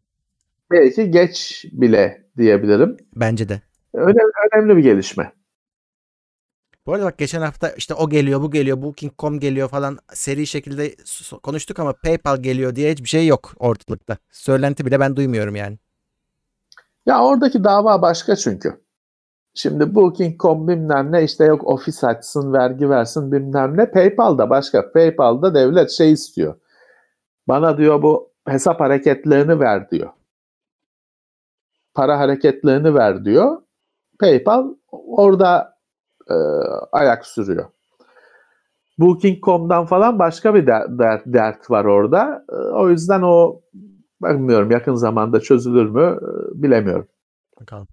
Belki 0.72 1.12
geç 1.12 1.66
bile 1.72 2.24
diyebilirim. 2.38 2.98
Bence 3.16 3.50
de. 3.50 3.62
Önemli, 3.94 4.32
önemli 4.54 4.78
bir 4.78 4.84
gelişme. 4.84 5.32
Bu 6.86 6.94
arada 6.94 7.06
bak 7.06 7.18
geçen 7.18 7.42
hafta 7.42 7.70
işte 7.70 7.94
o 7.94 8.10
geliyor, 8.10 8.42
bu 8.42 8.52
geliyor, 8.52 8.82
Booking.com 8.82 9.40
geliyor 9.40 9.70
falan 9.70 9.98
seri 10.14 10.48
şekilde 10.48 10.96
konuştuk 11.44 11.80
ama 11.80 11.94
PayPal 11.94 12.38
geliyor 12.38 12.76
diye 12.76 12.92
hiçbir 12.92 13.10
şey 13.10 13.28
yok 13.28 13.54
ortalıkta. 13.60 14.18
Söylenti 14.32 14.86
bile 14.86 15.00
ben 15.00 15.16
duymuyorum 15.16 15.56
yani. 15.56 15.78
Ya 17.06 17.24
oradaki 17.24 17.64
dava 17.64 18.02
başka 18.02 18.36
çünkü. 18.36 18.84
Şimdi 19.54 19.96
Booking.com 19.96 20.68
bilmem 20.68 21.12
ne 21.12 21.24
işte 21.24 21.46
yok 21.46 21.68
ofis 21.68 22.04
açsın, 22.04 22.54
vergi 22.54 22.90
versin 22.90 23.32
bilmem 23.32 23.78
ne. 23.78 23.92
PayPal'da 23.92 24.50
başka. 24.50 24.92
PayPal'da 24.92 25.56
devlet 25.56 25.92
şey 25.92 26.12
istiyor. 26.12 26.56
Bana 27.48 27.78
diyor 27.78 28.02
bu 28.02 28.30
hesap 28.48 28.80
hareketlerini 28.80 29.60
ver 29.60 29.90
diyor. 29.92 30.10
Para 31.94 32.20
hareketlerini 32.20 32.96
ver 32.96 33.26
diyor. 33.26 33.62
PayPal 34.20 34.68
orada 34.92 35.73
e, 36.30 36.34
ayak 36.92 37.26
sürüyor. 37.26 37.66
Booking.com'dan 39.00 39.86
falan 39.86 40.20
başka 40.20 40.56
bir 40.56 40.68
der- 40.68 41.00
dert, 41.00 41.24
dert 41.26 41.72
var 41.72 41.86
orada. 41.86 42.46
E, 42.52 42.56
o 42.56 42.90
yüzden 42.90 43.22
o 43.22 43.62
bilmiyorum 44.24 44.72
yakın 44.72 44.96
zamanda 44.96 45.40
çözülür 45.40 45.90
mü 45.90 46.20
e, 46.22 46.64
bilemiyorum. 46.64 47.08
Bakalım. 47.62 47.88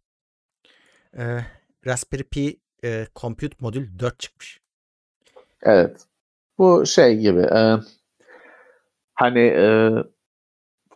Ee, 1.19 1.39
Raspberry 1.87 2.23
Pi 2.23 2.61
e, 2.85 3.07
Compute 3.17 3.57
Modül 3.61 3.99
4 3.99 4.19
çıkmış. 4.21 4.61
Evet. 5.63 6.07
Bu 6.59 6.87
şey 6.87 7.19
gibi 7.19 7.41
e, 7.41 7.77
hani 9.15 9.41
e, 9.41 9.91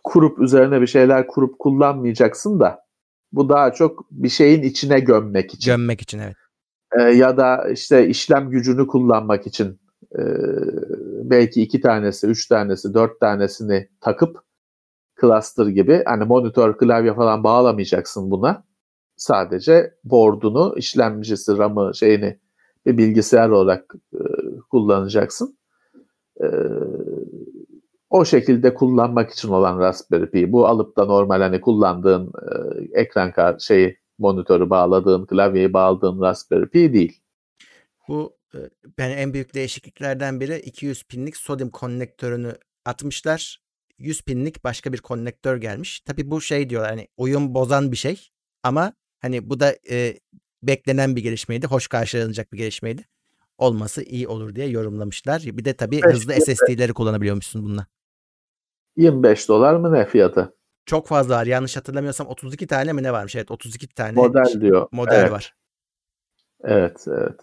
kurup 0.03 0.39
üzerine 0.39 0.81
bir 0.81 0.87
şeyler 0.87 1.27
kurup 1.27 1.59
kullanmayacaksın 1.59 2.59
da 2.59 2.85
bu 3.31 3.49
daha 3.49 3.73
çok 3.73 4.11
bir 4.11 4.29
şeyin 4.29 4.63
içine 4.63 4.99
gömmek 4.99 5.53
için 5.53 5.71
Gömmek 5.71 6.01
için 6.01 6.19
evet. 6.19 6.35
E, 6.99 7.01
ya 7.01 7.37
da 7.37 7.69
işte 7.69 8.07
işlem 8.07 8.49
gücünü 8.49 8.87
kullanmak 8.87 9.47
için 9.47 9.79
e, 10.17 10.21
belki 11.23 11.61
iki 11.61 11.81
tanesi, 11.81 12.27
üç 12.27 12.47
tanesi, 12.47 12.93
dört 12.93 13.19
tanesini 13.19 13.89
takıp 14.01 14.39
cluster 15.21 15.65
gibi 15.67 16.03
hani 16.05 16.23
monitör, 16.23 16.77
klavye 16.77 17.13
falan 17.13 17.43
bağlamayacaksın 17.43 18.31
buna. 18.31 18.63
Sadece 19.15 19.93
board'unu, 20.03 20.73
işlemcisi, 20.77 21.57
RAM'ı, 21.57 21.95
şeyini 21.95 22.39
bir 22.85 22.97
bilgisayar 22.97 23.49
olarak 23.49 23.95
e, 24.13 24.19
kullanacaksın. 24.71 25.57
E, 26.41 26.47
o 28.09 28.25
şekilde 28.25 28.73
kullanmak 28.73 29.31
için 29.31 29.49
olan 29.49 29.79
Raspberry 29.79 30.29
Pi. 30.29 30.51
Bu 30.51 30.67
alıp 30.67 30.97
da 30.97 31.05
normal 31.05 31.41
hani 31.41 31.61
kullandığın 31.61 32.27
e, 32.27 33.01
ekran 33.01 33.31
kart 33.31 33.61
şeyi 33.61 33.97
monitörü 34.17 34.69
bağladığın, 34.69 35.25
klavyeyi 35.25 35.73
bağladığın 35.73 36.21
Raspberry 36.21 36.69
Pi 36.69 36.93
değil. 36.93 37.21
Bu 38.07 38.37
e, 38.53 38.59
yani 38.97 39.13
en 39.13 39.33
büyük 39.33 39.53
değişikliklerden 39.53 40.39
biri 40.39 40.59
200 40.59 41.03
pinlik 41.03 41.37
sodyum 41.37 41.69
konnektörünü 41.69 42.53
atmışlar. 42.85 43.65
100 43.97 44.21
pinlik 44.21 44.63
başka 44.63 44.93
bir 44.93 44.97
konnektör 44.97 45.57
gelmiş. 45.57 45.99
Tabii 45.99 46.31
bu 46.31 46.41
şey 46.41 46.69
diyorlar 46.69 46.89
hani 46.89 47.07
uyum 47.17 47.53
bozan 47.53 47.91
bir 47.91 47.97
şey 47.97 48.29
ama 48.63 48.93
hani 49.19 49.49
bu 49.49 49.59
da 49.59 49.75
e, 49.89 50.19
beklenen 50.63 51.15
bir 51.15 51.23
gelişmeydi. 51.23 51.67
Hoş 51.67 51.87
karşılanacak 51.87 52.53
bir 52.53 52.57
gelişmeydi. 52.57 53.05
Olması 53.57 54.03
iyi 54.03 54.27
olur 54.27 54.55
diye 54.55 54.67
yorumlamışlar. 54.67 55.41
Bir 55.45 55.65
de 55.65 55.75
Evet, 55.79 56.05
hızlı. 56.05 56.33
SSD'leri 56.33 56.93
kullanabiliyormuşsun 56.93 57.63
bununla. 57.63 57.87
25 58.97 59.49
dolar 59.49 59.75
mı 59.75 59.93
ne 59.93 60.05
fiyatı? 60.05 60.53
Çok 60.85 61.07
fazla 61.07 61.35
var. 61.35 61.45
Yanlış 61.45 61.77
hatırlamıyorsam 61.77 62.27
32 62.27 62.67
tane 62.67 62.93
mi 62.93 63.03
ne 63.03 63.13
varmış? 63.13 63.35
Evet 63.35 63.51
32 63.51 63.87
tane 63.87 64.11
Model 64.11 64.61
diyor. 64.61 64.87
model 64.91 65.19
Evet. 65.19 65.31
var. 65.31 65.55
Evet, 66.63 67.05
evet. 67.07 67.39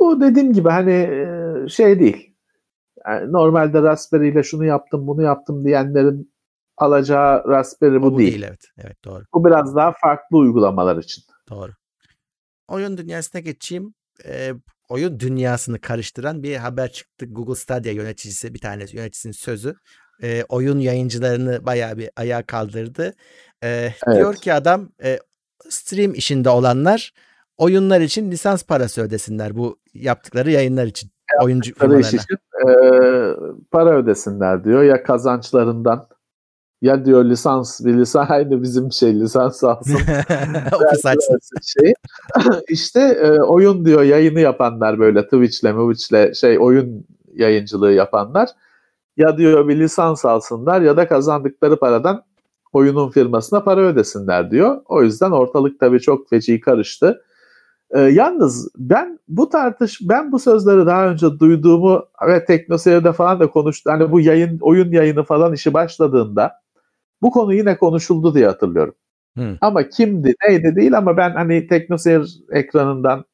Bu 0.00 0.20
dediğim 0.20 0.52
gibi 0.52 0.68
hani 0.68 1.10
şey 1.70 2.00
değil. 2.00 2.34
Yani 3.06 3.32
normalde 3.32 3.82
Raspberry 3.82 4.28
ile 4.28 4.42
şunu 4.42 4.64
yaptım, 4.64 5.06
bunu 5.06 5.22
yaptım 5.22 5.64
diyenlerin 5.64 6.32
alacağı 6.76 7.48
Raspberry 7.48 8.02
bu, 8.02 8.12
Bu 8.12 8.18
değil. 8.18 8.32
değil 8.32 8.44
evet. 8.48 8.64
Evet 8.78 9.04
doğru. 9.04 9.24
Bu 9.34 9.44
biraz 9.44 9.76
daha 9.76 9.92
farklı 9.92 10.36
uygulamalar 10.36 10.96
için. 10.96 11.24
Doğru. 11.50 11.72
Oyun 12.68 12.96
dünyasına 12.98 13.40
geçeyim. 13.40 13.94
Ee, 14.24 14.52
oyun 14.88 15.20
dünyasını 15.20 15.80
karıştıran 15.80 16.42
bir 16.42 16.56
haber 16.56 16.92
çıktı. 16.92 17.26
Google 17.26 17.54
Stadia 17.54 17.92
yöneticisi 17.92 18.54
bir 18.54 18.60
tanesi 18.60 18.96
yöneticisinin 18.96 19.32
sözü. 19.32 19.74
Ee, 20.22 20.44
oyun 20.48 20.78
yayıncılarını 20.78 21.66
bayağı 21.66 21.98
bir 21.98 22.10
ayağa 22.16 22.42
kaldırdı. 22.42 23.14
Ee, 23.62 23.92
Evet. 24.06 24.16
Diyor 24.16 24.34
ki 24.34 24.52
adam 24.52 24.88
e, 25.02 25.18
stream 25.68 26.14
işinde 26.14 26.48
olanlar 26.48 27.12
oyunlar 27.58 28.00
için 28.00 28.30
lisans 28.30 28.62
parası 28.62 29.02
ödesinler 29.02 29.56
bu 29.56 29.78
yaptıkları 29.94 30.50
yayınlar 30.50 30.86
için. 30.86 31.10
Oyuncu 31.42 31.72
iş 32.00 32.08
için 32.08 32.36
e, 32.68 32.68
para 33.70 33.96
ödesinler 33.96 34.64
diyor 34.64 34.82
ya 34.82 35.02
kazançlarından 35.02 36.08
ya 36.82 37.04
diyor 37.04 37.24
lisans 37.24 37.84
bir 37.84 37.94
lisans 37.94 38.30
aynı 38.30 38.62
bizim 38.62 38.92
şey 38.92 39.20
lisans 39.20 39.64
alsın. 39.64 39.94
Ofis 40.72 41.06
açsın. 41.06 41.38
şey. 41.62 41.94
işte 42.68 43.00
e, 43.00 43.30
oyun 43.40 43.84
diyor 43.84 44.02
yayını 44.02 44.40
yapanlar 44.40 44.98
böyle 44.98 45.24
Twitch'le 45.24 45.62
Twitch'le 45.62 46.34
şey 46.34 46.58
oyun 46.58 47.06
yayıncılığı 47.34 47.92
yapanlar 47.92 48.48
ya 49.16 49.38
diyor 49.38 49.68
bir 49.68 49.78
lisans 49.78 50.24
alsınlar 50.24 50.80
ya 50.80 50.96
da 50.96 51.08
kazandıkları 51.08 51.78
paradan 51.78 52.24
oyunun 52.72 53.10
firmasına 53.10 53.64
para 53.64 53.80
ödesinler 53.80 54.50
diyor. 54.50 54.82
O 54.88 55.02
yüzden 55.02 55.30
ortalık 55.30 55.80
tabii 55.80 56.00
çok 56.00 56.30
feci 56.30 56.60
karıştı. 56.60 57.22
E, 57.90 58.00
yalnız 58.00 58.68
ben 58.78 59.18
bu 59.28 59.48
tartış 59.48 60.00
ben 60.02 60.32
bu 60.32 60.38
sözleri 60.38 60.86
daha 60.86 61.08
önce 61.08 61.26
duyduğumu 61.38 62.04
ve 62.28 62.44
Teknoseyir'de 62.44 63.12
falan 63.12 63.40
da 63.40 63.50
konuştu. 63.50 63.90
Hani 63.90 64.12
bu 64.12 64.20
yayın 64.20 64.58
oyun 64.60 64.92
yayını 64.92 65.24
falan 65.24 65.52
işi 65.52 65.74
başladığında 65.74 66.52
bu 67.22 67.30
konu 67.30 67.54
yine 67.54 67.78
konuşuldu 67.78 68.34
diye 68.34 68.46
hatırlıyorum. 68.46 68.94
Hı. 69.36 69.58
Ama 69.60 69.88
kimdi 69.88 70.34
neydi 70.48 70.76
değil 70.76 70.98
ama 70.98 71.16
ben 71.16 71.30
hani 71.30 71.66
Teknoseyir 71.66 72.40
ekranından 72.50 73.24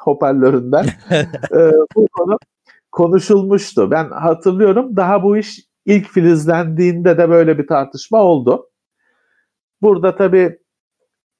hoparlöründen 0.00 0.84
e, 1.54 1.70
bu 1.96 2.08
konu 2.12 2.38
konuşulmuştu. 2.92 3.90
Ben 3.90 4.10
hatırlıyorum 4.10 4.96
daha 4.96 5.22
bu 5.22 5.36
iş 5.36 5.60
ilk 5.86 6.08
filizlendiğinde 6.08 7.18
de 7.18 7.28
böyle 7.28 7.58
bir 7.58 7.66
tartışma 7.66 8.18
oldu. 8.18 8.70
Burada 9.82 10.16
tabii 10.16 10.58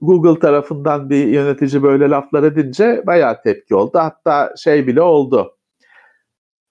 Google 0.00 0.40
tarafından 0.40 1.10
bir 1.10 1.26
yönetici 1.26 1.82
böyle 1.82 2.10
laflar 2.10 2.42
edince 2.42 3.02
bayağı 3.06 3.42
tepki 3.42 3.74
oldu. 3.74 3.98
Hatta 3.98 4.54
şey 4.56 4.86
bile 4.86 5.02
oldu. 5.02 5.56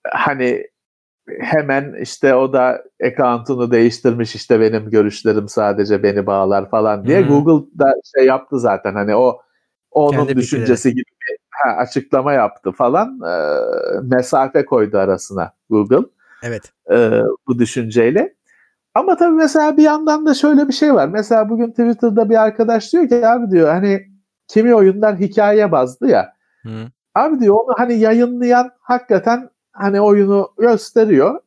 Hani 0.07 0.67
hemen 1.39 1.95
işte 2.01 2.35
o 2.35 2.53
da 2.53 2.83
account'unu 3.03 3.71
değiştirmiş 3.71 4.35
işte 4.35 4.59
benim 4.59 4.89
görüşlerim 4.89 5.47
sadece 5.47 6.03
beni 6.03 6.25
bağlar 6.25 6.69
falan 6.69 7.05
diye. 7.05 7.21
Hı. 7.21 7.27
Google 7.27 7.79
da 7.79 7.93
şey 8.15 8.25
yaptı 8.25 8.59
zaten 8.59 8.93
hani 8.93 9.15
o 9.15 9.41
onun 9.91 10.17
Kendi 10.17 10.35
düşüncesi 10.35 10.89
gibi 10.89 11.03
ha, 11.51 11.69
açıklama 11.77 12.33
yaptı 12.33 12.71
falan. 12.71 13.19
Ee, 13.27 13.59
mesafe 14.03 14.65
koydu 14.65 14.97
arasına 14.97 15.53
Google 15.69 16.05
Evet. 16.43 16.71
e, 16.91 17.21
bu 17.47 17.59
düşünceyle. 17.59 18.35
Ama 18.93 19.17
tabii 19.17 19.35
mesela 19.35 19.77
bir 19.77 19.83
yandan 19.83 20.25
da 20.25 20.33
şöyle 20.33 20.67
bir 20.67 20.73
şey 20.73 20.93
var. 20.93 21.07
Mesela 21.07 21.49
bugün 21.49 21.69
Twitter'da 21.69 22.29
bir 22.29 22.41
arkadaş 22.43 22.93
diyor 22.93 23.07
ki 23.09 23.27
abi 23.27 23.51
diyor 23.51 23.69
hani 23.69 24.07
kimi 24.47 24.75
oyunlar 24.75 25.15
hikaye 25.19 25.71
bazlı 25.71 26.09
ya. 26.09 26.33
Hı. 26.63 26.69
Abi 27.15 27.39
diyor 27.39 27.55
onu 27.55 27.73
hani 27.77 27.93
yayınlayan 27.99 28.71
hakikaten 28.81 29.49
hani 29.71 30.01
oyunu 30.01 30.53
gösteriyor. 30.59 31.39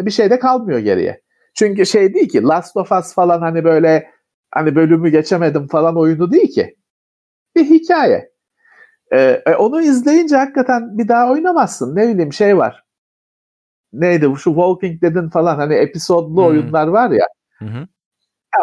E, 0.00 0.06
Bir 0.06 0.10
şey 0.10 0.30
de 0.30 0.38
kalmıyor 0.38 0.78
geriye. 0.78 1.22
Çünkü 1.54 1.86
şey 1.86 2.14
değil 2.14 2.28
ki 2.28 2.42
Last 2.42 2.76
of 2.76 2.92
Us 2.92 3.14
falan 3.14 3.40
hani 3.40 3.64
böyle 3.64 4.10
hani 4.50 4.76
bölümü 4.76 5.08
geçemedim 5.10 5.68
falan 5.68 5.96
oyunu 5.98 6.32
değil 6.32 6.52
ki. 6.54 6.76
Bir 7.56 7.64
hikaye. 7.64 8.30
E, 9.12 9.42
e, 9.46 9.54
onu 9.54 9.82
izleyince 9.82 10.36
hakikaten 10.36 10.98
bir 10.98 11.08
daha 11.08 11.30
oynamazsın. 11.32 11.96
Ne 11.96 12.08
bileyim 12.08 12.32
şey 12.32 12.58
var. 12.58 12.84
Neydi 13.92 14.30
bu 14.30 14.36
şu 14.36 14.50
Walking 14.50 15.02
Dead'in 15.02 15.28
falan 15.28 15.56
hani 15.56 15.74
episodlu 15.74 16.36
Hmm. 16.36 16.46
oyunlar 16.46 16.86
var 16.86 17.10
ya. 17.10 17.26
Hı 17.58 17.64
hı. 17.64 17.86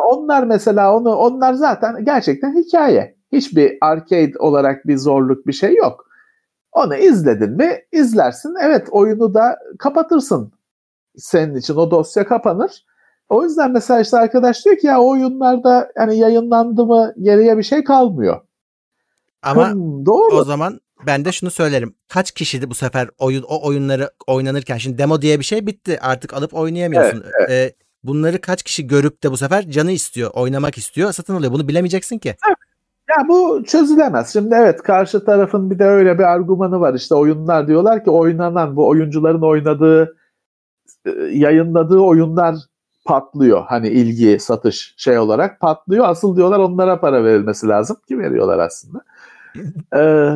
Onlar 0.06 0.44
mesela 0.44 0.96
onu 0.98 1.16
onlar 1.16 1.54
zaten 1.54 2.06
gerçekten 2.06 2.56
hikaye. 2.56 3.16
Hiçbir 3.32 3.78
arcade 3.82 4.34
olarak 4.39 4.88
bir 4.88 4.98
zorluk 4.98 5.48
bir 5.48 5.54
şey 5.54 5.76
yok. 5.76 6.06
Onu 6.72 6.96
izledin 6.96 7.52
mi 7.52 7.80
izlersin. 7.91 8.56
Evet 8.62 8.88
oyunu 8.91 9.34
da 9.34 9.58
kapatırsın. 9.80 10.52
Senin 11.18 11.56
için 11.56 11.76
o 11.76 11.91
dosya 11.91 12.28
kapanır. 12.28 12.86
O 13.30 13.44
yüzden 13.44 13.72
mesela 13.72 14.00
işte 14.02 14.18
arkadaş 14.18 14.66
diyor 14.66 14.78
ki 14.78 14.88
ya 14.88 15.02
o 15.02 15.10
oyunlarda 15.10 15.91
yani 15.98 16.18
yayınlandı 16.18 16.86
mı 16.86 17.14
geriye 17.22 17.58
bir 17.58 17.64
şey 17.64 17.84
kalmıyor. 17.84 18.41
Ama 19.44 19.72
Hmm, 19.72 20.06
doğru. 20.06 20.36
o 20.36 20.44
zaman 20.44 20.80
ben 21.08 21.26
de 21.26 21.32
şunu 21.32 21.52
söylerim. 21.52 21.96
Kaç 22.08 22.32
kişiydi 22.32 22.70
bu 22.70 22.74
sefer 22.76 23.10
oyun 23.20 23.44
o 23.44 23.68
oyunları 23.68 24.10
oynanırken 24.28 24.78
şimdi 24.78 24.98
demo 24.98 25.22
diye 25.22 25.39
bir 25.39 25.46
şey 25.46 25.68
bitti. 25.68 26.00
Artık 26.02 26.34
alıp 26.34 26.54
oynayamıyorsun. 26.54 27.24
Ee, 27.50 27.74
bunları 28.04 28.41
kaç 28.41 28.64
kişi 28.64 28.88
görüp 28.88 29.24
de 29.24 29.32
bu 29.32 29.38
sefer 29.38 29.70
canı 29.70 29.91
istiyor, 29.91 30.32
oynamak 30.34 30.78
istiyor, 30.78 31.12
satın 31.12 31.36
alıyor. 31.36 31.52
Bunu 31.52 31.68
bilemeyeceksin 31.68 32.18
ki. 32.18 32.36
Ya 33.10 33.28
bu 33.28 33.64
çözülemez. 33.68 34.34
Şimdi 34.34 34.56
evet 34.56 34.82
karşı 34.84 35.26
tarafın 35.26 35.72
bir 35.72 35.80
de 35.80 35.86
öyle 35.86 36.20
bir 36.20 36.24
argümanı 36.24 36.80
var. 36.80 36.94
İşte 36.94 37.16
oyunlar 37.16 37.68
diyorlar 37.68 38.04
ki 38.04 38.10
oynanan 38.10 38.76
bu 38.76 38.88
oyuncuların 38.88 39.41
oynadığı 39.41 40.18
yayınladığı 41.32 42.00
oyunlar 42.00 42.56
patlıyor. 43.06 43.64
Hani 43.68 43.88
ilgi, 43.89 44.39
satış 44.39 44.94
şey 44.98 45.20
olarak 45.20 45.60
patlıyor. 45.60 46.06
Asıl 46.10 46.36
diyorlar 46.36 46.60
onlara 46.60 47.00
para 47.00 47.24
verilmesi 47.24 47.68
lazım 47.68 47.98
ki 48.08 48.20
veriyorlar 48.20 48.60
aslında. 48.60 49.02
Ee, 49.95 50.30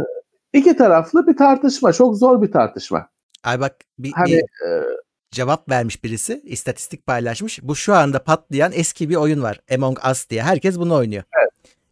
iki 0.53 0.77
taraflı 0.77 1.27
bir 1.27 1.37
tartışma. 1.37 1.93
Çok 1.93 2.17
zor 2.17 2.41
bir 2.41 2.51
tartışma. 2.51 3.09
Ay 3.43 3.59
bak 3.59 3.75
bir, 3.99 4.11
Hani 4.11 4.31
bir 4.31 4.39
e, 4.39 4.83
cevap 5.31 5.69
vermiş 5.69 6.03
birisi, 6.03 6.41
istatistik 6.45 7.07
paylaşmış. 7.07 7.59
Bu 7.63 7.75
şu 7.75 7.93
anda 7.93 8.23
patlayan 8.23 8.71
eski 8.75 9.09
bir 9.09 9.15
oyun 9.15 9.41
var. 9.43 9.61
Among 9.75 9.99
Us 10.11 10.29
diye. 10.29 10.43
Herkes 10.43 10.77
bunu 10.77 10.95
oynuyor. 10.95 11.23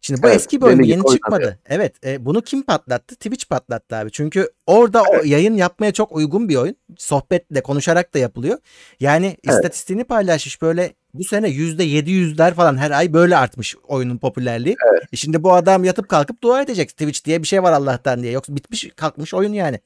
Şimdi 0.00 0.22
bu 0.22 0.26
Evet, 0.26 0.36
eski 0.36 0.60
bir 0.60 0.66
oyun 0.66 0.82
yeni 0.82 0.86
oynanıyor. 0.86 1.12
çıkmadı. 1.12 1.58
Evet, 1.66 2.06
e, 2.06 2.24
bunu 2.24 2.42
kim 2.42 2.62
patlattı? 2.62 3.14
Twitch 3.14 3.48
patlattı 3.48 3.96
abi. 3.96 4.10
Çünkü 4.12 4.50
orada 4.66 5.02
o 5.02 5.24
yayın 5.24 5.54
yapmaya 5.54 5.92
çok 5.92 6.12
uygun 6.12 6.48
bir 6.48 6.56
oyun. 6.56 6.76
Sohbetle, 6.96 7.62
konuşarak 7.62 8.14
da 8.14 8.18
yapılıyor. 8.18 8.58
Yani 9.00 9.36
istatistiğini 9.42 10.04
paylaşmış 10.04 10.62
böyle 10.62 10.92
bu 11.18 11.24
sene 11.24 11.48
yüzde 11.48 11.84
yedi 11.84 12.10
yüzler 12.10 12.54
falan 12.54 12.76
her 12.76 12.90
ay 12.90 13.12
böyle 13.12 13.36
artmış 13.36 13.76
oyunun 13.88 14.18
popülerliği. 14.18 14.76
E 15.12 15.16
şimdi 15.16 15.42
bu 15.42 15.52
adam 15.54 15.84
yatıp 15.84 16.08
kalkıp 16.08 16.42
dua 16.42 16.62
edecek. 16.62 16.88
Twitch 16.88 17.24
diye 17.24 17.42
bir 17.42 17.46
şey 17.46 17.62
var 17.62 17.72
Allah'tan 17.72 18.22
diye. 18.22 18.32
Yoksa 18.32 18.56
bitmiş 18.56 18.88
kalkmış 18.96 19.34
oyun 19.34 19.52
yani. 19.52 19.76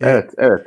E, 0.00 0.08
evet, 0.08 0.30
evet. 0.38 0.66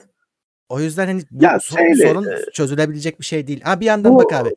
O 0.69 0.79
yüzden 0.79 1.07
hani 1.07 1.23
Ya 1.39 1.59
şeyle, 1.59 2.07
sorun 2.07 2.25
e, 2.25 2.37
çözülebilecek 2.53 3.19
bir 3.19 3.25
şey 3.25 3.47
değil. 3.47 3.61
Ha 3.61 3.79
bir 3.79 3.85
yandan 3.85 4.15
bu- 4.15 4.19
bak 4.23 4.33
abi. 4.33 4.49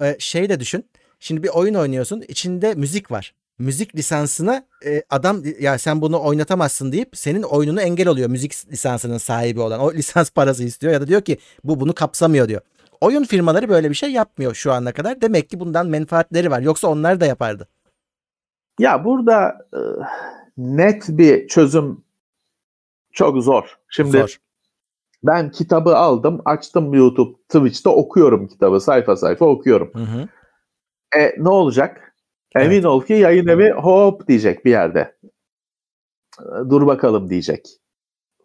e, 0.00 0.16
şey 0.18 0.48
de 0.48 0.60
düşün. 0.60 0.84
Şimdi 1.20 1.42
bir 1.42 1.48
oyun 1.48 1.74
oynuyorsun. 1.74 2.24
içinde 2.28 2.74
müzik 2.74 3.10
var. 3.10 3.34
Müzik 3.58 3.96
lisansına 3.96 4.64
e, 4.86 5.02
adam 5.10 5.42
ya 5.60 5.78
sen 5.78 6.00
bunu 6.00 6.22
oynatamazsın 6.24 6.92
deyip 6.92 7.08
senin 7.14 7.42
oyununu 7.42 7.80
engel 7.80 8.08
oluyor. 8.08 8.28
Müzik 8.30 8.72
lisansının 8.72 9.18
sahibi 9.18 9.60
olan. 9.60 9.80
O 9.80 9.92
lisans 9.92 10.30
parası 10.30 10.64
istiyor 10.64 10.92
ya 10.92 11.00
da 11.00 11.06
diyor 11.06 11.22
ki 11.22 11.38
bu 11.64 11.80
bunu 11.80 11.94
kapsamıyor 11.94 12.48
diyor. 12.48 12.60
Oyun 13.00 13.24
firmaları 13.24 13.68
böyle 13.68 13.90
bir 13.90 13.94
şey 13.94 14.12
yapmıyor 14.12 14.54
şu 14.54 14.72
ana 14.72 14.92
kadar. 14.92 15.20
Demek 15.20 15.50
ki 15.50 15.60
bundan 15.60 15.86
menfaatleri 15.86 16.50
var. 16.50 16.60
Yoksa 16.60 16.88
onlar 16.88 17.20
da 17.20 17.26
yapardı. 17.26 17.68
Ya 18.78 19.04
burada 19.04 19.66
e, 19.74 19.80
net 20.56 21.08
bir 21.08 21.48
çözüm 21.48 22.04
çok 23.12 23.42
zor. 23.42 23.78
Şimdi 23.88 24.18
Zor. 24.18 24.36
ben 25.22 25.50
kitabı 25.50 25.96
aldım, 25.96 26.42
açtım 26.44 26.94
YouTube, 26.94 27.36
Twitch'te 27.48 27.88
okuyorum 27.88 28.48
kitabı, 28.48 28.80
sayfa 28.80 29.16
sayfa 29.16 29.44
okuyorum. 29.46 29.90
Hı 29.94 30.02
hı. 30.02 30.28
E 31.18 31.34
ne 31.38 31.48
olacak? 31.48 32.14
Evet. 32.54 32.66
Emin 32.66 32.82
ol 32.82 33.02
ki 33.02 33.12
yayın 33.12 33.46
evi 33.46 33.70
hop 33.70 34.28
diyecek 34.28 34.64
bir 34.64 34.70
yerde. 34.70 35.16
E, 36.40 36.70
Dur 36.70 36.86
bakalım 36.86 37.30
diyecek. 37.30 37.68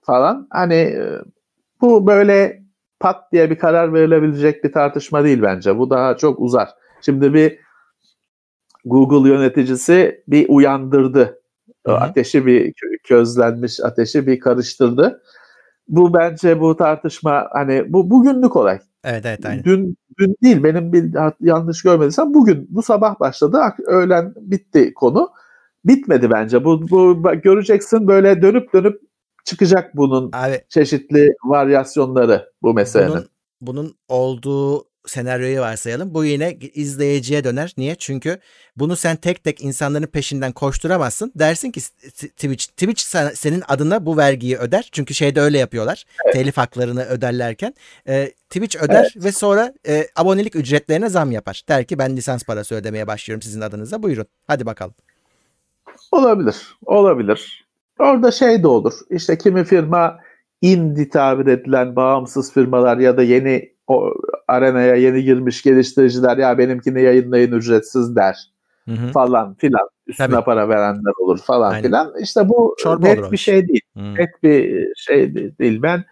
Falan. 0.05 0.47
Hani 0.51 0.75
e, 0.75 1.21
bu 1.81 2.07
böyle 2.07 2.64
pat 2.99 3.31
diye 3.31 3.49
bir 3.49 3.59
karar 3.59 3.93
verilebilecek 3.93 4.63
bir 4.63 4.71
tartışma 4.71 5.23
değil 5.23 5.41
bence. 5.41 5.77
Bu 5.77 5.89
daha 5.89 6.17
çok 6.17 6.39
uzar. 6.39 6.69
Şimdi 7.01 7.33
bir 7.33 7.59
Google 8.85 9.29
yöneticisi 9.29 10.23
bir 10.27 10.49
uyandırdı. 10.49 11.41
Hı 11.85 11.91
hı. 11.91 11.95
Ateşi 11.95 12.45
bir 12.45 12.65
kö- 12.65 12.97
közlenmiş 13.03 13.79
ateşi 13.79 14.27
bir 14.27 14.39
karıştırdı. 14.39 15.21
Bu 15.87 16.13
bence 16.13 16.59
bu 16.59 16.77
tartışma 16.77 17.47
hani 17.51 17.93
bu 17.93 18.09
bugünlük 18.09 18.55
olay. 18.55 18.79
Evet 19.03 19.25
evet 19.25 19.45
aynen. 19.45 19.63
Dün 19.63 19.97
dün 20.19 20.35
değil 20.43 20.63
benim 20.63 20.93
bir 20.93 21.11
yanlış 21.39 21.83
görmediysem 21.83 22.33
bugün 22.33 22.67
bu 22.69 22.81
sabah 22.81 23.19
başladı 23.19 23.61
öğlen 23.85 24.33
bitti 24.37 24.93
konu. 24.93 25.29
Bitmedi 25.85 26.31
bence. 26.31 26.63
Bu, 26.63 26.89
bu 26.89 27.21
göreceksin 27.43 28.07
böyle 28.07 28.41
dönüp 28.41 28.73
dönüp 28.73 29.01
çıkacak 29.45 29.97
bunun 29.97 30.31
Abi 30.33 30.61
çeşitli 30.69 31.35
varyasyonları 31.43 32.51
bu 32.61 32.73
meselenin. 32.73 33.11
bunun, 33.11 33.29
bunun 33.61 33.95
olduğu 34.07 34.85
senaryoyu 35.07 35.61
varsayalım. 35.61 36.13
Bu 36.13 36.25
yine 36.25 36.53
izleyiciye 36.53 37.43
döner. 37.43 37.73
Niye? 37.77 37.95
Çünkü 37.95 38.39
bunu 38.75 38.95
sen 38.95 39.15
tek 39.15 39.43
tek 39.43 39.61
insanların 39.61 40.07
peşinden 40.07 40.51
koşturamazsın. 40.51 41.31
Dersin 41.35 41.71
ki 41.71 41.81
Twitch 42.11 42.65
Twitch 42.65 43.01
senin 43.33 43.63
adına 43.67 44.05
bu 44.05 44.17
vergiyi 44.17 44.57
öder. 44.57 44.89
Çünkü 44.91 45.13
şeyde 45.13 45.41
öyle 45.41 45.57
yapıyorlar. 45.57 46.03
Evet. 46.25 46.33
Telif 46.33 46.57
haklarını 46.57 47.03
öderlerken. 47.03 47.73
E, 48.07 48.31
Twitch 48.49 48.83
öder 48.83 49.11
evet. 49.15 49.25
ve 49.25 49.31
sonra 49.31 49.73
e, 49.87 50.07
abonelik 50.15 50.55
ücretlerine 50.55 51.09
zam 51.09 51.31
yapar. 51.31 51.63
Der 51.69 51.85
ki 51.85 51.99
ben 51.99 52.17
lisans 52.17 52.43
parası 52.43 52.75
ödemeye 52.75 53.07
başlıyorum 53.07 53.41
sizin 53.41 53.61
adınıza. 53.61 54.03
Buyurun. 54.03 54.25
Hadi 54.47 54.65
bakalım. 54.65 54.93
Olabilir. 56.11 56.77
Olabilir. 56.85 57.64
Orada 57.99 58.31
şey 58.31 58.63
de 58.63 58.67
olur. 58.67 58.93
İşte 59.09 59.37
kimi 59.37 59.63
firma 59.63 60.19
indie 60.61 61.09
tabir 61.09 61.47
edilen 61.47 61.95
bağımsız 61.95 62.53
firmalar 62.53 62.97
ya 62.97 63.17
da 63.17 63.23
yeni 63.23 63.75
o 63.87 64.13
arenaya 64.47 64.95
yeni 64.95 65.23
girmiş 65.23 65.61
geliştiriciler 65.61 66.37
ya 66.37 66.57
benimkini 66.57 67.01
yayınlayın 67.01 67.51
ücretsiz 67.51 68.15
der 68.15 68.51
hı 68.85 68.91
hı. 68.91 69.11
falan 69.11 69.53
filan. 69.53 69.89
Üstüne 70.07 70.27
Tabii. 70.27 70.45
para 70.45 70.69
verenler 70.69 71.13
olur 71.19 71.37
falan 71.37 71.71
Aynen. 71.71 71.83
filan. 71.83 72.13
İşte 72.21 72.49
bu 72.49 72.75
Çorba 72.79 73.07
net 73.07 73.31
bir 73.31 73.37
şey 73.37 73.67
değil. 73.67 73.81
Hı. 73.97 74.15
Net 74.15 74.43
bir 74.43 74.87
şey 74.95 75.35
değil. 75.59 75.81
Ben 75.81 76.03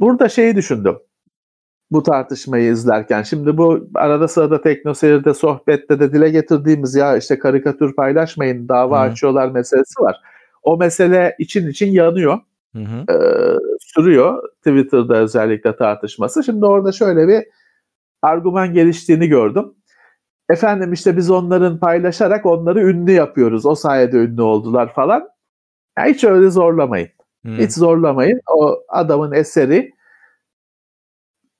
burada 0.00 0.28
şeyi 0.28 0.56
düşündüm. 0.56 0.98
Bu 1.90 2.02
tartışmayı 2.02 2.72
izlerken. 2.72 3.22
Şimdi 3.22 3.56
bu 3.56 3.88
arada 3.94 4.28
sırada 4.28 4.60
teknoseyirde 4.60 5.34
sohbette 5.34 6.00
de 6.00 6.12
dile 6.12 6.30
getirdiğimiz 6.30 6.94
ya 6.94 7.16
işte 7.16 7.38
karikatür 7.38 7.94
paylaşmayın 7.94 8.68
dava 8.68 8.98
hı. 8.98 9.02
açıyorlar 9.10 9.48
meselesi 9.50 10.02
var. 10.02 10.20
O 10.64 10.76
mesele 10.76 11.36
için 11.38 11.68
için 11.68 11.92
yanıyor. 11.92 12.40
Hı 12.76 12.78
hı. 12.78 13.12
E, 13.12 13.16
sürüyor 13.80 14.48
Twitter'da 14.58 15.16
özellikle 15.16 15.76
tartışması. 15.76 16.44
Şimdi 16.44 16.66
orada 16.66 16.92
şöyle 16.92 17.28
bir 17.28 17.44
argüman 18.22 18.74
geliştiğini 18.74 19.28
gördüm. 19.28 19.74
Efendim 20.50 20.92
işte 20.92 21.16
biz 21.16 21.30
onların 21.30 21.78
paylaşarak 21.78 22.46
onları 22.46 22.80
ünlü 22.90 23.12
yapıyoruz. 23.12 23.66
O 23.66 23.74
sayede 23.74 24.16
ünlü 24.16 24.42
oldular 24.42 24.94
falan. 24.94 25.28
Ya 25.98 26.04
hiç 26.06 26.24
öyle 26.24 26.50
zorlamayın. 26.50 27.08
Hmm. 27.42 27.58
Hiç 27.58 27.72
zorlamayın. 27.72 28.40
O 28.50 28.78
adamın 28.88 29.32
eseri 29.32 29.92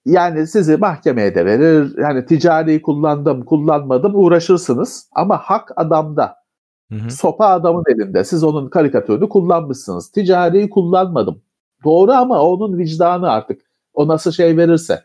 yani 0.05 0.47
sizi 0.47 0.77
mahkemeye 0.77 1.35
de 1.35 1.47
verir. 1.47 1.99
Yani 1.99 2.27
ticari 2.27 2.83
kullandım, 2.83 3.45
kullanmadım 3.45 4.13
uğraşırsınız. 4.15 5.09
Ama 5.13 5.39
hak 5.39 5.71
adamda. 5.77 6.44
Hı 6.93 6.99
hı. 6.99 7.11
Sopa 7.11 7.47
adamın 7.47 7.85
elinde. 7.89 8.25
Siz 8.25 8.45
onun 8.45 8.69
karikatürünü 8.69 9.29
kullanmışsınız. 9.29 10.11
Ticari 10.11 10.71
kullanmadım. 10.71 11.43
Doğru 11.85 12.13
ama 12.13 12.43
onun 12.43 12.79
vicdanı 12.79 13.31
artık. 13.31 13.61
O 13.95 14.09
nasıl 14.09 14.33
şey 14.33 14.57
verirse. 14.57 15.05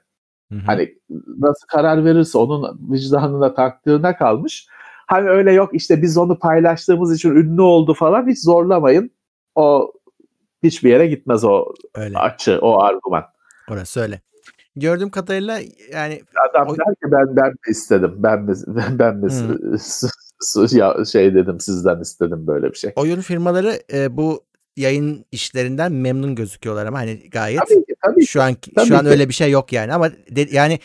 Hı 0.51 0.55
hı. 0.55 0.59
Hani 0.65 0.95
nasıl 1.37 1.67
karar 1.67 2.05
verirse 2.05 2.37
onun 2.37 2.79
vicdanına 2.91 3.53
taktığına 3.53 4.17
kalmış. 4.17 4.67
Hani 5.07 5.29
öyle 5.29 5.53
yok 5.53 5.69
işte 5.73 6.01
biz 6.01 6.17
onu 6.17 6.39
paylaştığımız 6.39 7.15
için 7.15 7.29
ünlü 7.29 7.61
oldu 7.61 7.93
falan 7.93 8.27
hiç 8.27 8.43
zorlamayın. 8.43 9.11
O 9.55 9.93
hiçbir 10.63 10.89
yere 10.89 11.07
gitmez 11.07 11.43
o 11.43 11.65
öyle. 11.95 12.17
açı, 12.17 12.59
o 12.61 12.81
argüman. 12.81 13.23
Orası 13.71 13.99
öyle. 13.99 14.21
Gördüğüm 14.75 15.09
kadarıyla 15.09 15.59
yani 15.93 16.21
adam 16.49 16.67
o... 16.67 16.77
der 16.77 16.95
ki 16.95 17.11
ben 17.11 17.35
ben 17.35 17.49
mi 17.49 17.55
istedim? 17.69 18.13
Ben 18.17 18.41
mi 18.41 18.53
ben 18.99 19.17
mi 19.17 19.31
ya 20.71 21.05
şey 21.05 21.35
dedim 21.35 21.59
sizden 21.59 21.99
istedim 21.99 22.47
böyle 22.47 22.71
bir 22.71 22.77
şey. 22.77 22.93
Oyun 22.95 23.21
firmaları 23.21 23.81
e, 23.93 24.17
bu 24.17 24.43
yayın 24.75 25.25
işlerinden 25.31 25.91
memnun 25.91 26.35
gözüküyorlar 26.35 26.85
ama 26.85 26.99
hani 26.99 27.29
gayet 27.29 27.59
tabii 27.59 27.85
ki, 27.85 27.95
tabii 28.05 28.25
şu 28.25 28.41
an 28.41 28.55
tabii 28.75 28.87
şu 28.87 28.97
an 28.97 29.03
ki. 29.03 29.09
öyle 29.09 29.29
bir 29.29 29.33
şey 29.33 29.51
yok 29.51 29.73
yani 29.73 29.93
ama 29.93 30.11
de, 30.11 30.47
yani 30.51 30.79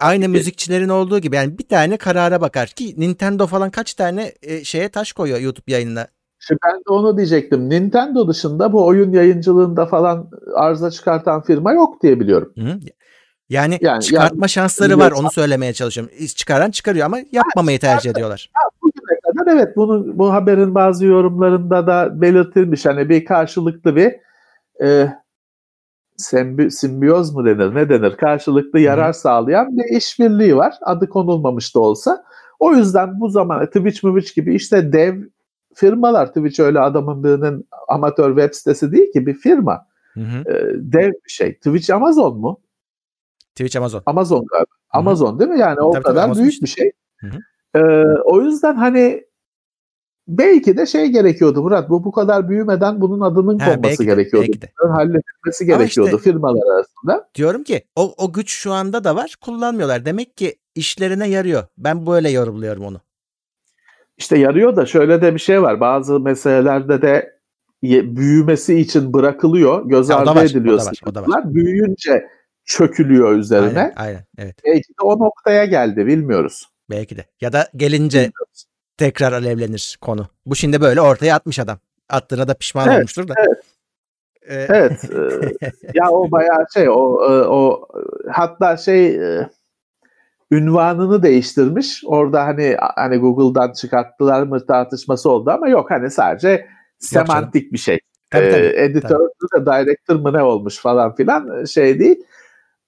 aynı 0.00 0.28
müzikçilerin 0.28 0.88
olduğu 0.88 1.18
gibi 1.18 1.36
yani 1.36 1.58
bir 1.58 1.68
tane 1.68 1.96
karara 1.96 2.40
bakar 2.40 2.68
ki 2.68 2.94
Nintendo 2.96 3.46
falan 3.46 3.70
kaç 3.70 3.94
tane 3.94 4.32
e, 4.42 4.64
şeye 4.64 4.88
taş 4.88 5.12
koyuyor 5.12 5.40
YouTube 5.40 5.72
yayınına. 5.72 6.08
Şimdi 6.38 6.60
ben 6.66 6.78
de 6.78 6.88
onu 6.88 7.16
diyecektim. 7.16 7.70
Nintendo 7.70 8.28
dışında 8.28 8.72
bu 8.72 8.86
oyun 8.86 9.12
yayıncılığında 9.12 9.86
falan 9.86 10.30
arıza 10.54 10.90
çıkartan 10.90 11.42
firma 11.42 11.72
yok 11.72 12.02
diye 12.02 12.20
biliyorum. 12.20 12.52
Hı. 12.58 12.80
Yani, 13.48 13.78
yani 13.80 14.02
çıkartma 14.02 14.42
yani, 14.42 14.50
şansları 14.50 14.98
var 14.98 15.12
onu 15.12 15.30
söylemeye 15.30 15.72
çalışıyorum. 15.72 16.26
Çıkaran 16.26 16.70
çıkarıyor 16.70 17.06
ama 17.06 17.18
yapmamayı 17.32 17.78
tercih 17.78 18.10
ediyorlar. 18.10 18.50
Kadar 19.38 19.56
evet 19.56 19.76
bunu 19.76 20.18
bu 20.18 20.32
haberin 20.32 20.74
bazı 20.74 21.06
yorumlarında 21.06 21.86
da 21.86 22.20
belirtilmiş. 22.20 22.86
Hani 22.86 23.08
bir 23.08 23.24
karşılıklı 23.24 23.96
bir 23.96 24.14
e, 24.84 25.12
sembi, 26.16 26.70
simbiyoz 26.70 27.34
mu 27.34 27.44
denir 27.44 27.74
ne 27.74 27.88
denir 27.88 28.16
karşılıklı 28.16 28.80
yarar 28.80 29.12
sağlayan 29.12 29.76
bir 29.76 29.96
işbirliği 29.96 30.56
var. 30.56 30.74
Adı 30.82 31.08
konulmamış 31.08 31.74
da 31.74 31.80
olsa. 31.80 32.24
O 32.58 32.74
yüzden 32.74 33.20
bu 33.20 33.28
zaman 33.28 33.66
Twitch 33.66 34.00
Twitch 34.00 34.34
gibi 34.34 34.54
işte 34.54 34.92
dev 34.92 35.22
firmalar 35.74 36.26
Twitch 36.26 36.60
öyle 36.60 36.80
adamın 36.80 37.24
birinin 37.24 37.68
amatör 37.88 38.36
web 38.36 38.54
sitesi 38.54 38.92
değil 38.92 39.12
ki 39.12 39.26
bir 39.26 39.34
firma. 39.34 39.86
Hı 40.14 40.20
hı. 40.20 40.52
E, 40.52 40.54
dev 40.74 41.08
bir 41.08 41.30
şey. 41.30 41.54
Twitch 41.54 41.90
Amazon 41.90 42.40
mu? 42.40 42.60
Twitch 43.54 43.76
Amazon. 43.76 44.02
Amazon 44.06 44.46
galiba. 44.52 44.66
Amazon 44.90 45.40
değil 45.40 45.50
mi? 45.50 45.58
Yani 45.58 45.80
o 45.80 45.90
tabii, 45.90 46.02
kadar 46.02 46.28
tabii, 46.28 46.38
büyük 46.38 46.52
işte. 46.52 46.64
bir 46.64 46.70
şey. 46.70 46.92
Ee, 47.74 48.04
o 48.24 48.40
yüzden 48.40 48.74
hani 48.74 49.24
belki 50.28 50.76
de 50.76 50.86
şey 50.86 51.06
gerekiyordu 51.06 51.62
Murat. 51.62 51.90
Bu 51.90 52.04
bu 52.04 52.12
kadar 52.12 52.48
büyümeden 52.48 53.00
bunun 53.00 53.20
adının 53.20 53.58
ha, 53.58 53.74
konması 53.74 54.04
gerekiyordu. 54.04 54.46
De, 54.46 54.52
belki 54.52 54.62
de. 54.62 54.72
Halledilmesi 54.76 55.66
gerekiyordu 55.66 56.16
işte, 56.16 56.30
firmalar 56.30 56.76
arasında. 56.76 57.28
Diyorum 57.34 57.64
ki 57.64 57.84
o, 57.96 58.14
o 58.16 58.32
güç 58.32 58.50
şu 58.50 58.72
anda 58.72 59.04
da 59.04 59.16
var. 59.16 59.36
Kullanmıyorlar. 59.40 60.04
Demek 60.04 60.36
ki 60.36 60.54
işlerine 60.74 61.28
yarıyor. 61.28 61.64
Ben 61.78 62.06
böyle 62.06 62.30
yorumluyorum 62.30 62.84
onu. 62.84 63.00
İşte 64.16 64.38
yarıyor 64.38 64.76
da 64.76 64.86
şöyle 64.86 65.22
de 65.22 65.34
bir 65.34 65.40
şey 65.40 65.62
var. 65.62 65.80
Bazı 65.80 66.20
meselelerde 66.20 67.02
de 67.02 67.38
büyümesi 67.82 68.78
için 68.78 69.12
bırakılıyor. 69.12 69.88
Göz 69.88 70.10
ardı 70.10 70.40
ediliyor. 70.40 70.74
O 70.74 70.78
da 70.78 70.84
var, 70.84 71.00
o 71.06 71.14
da 71.14 71.22
var. 71.22 71.54
Büyüyünce 71.54 72.28
çökülüyor 72.64 73.32
üzerine. 73.32 73.80
Aynen, 73.80 73.92
aynen 73.96 74.24
evet. 74.38 74.56
Belki 74.64 74.88
de 74.88 75.02
o 75.02 75.18
noktaya 75.18 75.64
geldi 75.64 76.06
bilmiyoruz. 76.06 76.68
Belki 76.90 77.16
de. 77.16 77.24
Ya 77.40 77.52
da 77.52 77.68
gelince 77.76 78.18
bilmiyoruz. 78.18 78.64
Tekrar 78.98 79.32
alevlenir 79.32 79.98
konu. 80.00 80.28
Bu 80.46 80.56
şimdi 80.56 80.80
böyle 80.80 81.00
ortaya 81.00 81.34
atmış 81.34 81.58
adam. 81.58 81.78
Attığına 82.08 82.48
da 82.48 82.54
pişman 82.54 82.88
evet, 82.88 82.98
olmuştur 82.98 83.28
da. 83.28 83.34
Evet. 83.38 83.64
Ee... 84.48 84.66
Evet. 84.68 85.04
e, 85.62 85.70
ya 85.94 86.10
o 86.10 86.30
bayağı 86.30 86.66
şey 86.74 86.88
o 86.88 87.24
e, 87.30 87.48
o 87.48 87.88
hatta 88.30 88.76
şey 88.76 89.16
e, 89.16 89.48
ünvanını 90.50 91.22
değiştirmiş. 91.22 92.02
Orada 92.06 92.44
hani 92.44 92.76
hani 92.78 93.16
Google'dan 93.16 93.72
çıkarttılar 93.72 94.42
mı 94.42 94.66
tartışması 94.66 95.30
oldu 95.30 95.50
ama 95.50 95.68
yok 95.68 95.90
hani 95.90 96.10
sadece 96.10 96.66
semantik 96.98 97.72
bir 97.72 97.78
şey. 97.78 97.98
Tabii, 98.30 98.50
tabii, 98.50 98.66
ee, 98.66 98.84
editör 98.84 99.28
tabii. 99.52 99.66
de 99.66 99.86
director 99.86 100.16
mı 100.16 100.32
ne 100.32 100.42
olmuş 100.42 100.78
falan 100.78 101.14
filan 101.14 101.64
şey 101.64 101.98
değil. 101.98 102.24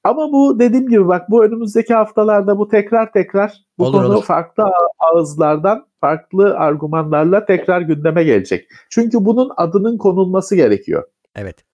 Ama 0.04 0.32
bu 0.32 0.58
dediğim 0.58 0.88
gibi 0.88 1.08
bak 1.08 1.30
bu 1.30 1.44
önümüzdeki 1.44 1.94
haftalarda 1.94 2.58
bu 2.58 2.68
tekrar 2.68 3.12
tekrar 3.12 3.64
bu 3.78 3.84
olur, 3.86 3.92
konu 3.92 4.14
olur. 4.14 4.24
farklı 4.24 4.64
ağızlardan 4.98 5.86
farklı 6.00 6.58
argümanlarla 6.58 7.46
tekrar 7.46 7.80
gündeme 7.80 8.24
gelecek. 8.24 8.68
Çünkü 8.90 9.24
bunun 9.24 9.50
adının 9.56 9.98
konulması 9.98 10.56
gerekiyor. 10.56 11.04
Evet. 11.36 11.64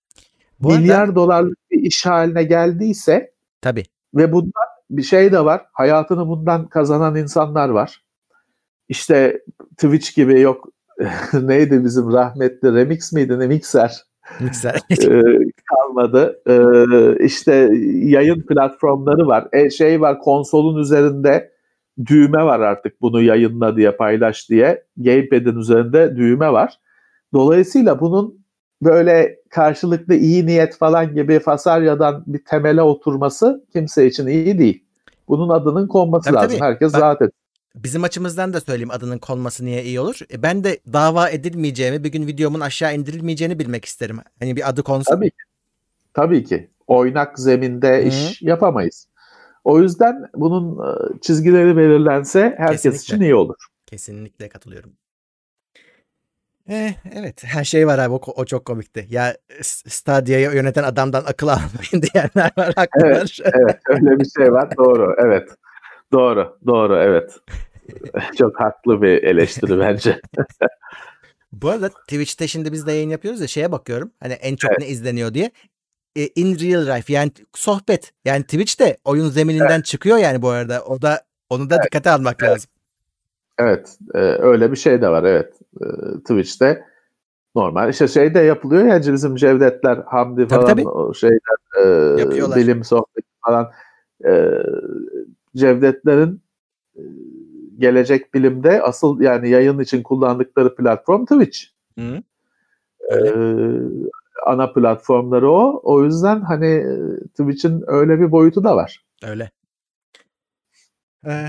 Bu 0.61 0.68
Milyar 0.68 1.01
arada... 1.01 1.14
dolarlık 1.14 1.59
bir 1.70 1.79
iş 1.83 2.07
haline 2.07 2.45
geldiyse 2.45 3.33
tabii. 3.61 3.85
Ve 4.14 4.33
bundan 4.33 4.66
bir 4.91 5.03
şey 5.03 5.33
de 5.33 5.45
var. 5.45 5.66
Hayatını 5.72 6.29
bundan 6.29 6.68
kazanan 6.68 7.16
insanlar 7.16 7.68
var. 7.68 8.03
İşte 8.89 9.43
Twitch 9.77 10.14
gibi 10.14 10.41
yok 10.41 10.68
neydi 11.33 11.85
bizim 11.85 12.12
rahmetli 12.12 12.74
Remix 12.74 13.12
miydi 13.12 13.39
ne 13.39 13.47
Mixer 13.47 14.07
Mikser. 14.41 14.81
Kalmadı. 15.66 16.42
E, 16.46 17.24
işte 17.24 17.70
yayın 17.92 18.42
platformları 18.42 19.26
var. 19.26 19.48
E, 19.52 19.70
şey 19.70 20.00
var 20.00 20.18
konsolun 20.18 20.80
üzerinde 20.80 21.52
düğme 22.06 22.44
var 22.44 22.60
artık 22.60 23.02
bunu 23.02 23.22
yayınla 23.22 23.76
diye 23.76 23.90
paylaş 23.90 24.50
diye. 24.50 24.84
Gamepad'in 24.96 25.58
üzerinde 25.58 26.16
düğme 26.16 26.52
var. 26.52 26.80
Dolayısıyla 27.34 28.00
bunun 28.00 28.46
böyle 28.82 29.38
karşılıklı 29.50 30.14
iyi 30.14 30.46
niyet 30.46 30.76
falan 30.76 31.14
gibi 31.14 31.38
Fasarya'dan 31.38 32.24
bir 32.26 32.44
temele 32.44 32.82
oturması 32.82 33.64
kimse 33.72 34.06
için 34.06 34.26
iyi 34.26 34.58
değil. 34.58 34.84
Bunun 35.28 35.48
adının 35.48 35.88
konması 35.88 36.24
tabii, 36.24 36.36
lazım. 36.36 36.58
Tabii. 36.58 36.68
Herkes 36.68 36.94
Bak, 36.94 37.00
rahat 37.00 37.22
et 37.22 37.30
bizim 37.76 38.04
açımızdan 38.04 38.52
da 38.52 38.60
söyleyeyim 38.60 38.90
adının 38.90 39.18
konması 39.18 39.64
niye 39.64 39.84
iyi 39.84 40.00
olur. 40.00 40.18
E, 40.32 40.42
ben 40.42 40.64
de 40.64 40.80
dava 40.92 41.28
edilmeyeceğimi, 41.28 42.04
bir 42.04 42.12
gün 42.12 42.26
videomun 42.26 42.60
aşağı 42.60 42.94
indirilmeyeceğini 42.94 43.58
bilmek 43.58 43.84
isterim. 43.84 44.18
Hani 44.38 44.56
bir 44.56 44.68
adı 44.68 44.82
konsun. 44.82 45.14
Tabii 45.14 45.30
ki. 45.30 45.36
Tabii 46.16 46.44
ki. 46.44 46.70
Oynak 46.86 47.38
zeminde 47.38 47.98
Hı-hı. 47.98 48.08
iş 48.08 48.42
yapamayız. 48.42 49.08
O 49.64 49.80
yüzden 49.80 50.28
bunun 50.34 50.78
e, 50.78 51.20
çizgileri 51.20 51.76
belirlense 51.76 52.54
herkes 52.58 52.82
Kesinlikle. 52.82 53.14
için 53.14 53.20
iyi 53.20 53.34
olur. 53.34 53.56
Kesinlikle 53.86 54.48
katılıyorum. 54.48 54.92
Eh, 56.68 56.92
evet 57.14 57.44
her 57.44 57.64
şey 57.64 57.86
var 57.86 57.98
abi 57.98 58.14
o, 58.14 58.20
o 58.36 58.44
çok 58.44 58.64
komikti. 58.64 59.06
Ya 59.10 59.36
Stadia'yı 59.62 60.50
yöneten 60.54 60.82
adamdan 60.82 61.24
akıl 61.26 61.48
almayın 61.48 62.02
diyenler 62.12 62.50
var 62.56 62.72
haklılar. 62.76 63.38
Evet, 63.44 63.54
evet 63.54 63.80
öyle 63.88 64.20
bir 64.20 64.30
şey 64.38 64.52
var 64.52 64.76
doğru 64.76 65.16
evet. 65.18 65.48
Doğru 66.12 66.58
doğru 66.66 66.96
evet. 66.96 67.38
çok 68.38 68.60
haklı 68.60 69.02
bir 69.02 69.22
eleştiri 69.22 69.78
bence. 69.78 70.20
Bu 71.52 71.70
arada 71.70 71.88
Twitch'te 71.88 72.48
şimdi 72.48 72.72
biz 72.72 72.86
de 72.86 72.92
yayın 72.92 73.10
yapıyoruz 73.10 73.40
ya 73.40 73.46
şeye 73.46 73.72
bakıyorum. 73.72 74.12
Hani 74.20 74.32
en 74.32 74.56
çok 74.56 74.70
evet. 74.70 74.80
ne 74.80 74.86
izleniyor 74.86 75.34
diye. 75.34 75.50
E, 76.16 76.26
in 76.26 76.58
real 76.58 76.96
life 76.96 77.12
yani 77.12 77.30
sohbet. 77.54 78.12
Yani 78.24 78.42
Twitch'te 78.42 78.96
oyun 79.04 79.28
zemininden 79.28 79.76
evet. 79.76 79.84
çıkıyor 79.84 80.18
yani 80.18 80.42
bu 80.42 80.48
arada. 80.48 80.84
O 80.84 81.02
da 81.02 81.22
onu 81.50 81.70
da 81.70 81.74
evet. 81.74 81.84
dikkate 81.84 82.10
almak 82.10 82.36
evet. 82.42 82.50
lazım. 82.50 82.70
Evet, 83.58 83.98
e, 84.14 84.18
öyle 84.18 84.72
bir 84.72 84.76
şey 84.76 85.02
de 85.02 85.08
var 85.08 85.24
evet. 85.24 85.54
E, 85.80 85.86
Twitch'te 86.18 86.84
normal 87.54 87.90
işte 87.90 88.08
şey 88.08 88.34
de 88.34 88.38
yapılıyor 88.38 88.86
ya 88.86 89.00
bizim 89.00 89.36
Cevdetler, 89.36 89.98
Hamdi 90.06 90.46
falan 90.46 90.66
tabii, 90.66 90.82
tabii. 90.82 90.88
o 90.88 91.14
şeyler 91.14 91.38
e, 91.82 92.56
bilim 92.56 92.84
sohbeti 92.84 93.28
falan 93.46 93.70
e, 94.24 94.50
Cevdetlerin 95.56 96.42
e, 96.96 97.02
gelecek 97.78 98.34
bilimde 98.34 98.82
asıl 98.82 99.20
yani 99.20 99.50
yayın 99.50 99.78
için 99.78 100.02
kullandıkları 100.02 100.74
platform 100.74 101.24
Twitch. 101.24 101.58
Hı. 101.98 102.22
Öyle. 103.10 103.28
Ee, 103.28 103.80
ana 104.47 104.72
platformları 104.72 105.51
o. 105.51 105.80
O 105.84 106.05
yüzden 106.05 106.41
hani 106.41 106.66
e, 106.66 107.26
Twitch'in 107.28 107.84
öyle 107.87 108.20
bir 108.20 108.32
boyutu 108.32 108.64
da 108.64 108.76
var. 108.76 109.05
Öyle. 109.22 109.51
Ee, 111.26 111.49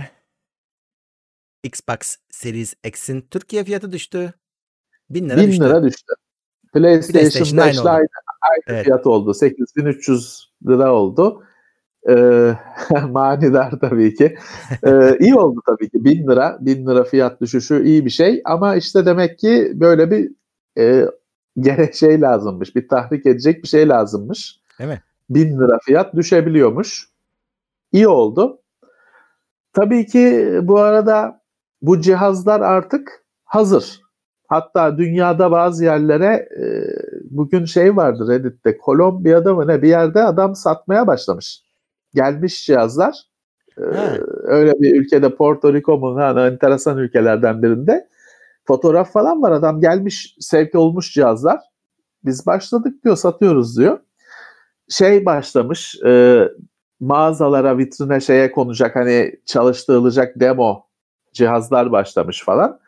Xbox 1.63 2.15
Series 2.29 2.73
X'in 2.83 3.21
Türkiye 3.21 3.63
fiyatı 3.63 3.91
düştü. 3.91 4.33
1000 5.09 5.29
lira 5.29 5.37
1000 5.37 5.47
düştü. 5.47 5.63
lira 5.63 5.83
düştü. 5.83 6.13
PlayStation, 6.73 7.13
PlayStation 7.13 7.57
5 7.57 7.77
aynı, 7.77 7.89
aynı, 7.89 8.07
aynı 8.41 8.63
evet. 8.67 8.85
fiyat 8.85 9.07
oldu. 9.07 9.33
8300 9.33 10.51
lira 10.67 10.93
oldu. 10.93 11.43
Ee, 12.09 12.53
manidar 13.09 13.79
tabii 13.81 14.15
ki. 14.15 14.37
Ee, 14.83 15.17
iyi 15.19 15.35
oldu 15.35 15.61
tabii 15.65 15.89
ki. 15.89 16.05
1000 16.05 16.27
lira, 16.27 16.57
1000 16.61 16.87
lira 16.87 17.03
fiyat 17.03 17.41
düşüşü 17.41 17.85
iyi 17.85 18.05
bir 18.05 18.09
şey. 18.09 18.41
Ama 18.45 18.75
işte 18.75 19.05
demek 19.05 19.39
ki 19.39 19.71
böyle 19.75 20.11
bir 20.11 20.31
e, 20.77 21.05
gene 21.59 21.91
şey 21.93 22.21
lazımmış. 22.21 22.75
Bir 22.75 22.87
tahrik 22.87 23.25
edecek 23.25 23.63
bir 23.63 23.67
şey 23.67 23.89
lazımmış. 23.89 24.59
Değil 24.79 24.89
mi? 24.89 25.01
1000 25.29 25.59
lira 25.59 25.79
fiyat 25.85 26.15
düşebiliyormuş. 26.15 27.09
İyi 27.91 28.07
oldu. 28.07 28.61
Tabii 29.73 30.05
ki 30.05 30.59
bu 30.63 30.79
arada 30.79 31.41
bu 31.81 32.01
cihazlar 32.01 32.61
artık 32.61 33.23
hazır. 33.43 34.01
Hatta 34.47 34.97
dünyada 34.97 35.51
bazı 35.51 35.83
yerlere 35.83 36.49
e, 36.59 36.65
bugün 37.29 37.65
şey 37.65 37.95
vardı 37.95 38.27
Reddit'te 38.29 38.77
Kolombiya'da 38.77 39.53
mı 39.53 39.67
ne 39.67 39.81
bir 39.81 39.87
yerde 39.87 40.23
adam 40.23 40.55
satmaya 40.55 41.07
başlamış. 41.07 41.61
Gelmiş 42.13 42.65
cihazlar. 42.65 43.23
E, 43.77 43.83
öyle 44.43 44.73
bir 44.79 45.01
ülkede 45.01 45.35
Porto 45.35 45.73
Rico 45.73 45.97
mu 45.97 46.21
yani 46.21 46.39
enteresan 46.39 46.97
ülkelerden 46.97 47.63
birinde 47.63 48.07
fotoğraf 48.67 49.13
falan 49.13 49.41
var 49.41 49.51
adam 49.51 49.81
gelmiş 49.81 50.35
sevk 50.39 50.75
olmuş 50.75 51.13
cihazlar. 51.13 51.59
Biz 52.25 52.45
başladık 52.45 53.03
diyor 53.03 53.15
satıyoruz 53.15 53.77
diyor. 53.77 53.99
Şey 54.89 55.25
başlamış 55.25 55.95
e, 56.05 56.43
mağazalara 56.99 57.77
vitrine 57.77 58.19
şeye 58.19 58.51
konacak 58.51 58.95
hani 58.95 59.33
çalıştırılacak 59.45 60.39
demo 60.39 60.85
cihazlar 61.33 61.91
başlamış 61.91 62.43
falan. 62.43 62.79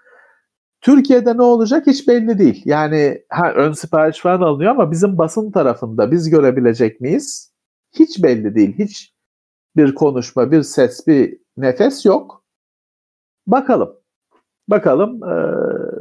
Türkiye'de 0.81 1.37
ne 1.37 1.41
olacak 1.41 1.87
hiç 1.87 2.07
belli 2.07 2.39
değil. 2.39 2.61
Yani 2.65 3.23
ha, 3.29 3.51
ön 3.53 3.71
sipariş 3.71 4.19
falan 4.19 4.41
alınıyor 4.41 4.71
ama 4.71 4.91
bizim 4.91 5.17
basın 5.17 5.51
tarafında 5.51 6.11
biz 6.11 6.29
görebilecek 6.29 7.01
miyiz? 7.01 7.53
Hiç 7.91 8.23
belli 8.23 8.55
değil. 8.55 8.75
Hiç 8.79 9.13
bir 9.75 9.95
konuşma, 9.95 10.51
bir 10.51 10.61
ses, 10.63 11.07
bir 11.07 11.39
nefes 11.57 12.05
yok. 12.05 12.43
Bakalım. 13.47 13.98
Bakalım. 14.69 15.23
Ee, 15.23 15.55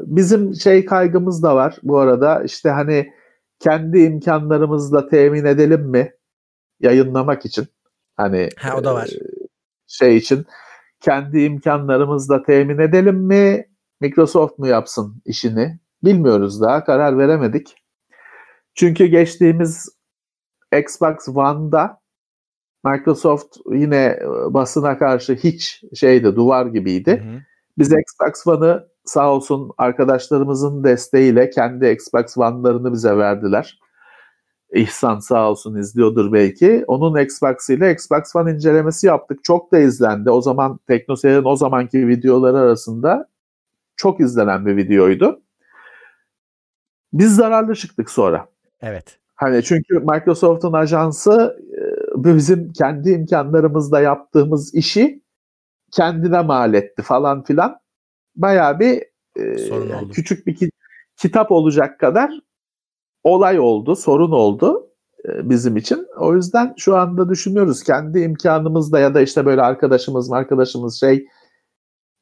bizim 0.06 0.54
şey 0.54 0.84
kaygımız 0.84 1.42
da 1.42 1.56
var 1.56 1.78
bu 1.82 1.98
arada. 1.98 2.42
İşte 2.42 2.70
hani 2.70 3.12
kendi 3.58 3.98
imkanlarımızla 3.98 5.08
temin 5.08 5.44
edelim 5.44 5.90
mi 5.90 6.12
yayınlamak 6.80 7.44
için? 7.44 7.66
Hani 8.16 8.48
ha, 8.58 8.76
o 8.76 8.84
da 8.84 8.94
var. 8.94 9.06
E, 9.06 9.18
şey 9.86 10.16
için 10.16 10.46
kendi 11.00 11.40
imkanlarımızla 11.40 12.42
temin 12.42 12.78
edelim 12.78 13.16
mi? 13.16 13.66
Microsoft 14.00 14.58
mu 14.58 14.66
yapsın 14.66 15.22
işini? 15.24 15.78
Bilmiyoruz 16.04 16.60
daha 16.60 16.84
karar 16.84 17.18
veremedik. 17.18 17.74
Çünkü 18.74 19.06
geçtiğimiz 19.06 19.88
Xbox 20.78 21.28
One'da 21.28 22.00
Microsoft 22.84 23.56
yine 23.70 24.18
e, 24.22 24.54
basına 24.54 24.98
karşı 24.98 25.34
hiç 25.34 25.84
şeydi 25.94 26.36
duvar 26.36 26.66
gibiydi. 26.66 27.22
Hı 27.24 27.36
hı. 27.36 27.47
Biz 27.78 27.92
Xbox 27.92 28.46
One'ı 28.46 28.88
sağ 29.04 29.32
olsun 29.32 29.70
arkadaşlarımızın 29.78 30.84
desteğiyle 30.84 31.50
kendi 31.50 31.88
Xbox 31.88 32.38
One'larını 32.38 32.92
bize 32.92 33.16
verdiler. 33.16 33.78
İhsan 34.72 35.18
sağ 35.18 35.50
olsun 35.50 35.76
izliyordur 35.76 36.32
belki. 36.32 36.84
Onun 36.86 37.20
Xbox 37.20 37.70
ile 37.70 37.92
Xbox 37.92 38.36
One 38.36 38.52
incelemesi 38.52 39.06
yaptık. 39.06 39.44
Çok 39.44 39.72
da 39.72 39.78
izlendi. 39.78 40.30
O 40.30 40.40
zaman 40.40 40.78
TeknoSeyir'in 40.86 41.44
o 41.44 41.56
zamanki 41.56 42.08
videoları 42.08 42.58
arasında 42.58 43.28
çok 43.96 44.20
izlenen 44.20 44.66
bir 44.66 44.76
videoydu. 44.76 45.40
Biz 47.12 47.36
zararlı 47.36 47.74
çıktık 47.74 48.10
sonra. 48.10 48.46
Evet. 48.82 49.18
Hani 49.34 49.62
çünkü 49.62 49.98
Microsoft'un 49.98 50.72
ajansı 50.72 51.56
e, 51.72 51.80
bizim 52.24 52.72
kendi 52.72 53.10
imkanlarımızla 53.10 54.00
yaptığımız 54.00 54.74
işi 54.74 55.22
kendine 55.90 56.42
mal 56.42 56.74
etti 56.74 57.02
falan 57.02 57.44
filan. 57.44 57.80
Bayağı 58.36 58.80
bir 58.80 59.02
e, 59.36 60.08
küçük 60.12 60.46
bir 60.46 60.56
ki, 60.56 60.70
kitap 61.16 61.52
olacak 61.52 62.00
kadar 62.00 62.30
olay 63.24 63.60
oldu, 63.60 63.96
sorun 63.96 64.32
oldu 64.32 64.90
e, 65.24 65.50
bizim 65.50 65.76
için. 65.76 66.06
O 66.18 66.34
yüzden 66.34 66.74
şu 66.76 66.96
anda 66.96 67.28
düşünüyoruz 67.28 67.82
kendi 67.82 68.20
imkanımızla 68.20 69.00
ya 69.00 69.14
da 69.14 69.20
işte 69.20 69.46
böyle 69.46 69.62
arkadaşımız 69.62 70.32
arkadaşımız 70.32 71.00
şey 71.00 71.26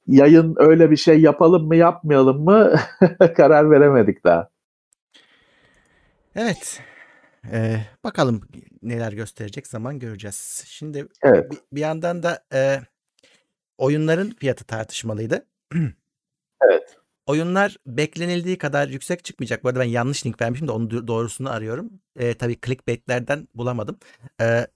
yayın 0.07 0.55
öyle 0.59 0.91
bir 0.91 0.97
şey 0.97 1.21
yapalım 1.21 1.67
mı 1.67 1.77
yapmayalım 1.77 2.45
mı 2.45 2.75
karar 3.37 3.71
veremedik 3.71 4.25
daha. 4.25 4.49
Evet. 6.37 6.81
Ee, 7.53 7.81
bakalım 8.05 8.41
neler 8.83 9.12
gösterecek 9.12 9.67
zaman 9.67 9.99
göreceğiz. 9.99 10.64
Şimdi 10.67 11.07
evet. 11.23 11.53
bir, 11.53 11.59
bir 11.73 11.81
yandan 11.81 12.23
da 12.23 12.45
e, 12.53 12.81
oyunların 13.79 14.31
fiyatı 14.31 14.64
tartışmalıydı. 14.64 15.47
evet. 16.64 16.97
Oyunlar 17.27 17.77
beklenildiği 17.87 18.59
kadar 18.59 18.89
yüksek 18.89 19.24
çıkmayacak. 19.24 19.64
Bu 19.64 19.68
arada 19.68 19.81
ben 19.81 19.85
yanlış 19.85 20.27
link 20.27 20.43
vermişim 20.43 20.68
de 20.68 20.72
onun 20.72 21.07
doğrusunu 21.09 21.51
arıyorum. 21.51 21.91
E, 22.16 22.35
tabii 22.35 22.57
clickbaitlerden 22.66 23.49
bulamadım. 23.55 23.99
E, 24.41 24.66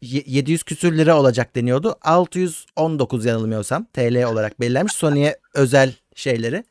700 0.00 0.62
küsür 0.62 0.98
lira 0.98 1.18
olacak 1.18 1.56
deniyordu. 1.56 1.98
619 2.02 3.24
yanılmıyorsam 3.24 3.86
TL 3.92 4.24
olarak 4.24 4.60
belirlenmiş. 4.60 4.92
Sony'e 4.92 5.38
özel 5.54 5.94
şeyleri. 6.14 6.64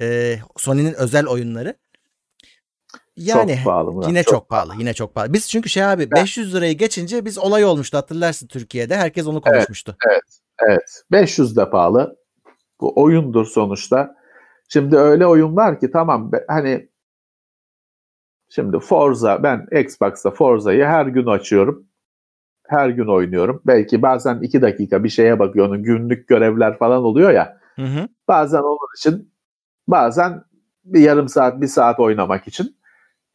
E, 0.00 0.38
Sony'nin 0.56 0.94
özel 0.94 1.26
oyunları. 1.26 1.76
Yani 3.16 3.54
çok 3.56 3.64
pahalı 3.64 4.08
yine 4.08 4.22
çok, 4.22 4.34
çok 4.34 4.48
pahalı. 4.48 4.74
Yine 4.78 4.94
çok 4.94 5.14
pahalı. 5.14 5.32
Biz 5.32 5.48
çünkü 5.48 5.68
şey 5.68 5.84
abi 5.84 6.10
ben... 6.10 6.22
500 6.22 6.54
lirayı 6.54 6.78
geçince 6.78 7.24
biz 7.24 7.38
olay 7.38 7.64
olmuştu 7.64 7.96
hatırlarsın 7.96 8.46
Türkiye'de. 8.46 8.96
Herkes 8.96 9.26
onu 9.26 9.40
konuşmuştu. 9.40 9.96
Evet, 10.06 10.20
evet, 10.24 10.40
evet. 10.68 11.02
500 11.12 11.56
de 11.56 11.70
pahalı. 11.70 12.16
Bu 12.80 13.02
oyundur 13.02 13.46
sonuçta. 13.46 14.16
Şimdi 14.68 14.96
öyle 14.96 15.26
oyun 15.26 15.56
var 15.56 15.80
ki 15.80 15.90
tamam 15.90 16.30
hani 16.48 16.88
şimdi 18.48 18.78
Forza 18.78 19.42
ben 19.42 19.66
Xbox'ta 19.80 20.30
Forza'yı 20.30 20.84
her 20.84 21.06
gün 21.06 21.26
açıyorum. 21.26 21.86
Her 22.68 22.88
gün 22.88 23.06
oynuyorum. 23.06 23.62
Belki 23.66 24.02
bazen 24.02 24.40
iki 24.40 24.62
dakika 24.62 25.04
bir 25.04 25.08
şeye 25.08 25.38
bakıyorum. 25.38 25.82
Günlük 25.82 26.28
görevler 26.28 26.78
falan 26.78 27.04
oluyor 27.04 27.30
ya. 27.30 27.58
Hı 27.76 27.82
hı. 27.82 28.08
Bazen 28.28 28.62
onun 28.62 28.96
için 28.98 29.32
bazen 29.88 30.44
bir 30.84 31.00
yarım 31.00 31.28
saat 31.28 31.60
bir 31.60 31.66
saat 31.66 32.00
oynamak 32.00 32.48
için. 32.48 32.76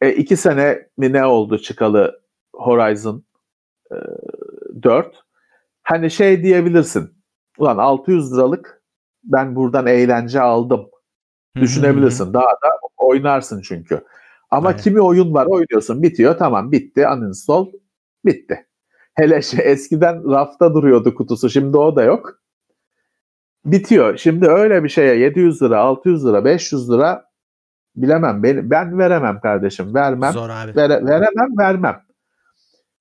E, 0.00 0.12
iki 0.12 0.36
sene 0.36 0.88
mi 0.96 1.12
ne 1.12 1.26
oldu 1.26 1.58
çıkalı 1.58 2.20
Horizon 2.54 3.24
e, 3.92 3.96
4. 4.82 5.24
Hani 5.82 6.10
şey 6.10 6.42
diyebilirsin. 6.42 7.10
Ulan 7.58 7.78
600 7.78 8.32
liralık 8.32 8.82
ben 9.24 9.56
buradan 9.56 9.86
eğlence 9.86 10.40
aldım 10.40 10.88
Düşünebilirsin. 11.56 12.34
Daha 12.34 12.44
da 12.44 12.68
oynarsın 12.96 13.62
çünkü. 13.64 14.04
Ama 14.50 14.68
Aynen. 14.68 14.80
kimi 14.80 15.00
oyun 15.00 15.34
var 15.34 15.46
oynuyorsun 15.46 16.02
bitiyor 16.02 16.38
tamam 16.38 16.72
bitti 16.72 17.08
uninstall 17.08 17.66
bitti. 18.24 18.66
Hele 19.14 19.42
şey, 19.42 19.72
eskiden 19.72 20.30
rafta 20.30 20.74
duruyordu 20.74 21.14
kutusu 21.14 21.50
şimdi 21.50 21.76
o 21.76 21.96
da 21.96 22.02
yok. 22.02 22.38
Bitiyor. 23.64 24.16
Şimdi 24.16 24.48
öyle 24.48 24.84
bir 24.84 24.88
şeye 24.88 25.16
700 25.16 25.62
lira, 25.62 25.80
600 25.80 26.26
lira, 26.26 26.44
500 26.44 26.90
lira 26.90 27.24
bilemem. 27.96 28.42
Ben, 28.42 28.70
ben 28.70 28.98
veremem 28.98 29.40
kardeşim. 29.40 29.94
Vermem. 29.94 30.32
Zor 30.32 30.50
abi. 30.50 30.76
Vere, 30.76 31.06
veremem, 31.06 31.58
vermem. 31.58 32.02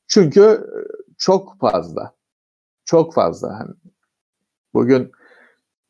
Çünkü 0.07 0.41
e, 0.41 0.79
çok 1.17 1.59
fazla. 1.59 2.13
Çok 2.85 3.13
fazla. 3.13 3.59
Hani 3.59 3.75
bugün 4.73 5.11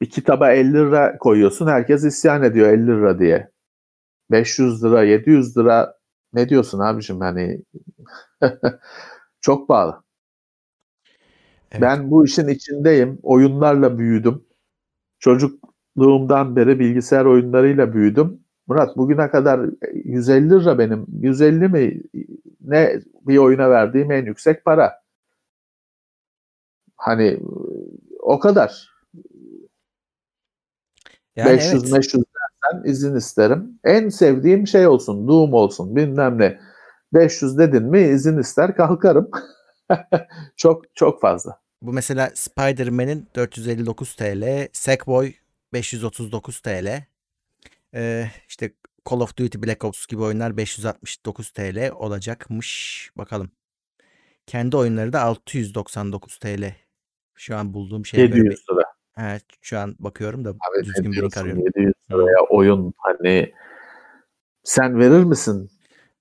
bir 0.02 0.10
kitaba 0.10 0.52
50 0.52 0.74
lira 0.74 1.18
koyuyorsun. 1.18 1.68
Herkes 1.68 2.04
isyan 2.04 2.44
ediyor 2.44 2.70
50 2.70 2.88
lira 2.88 3.20
diye. 3.20 3.52
500 4.32 4.84
lira, 4.84 5.04
700 5.04 5.58
lira 5.58 5.96
ne 6.34 6.50
diyorsun 6.50 6.80
abicim 6.80 7.20
hani 7.20 7.62
çok 9.42 9.68
pahalı. 9.68 10.04
Evet. 11.72 11.82
Ben 11.82 12.12
bu 12.12 12.26
işin 12.26 12.48
içindeyim. 12.48 13.20
Oyunlarla 13.24 13.98
büyüdüm. 13.98 14.44
Çocukluğumdan 15.20 16.56
beri 16.56 16.80
bilgisayar 16.80 17.26
oyunlarıyla 17.26 17.94
büyüdüm. 17.94 18.40
Murat 18.68 18.98
bugüne 18.98 19.30
kadar 19.32 19.62
150 19.94 20.50
lira 20.50 20.80
benim. 20.80 21.06
150 21.22 21.68
mi 21.68 22.02
ne 22.62 23.02
bir 23.28 23.38
oyuna 23.38 23.70
verdiğim 23.70 24.12
en 24.12 24.26
yüksek 24.26 24.66
para. 24.66 25.01
Hani 27.02 27.40
o 28.20 28.40
kadar. 28.40 28.92
Yani 31.36 31.50
500 31.50 31.84
evet. 31.84 31.94
500 31.94 32.24
dersen 32.24 32.90
izin 32.90 33.16
isterim. 33.16 33.80
En 33.84 34.10
sevdiğim 34.10 34.68
şey 34.68 34.88
olsun, 34.88 35.28
Doom 35.28 35.54
olsun, 35.54 35.96
bilmem 35.96 36.40
ne. 36.40 36.60
500 37.14 37.58
dedin 37.58 37.84
mi 37.84 38.02
izin 38.02 38.38
ister 38.38 38.76
kalkarım. 38.76 39.32
çok 40.56 40.96
çok 40.96 41.22
fazla. 41.22 41.60
Bu 41.82 41.94
mesela 41.94 42.32
Spider-Man'in 42.36 43.28
459 43.36 44.16
TL, 44.16 44.68
Sackboy 44.74 45.34
539 45.74 46.60
TL. 46.60 47.04
Ee, 47.94 48.28
işte 48.48 48.74
Call 49.10 49.20
of 49.20 49.38
Duty 49.38 49.58
Black 49.58 49.86
Ops 49.86 50.06
gibi 50.06 50.22
oyunlar 50.22 50.58
569 50.58 51.52
TL 51.52 51.92
olacakmış. 51.92 53.10
Bakalım. 53.18 53.52
Kendi 54.48 54.78
oyunları 54.78 55.14
da 55.14 55.22
699 55.22 56.38
TL. 56.38 56.74
Şu 57.42 57.58
an 57.58 57.74
bulduğum 57.74 58.06
şey 58.06 58.20
böyle 58.20 58.38
700 58.38 58.46
bir- 58.70 58.74
lira. 58.74 58.84
Evet, 59.18 59.44
şu 59.62 59.80
an 59.80 59.96
bakıyorum 60.00 60.46
da 60.46 60.50
Abi 60.50 60.86
düzgün 60.86 61.12
bir 61.12 61.38
arıyorum. 61.38 61.64
700 61.66 61.94
liraya 62.12 62.42
oyun 62.50 62.94
hani 62.98 63.54
sen 64.64 65.00
verir 65.00 65.24
misin? 65.24 65.70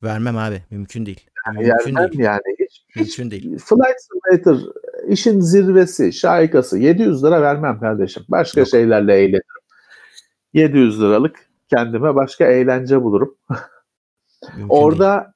Vermem 0.02 0.36
abi. 0.36 0.62
Mümkün 0.70 1.06
değil. 1.06 1.26
Mümkün 1.52 1.66
Yerden 1.66 2.12
değil. 2.12 2.20
yani 2.20 2.40
hiç, 2.58 2.84
hiç 2.96 3.18
Mümkün 3.18 3.30
değil. 3.30 3.58
Flight 3.58 3.96
Simulator 4.00 4.72
işin 5.08 5.40
zirvesi, 5.40 6.12
şaikası 6.12 6.78
700 6.78 7.24
lira 7.24 7.42
vermem 7.42 7.80
kardeşim. 7.80 8.22
Başka 8.28 8.60
Yok. 8.60 8.68
şeylerle 8.68 9.14
eğlenirim. 9.14 9.60
700 10.52 11.00
liralık 11.00 11.36
kendime 11.70 12.14
başka 12.14 12.44
eğlence 12.46 13.02
bulurum. 13.02 13.36
Mümkün 13.50 14.56
değil. 14.56 14.66
Orada 14.68 15.32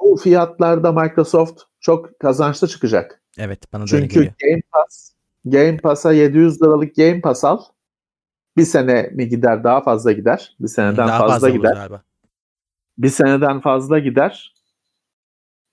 bu 0.00 0.16
fiyatlarda 0.16 0.92
Microsoft 0.92 1.62
çok 1.80 2.20
kazançlı 2.20 2.68
çıkacak. 2.68 3.22
Evet 3.38 3.72
bana 3.72 3.82
da 3.86 3.96
öyle 3.96 4.08
Çünkü. 4.08 4.20
Game 4.40 4.62
Pass 4.72 5.17
Game 5.44 5.76
Pass'a 5.76 6.12
700 6.12 6.62
liralık 6.62 6.96
Game 6.96 7.20
Pass 7.20 7.44
al. 7.44 7.62
Bir 8.56 8.64
sene 8.64 9.02
mi 9.12 9.28
gider 9.28 9.64
daha 9.64 9.80
fazla 9.82 10.12
gider. 10.12 10.56
Bir 10.60 10.68
seneden 10.68 10.96
Daha 11.08 11.18
fazla, 11.18 11.32
fazla 11.34 11.48
gider. 11.50 11.74
galiba. 11.74 12.02
Bir 12.98 13.08
seneden 13.08 13.60
fazla 13.60 13.98
gider. 13.98 14.54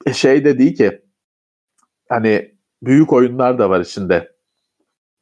E, 0.06 0.14
Şey 0.14 0.46
de 0.46 0.58
değil 0.60 0.76
ki 0.76 1.02
hani 2.10 2.56
büyük 2.84 3.14
oyunlar 3.14 3.60
da 3.60 3.70
var 3.70 3.80
içinde. 3.80 4.36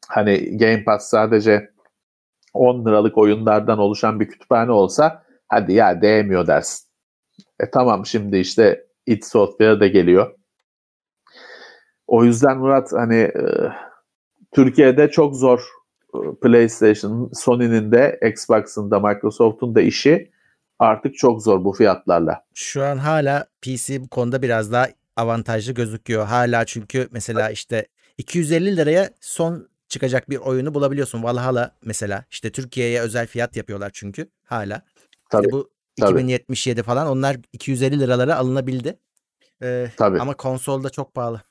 Hani 0.07 0.57
Game 0.57 0.83
Pass 0.83 1.09
sadece 1.09 1.73
10 2.53 2.85
liralık 2.85 3.17
oyunlardan 3.17 3.79
oluşan 3.79 4.19
bir 4.19 4.27
kütüphane 4.27 4.71
olsa 4.71 5.23
hadi 5.47 5.73
ya 5.73 6.01
değmiyor 6.01 6.47
dersin. 6.47 6.89
E 7.59 7.71
tamam 7.71 8.05
şimdi 8.05 8.37
işte 8.37 8.87
id 9.05 9.23
Software 9.23 9.79
de 9.79 9.87
geliyor. 9.87 10.35
O 12.07 12.23
yüzden 12.23 12.57
Murat 12.57 12.91
hani 12.93 13.15
e, 13.15 13.43
Türkiye'de 14.53 15.11
çok 15.11 15.35
zor 15.35 15.59
e, 16.15 16.17
PlayStation, 16.41 17.31
Sony'nin 17.33 17.91
de 17.91 18.19
Xbox'ın 18.31 18.91
da 18.91 18.99
Microsoft'un 18.99 19.75
da 19.75 19.81
işi 19.81 20.31
artık 20.79 21.17
çok 21.17 21.43
zor 21.43 21.63
bu 21.63 21.73
fiyatlarla. 21.73 22.45
Şu 22.53 22.83
an 22.83 22.97
hala 22.97 23.47
PC 23.61 24.01
bu 24.01 24.07
konuda 24.07 24.41
biraz 24.41 24.71
daha 24.71 24.87
avantajlı 25.15 25.73
gözüküyor. 25.73 26.25
Hala 26.25 26.65
çünkü 26.65 27.07
mesela 27.11 27.49
işte 27.49 27.87
250 28.17 28.77
liraya 28.77 29.09
son 29.21 29.67
çıkacak 29.87 30.29
bir 30.29 30.37
oyunu 30.37 30.73
bulabiliyorsun. 30.73 31.23
Valhalla 31.23 31.75
mesela 31.85 32.25
işte 32.31 32.51
Türkiye'ye 32.51 33.01
özel 33.01 33.27
fiyat 33.27 33.57
yapıyorlar 33.57 33.91
çünkü 33.93 34.29
hala. 34.43 34.81
Tabii. 35.29 35.45
İşte 35.45 35.51
bu 35.51 35.69
tabii. 35.99 36.11
2077 36.11 36.83
falan 36.83 37.07
onlar 37.07 37.37
250 37.53 37.99
liralara 37.99 38.35
alınabildi. 38.35 38.99
Ee, 39.63 39.87
Tabii. 39.97 40.19
ama 40.19 40.33
konsolda 40.33 40.89
çok 40.89 41.13
pahalı. 41.13 41.41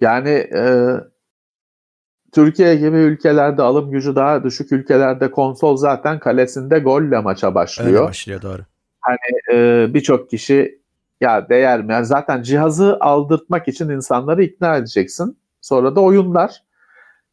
Yani 0.00 0.30
e, 0.30 0.94
Türkiye 2.32 2.74
gibi 2.76 2.96
ülkelerde 2.96 3.62
alım 3.62 3.90
gücü 3.90 4.16
daha 4.16 4.44
düşük 4.44 4.72
ülkelerde 4.72 5.30
konsol 5.30 5.76
zaten 5.76 6.18
kalesinde 6.18 6.78
golle 6.78 7.20
maça 7.20 7.46
Öyle 7.46 7.54
başlıyor. 7.54 8.04
başlıyor 8.08 8.42
doğru. 8.42 8.62
E, 9.52 9.94
Birçok 9.94 10.30
kişi 10.30 10.80
ya 11.20 11.48
değer 11.48 11.82
mi? 11.82 11.92
Yani 11.92 12.06
zaten 12.06 12.42
cihazı 12.42 12.96
aldırtmak 13.00 13.68
için 13.68 13.88
insanları 13.88 14.42
ikna 14.44 14.76
edeceksin. 14.76 15.38
Sonra 15.60 15.96
da 15.96 16.00
oyunlar. 16.00 16.62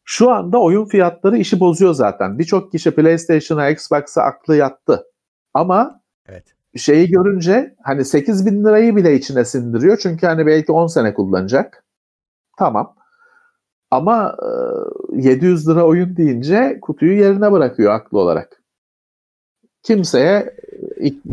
Şu 0.04 0.30
anda 0.30 0.58
oyun 0.60 0.84
fiyatları 0.84 1.36
işi 1.36 1.60
bozuyor 1.60 1.94
zaten. 1.94 2.38
Birçok 2.38 2.72
kişi 2.72 2.90
PlayStation'a, 2.90 3.68
Xbox'a 3.68 4.22
aklı 4.22 4.56
yattı. 4.56 5.04
Ama 5.54 6.00
Evet. 6.28 6.44
şeyi 6.76 7.10
görünce 7.10 7.74
hani 7.82 8.04
8 8.04 8.46
bin 8.46 8.64
lirayı 8.64 8.96
bile 8.96 9.14
içine 9.14 9.44
sindiriyor. 9.44 9.96
Çünkü 10.02 10.26
hani 10.26 10.46
belki 10.46 10.72
10 10.72 10.86
sene 10.86 11.14
kullanacak. 11.14 11.84
Tamam. 12.58 12.94
Ama 13.90 14.36
e, 15.12 15.28
700 15.28 15.68
lira 15.68 15.84
oyun 15.84 16.16
deyince 16.16 16.78
kutuyu 16.82 17.12
yerine 17.12 17.52
bırakıyor 17.52 17.92
haklı 17.92 18.18
olarak. 18.18 18.62
Kimseye 19.82 20.56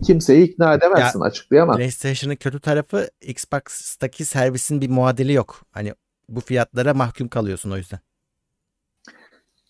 kimseyi 0.04 0.46
ikna 0.48 0.74
edemezsin, 0.74 1.20
açıklayamazsın. 1.20 1.80
PlayStation'ın 1.80 2.36
kötü 2.36 2.60
tarafı 2.60 3.08
Xbox'taki 3.22 4.26
servisin 4.26 4.82
bir 4.82 4.90
muadili 4.90 5.34
yok. 5.34 5.62
Hani 5.72 5.94
bu 6.30 6.42
fiyatlara 6.42 6.94
mahkum 6.94 7.28
kalıyorsun 7.28 7.72
o 7.72 7.78
yüzden. 7.78 8.00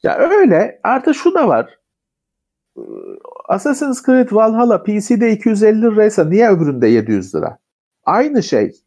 Ya 0.03 0.17
öyle. 0.17 0.79
Artı 0.83 1.13
şu 1.13 1.33
da 1.33 1.47
var. 1.47 1.79
Assassin's 3.49 4.05
Creed 4.05 4.31
Valhalla 4.31 4.83
PC'de 4.83 5.31
250 5.31 5.81
liraysa 5.81 6.23
niye 6.25 6.49
öbüründe 6.49 6.87
700 6.87 7.35
lira? 7.35 7.57
Aynı 8.03 8.43
şey. 8.43 8.84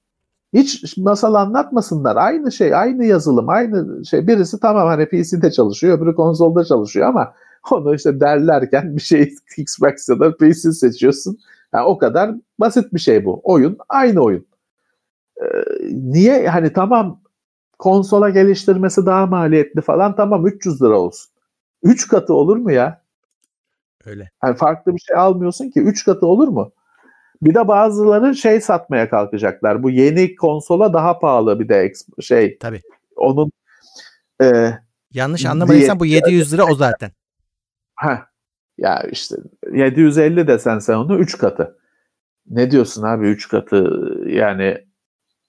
Hiç 0.52 0.96
masal 0.96 1.34
anlatmasınlar. 1.34 2.16
Aynı 2.16 2.52
şey, 2.52 2.74
aynı 2.74 3.04
yazılım, 3.04 3.48
aynı 3.48 4.04
şey. 4.06 4.26
Birisi 4.26 4.60
tamam 4.60 4.86
hani 4.88 5.08
PC'de 5.08 5.50
çalışıyor, 5.50 5.98
öbürü 5.98 6.14
konsolda 6.14 6.64
çalışıyor 6.64 7.08
ama 7.08 7.34
onu 7.70 7.94
işte 7.94 8.20
derlerken 8.20 8.96
bir 8.96 9.00
şey 9.00 9.34
Xbox 9.56 10.08
ya 10.08 10.20
da 10.20 10.36
PC 10.36 10.72
seçiyorsun. 10.72 11.38
Yani 11.74 11.84
o 11.84 11.98
kadar 11.98 12.34
basit 12.60 12.92
bir 12.92 12.98
şey 12.98 13.24
bu. 13.24 13.40
Oyun 13.44 13.78
aynı 13.88 14.20
oyun. 14.20 14.46
Ee, 15.42 15.46
niye 15.90 16.48
hani 16.48 16.72
tamam 16.72 17.20
konsola 17.78 18.30
geliştirmesi 18.30 19.06
daha 19.06 19.26
maliyetli 19.26 19.80
falan 19.80 20.16
tamam 20.16 20.46
300 20.46 20.82
lira 20.82 21.00
olsun. 21.00 21.30
3 21.82 22.08
katı 22.08 22.34
olur 22.34 22.56
mu 22.56 22.72
ya? 22.72 23.02
Öyle. 24.06 24.30
Hani 24.38 24.56
farklı 24.56 24.94
bir 24.94 25.00
şey 25.00 25.16
almıyorsun 25.16 25.70
ki 25.70 25.80
3 25.80 26.04
katı 26.04 26.26
olur 26.26 26.48
mu? 26.48 26.72
Bir 27.42 27.54
de 27.54 27.68
bazıları 27.68 28.34
şey 28.34 28.60
satmaya 28.60 29.10
kalkacaklar. 29.10 29.82
Bu 29.82 29.90
yeni 29.90 30.34
konsola 30.34 30.92
daha 30.92 31.18
pahalı 31.18 31.60
bir 31.60 31.68
de 31.68 31.92
şey 32.20 32.58
Tabii. 32.58 32.80
onun 33.16 33.52
e, 34.42 34.70
Yanlış 35.12 35.46
anlamadıysam 35.46 36.00
bu 36.00 36.04
Diye- 36.04 36.14
700 36.16 36.52
lira 36.52 36.64
o 36.66 36.74
zaten. 36.74 37.10
heh, 38.00 38.18
ya 38.78 39.02
işte 39.12 39.36
750 39.72 40.46
desen 40.46 40.78
sen 40.78 40.94
onu 40.94 41.18
3 41.18 41.38
katı. 41.38 41.78
Ne 42.50 42.70
diyorsun 42.70 43.02
abi 43.02 43.28
3 43.28 43.48
katı 43.48 43.90
yani 44.26 44.78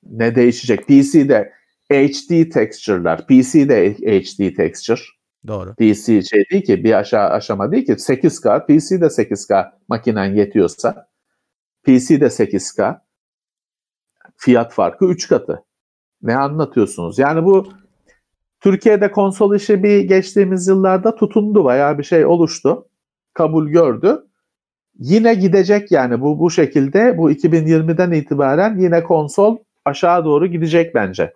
ne 0.03 0.35
değişecek? 0.35 0.87
PC'de 0.87 1.53
HD 1.91 2.49
texture'lar. 2.49 3.27
PC'de 3.27 3.93
HD 3.93 4.55
texture. 4.55 5.01
Doğru. 5.47 5.75
PC 5.75 6.21
şey 6.21 6.43
değil 6.51 6.63
ki 6.65 6.83
bir 6.83 6.93
aşağı 6.93 7.29
aşama 7.29 7.71
değil 7.71 7.85
ki 7.85 7.91
8K 7.99 8.65
PC'de 8.65 9.05
8K 9.09 9.71
makinen 9.87 10.25
yetiyorsa 10.35 11.08
PC'de 11.83 12.25
8K 12.25 13.01
fiyat 14.37 14.73
farkı 14.73 15.05
3 15.05 15.27
katı. 15.27 15.63
Ne 16.21 16.35
anlatıyorsunuz? 16.35 17.19
Yani 17.19 17.45
bu 17.45 17.73
Türkiye'de 18.59 19.11
konsol 19.11 19.55
işi 19.55 19.83
bir 19.83 19.99
geçtiğimiz 19.99 20.67
yıllarda 20.67 21.15
tutundu 21.15 21.63
bayağı 21.63 21.97
bir 21.97 22.03
şey 22.03 22.25
oluştu. 22.25 22.87
Kabul 23.33 23.69
gördü. 23.69 24.25
Yine 24.99 25.33
gidecek 25.35 25.91
yani 25.91 26.21
bu 26.21 26.39
bu 26.39 26.51
şekilde 26.51 27.17
bu 27.17 27.31
2020'den 27.31 28.11
itibaren 28.11 28.79
yine 28.79 29.03
konsol 29.03 29.57
aşağı 29.85 30.25
doğru 30.25 30.47
gidecek 30.47 30.95
bence. 30.95 31.33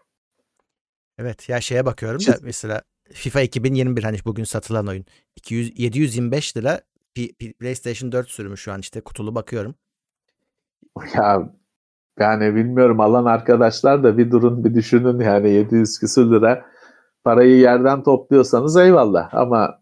Evet 1.17 1.49
ya 1.49 1.61
şeye 1.61 1.85
bakıyorum 1.85 2.19
da 2.27 2.37
mesela 2.41 2.81
FIFA 3.11 3.41
2021 3.41 4.03
hani 4.03 4.17
bugün 4.25 4.43
satılan 4.43 4.87
oyun 4.87 5.05
200 5.35 5.79
725 5.79 6.57
lira 6.57 6.81
P- 7.15 7.53
PlayStation 7.53 8.11
4 8.11 8.29
sürümü 8.29 8.57
şu 8.57 8.71
an 8.71 8.79
işte 8.79 9.01
kutulu 9.01 9.35
bakıyorum. 9.35 9.75
Ya 11.15 11.49
yani 12.19 12.55
bilmiyorum 12.55 12.99
alan 12.99 13.25
arkadaşlar 13.25 14.03
da 14.03 14.17
bir 14.17 14.31
durun 14.31 14.63
bir 14.63 14.75
düşünün 14.75 15.19
yani 15.19 15.49
700 15.49 15.99
küsür 15.99 16.31
lira 16.31 16.65
parayı 17.23 17.57
yerden 17.57 18.03
topluyorsanız 18.03 18.77
eyvallah 18.77 19.33
ama 19.33 19.79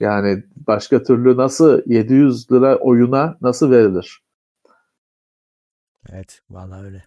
yani 0.00 0.44
başka 0.56 1.02
türlü 1.02 1.36
nasıl 1.36 1.82
700 1.86 2.52
lira 2.52 2.76
oyuna 2.76 3.38
nasıl 3.40 3.70
verilir? 3.70 4.22
Evet 6.12 6.40
vallahi 6.50 6.84
öyle. 6.84 7.04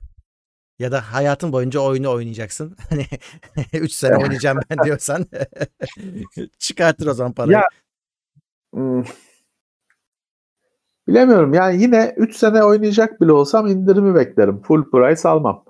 Ya 0.80 0.91
da 0.91 1.13
hayatın 1.13 1.51
boyunca 1.51 1.80
oyunu 1.80 2.11
oynayacaksın. 2.11 2.78
Hani 2.89 3.05
3 3.74 3.91
sene 3.91 4.18
oynayacağım 4.18 4.59
ben 4.70 4.78
diyorsan 4.86 5.26
çıkartır 6.59 7.07
o 7.07 7.13
zaman 7.13 7.34
parayı. 7.34 7.53
Ya, 7.53 7.63
hmm, 8.74 9.03
bilemiyorum 11.08 11.53
yani 11.53 11.82
yine 11.82 12.14
3 12.18 12.36
sene 12.36 12.64
oynayacak 12.64 13.22
bile 13.22 13.32
olsam 13.32 13.68
indirimi 13.68 14.16
beklerim. 14.16 14.62
Full 14.62 14.91
price 14.91 15.30
almam. 15.30 15.66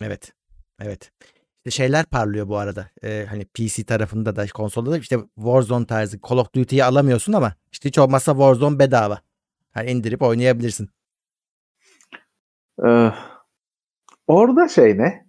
Evet. 0.00 0.32
Evet. 0.80 1.12
İşte 1.58 1.70
şeyler 1.70 2.04
parlıyor 2.04 2.48
bu 2.48 2.56
arada. 2.58 2.90
Ee, 3.04 3.26
hani 3.28 3.44
PC 3.44 3.84
tarafında 3.84 4.36
da 4.36 4.46
konsolda 4.46 4.90
da 4.90 4.98
işte 4.98 5.18
Warzone 5.34 5.86
tarzı 5.86 6.18
Call 6.28 6.38
of 6.38 6.54
Duty'yi 6.54 6.84
alamıyorsun 6.84 7.32
ama 7.32 7.52
işte 7.72 7.88
hiç 7.88 7.98
olmazsa 7.98 8.32
Warzone 8.32 8.78
bedava. 8.78 9.18
Hani 9.70 9.90
indirip 9.90 10.22
oynayabilirsin. 10.22 10.90
Ee, 12.86 13.12
orada 14.26 14.68
şey 14.68 14.98
ne? 14.98 15.26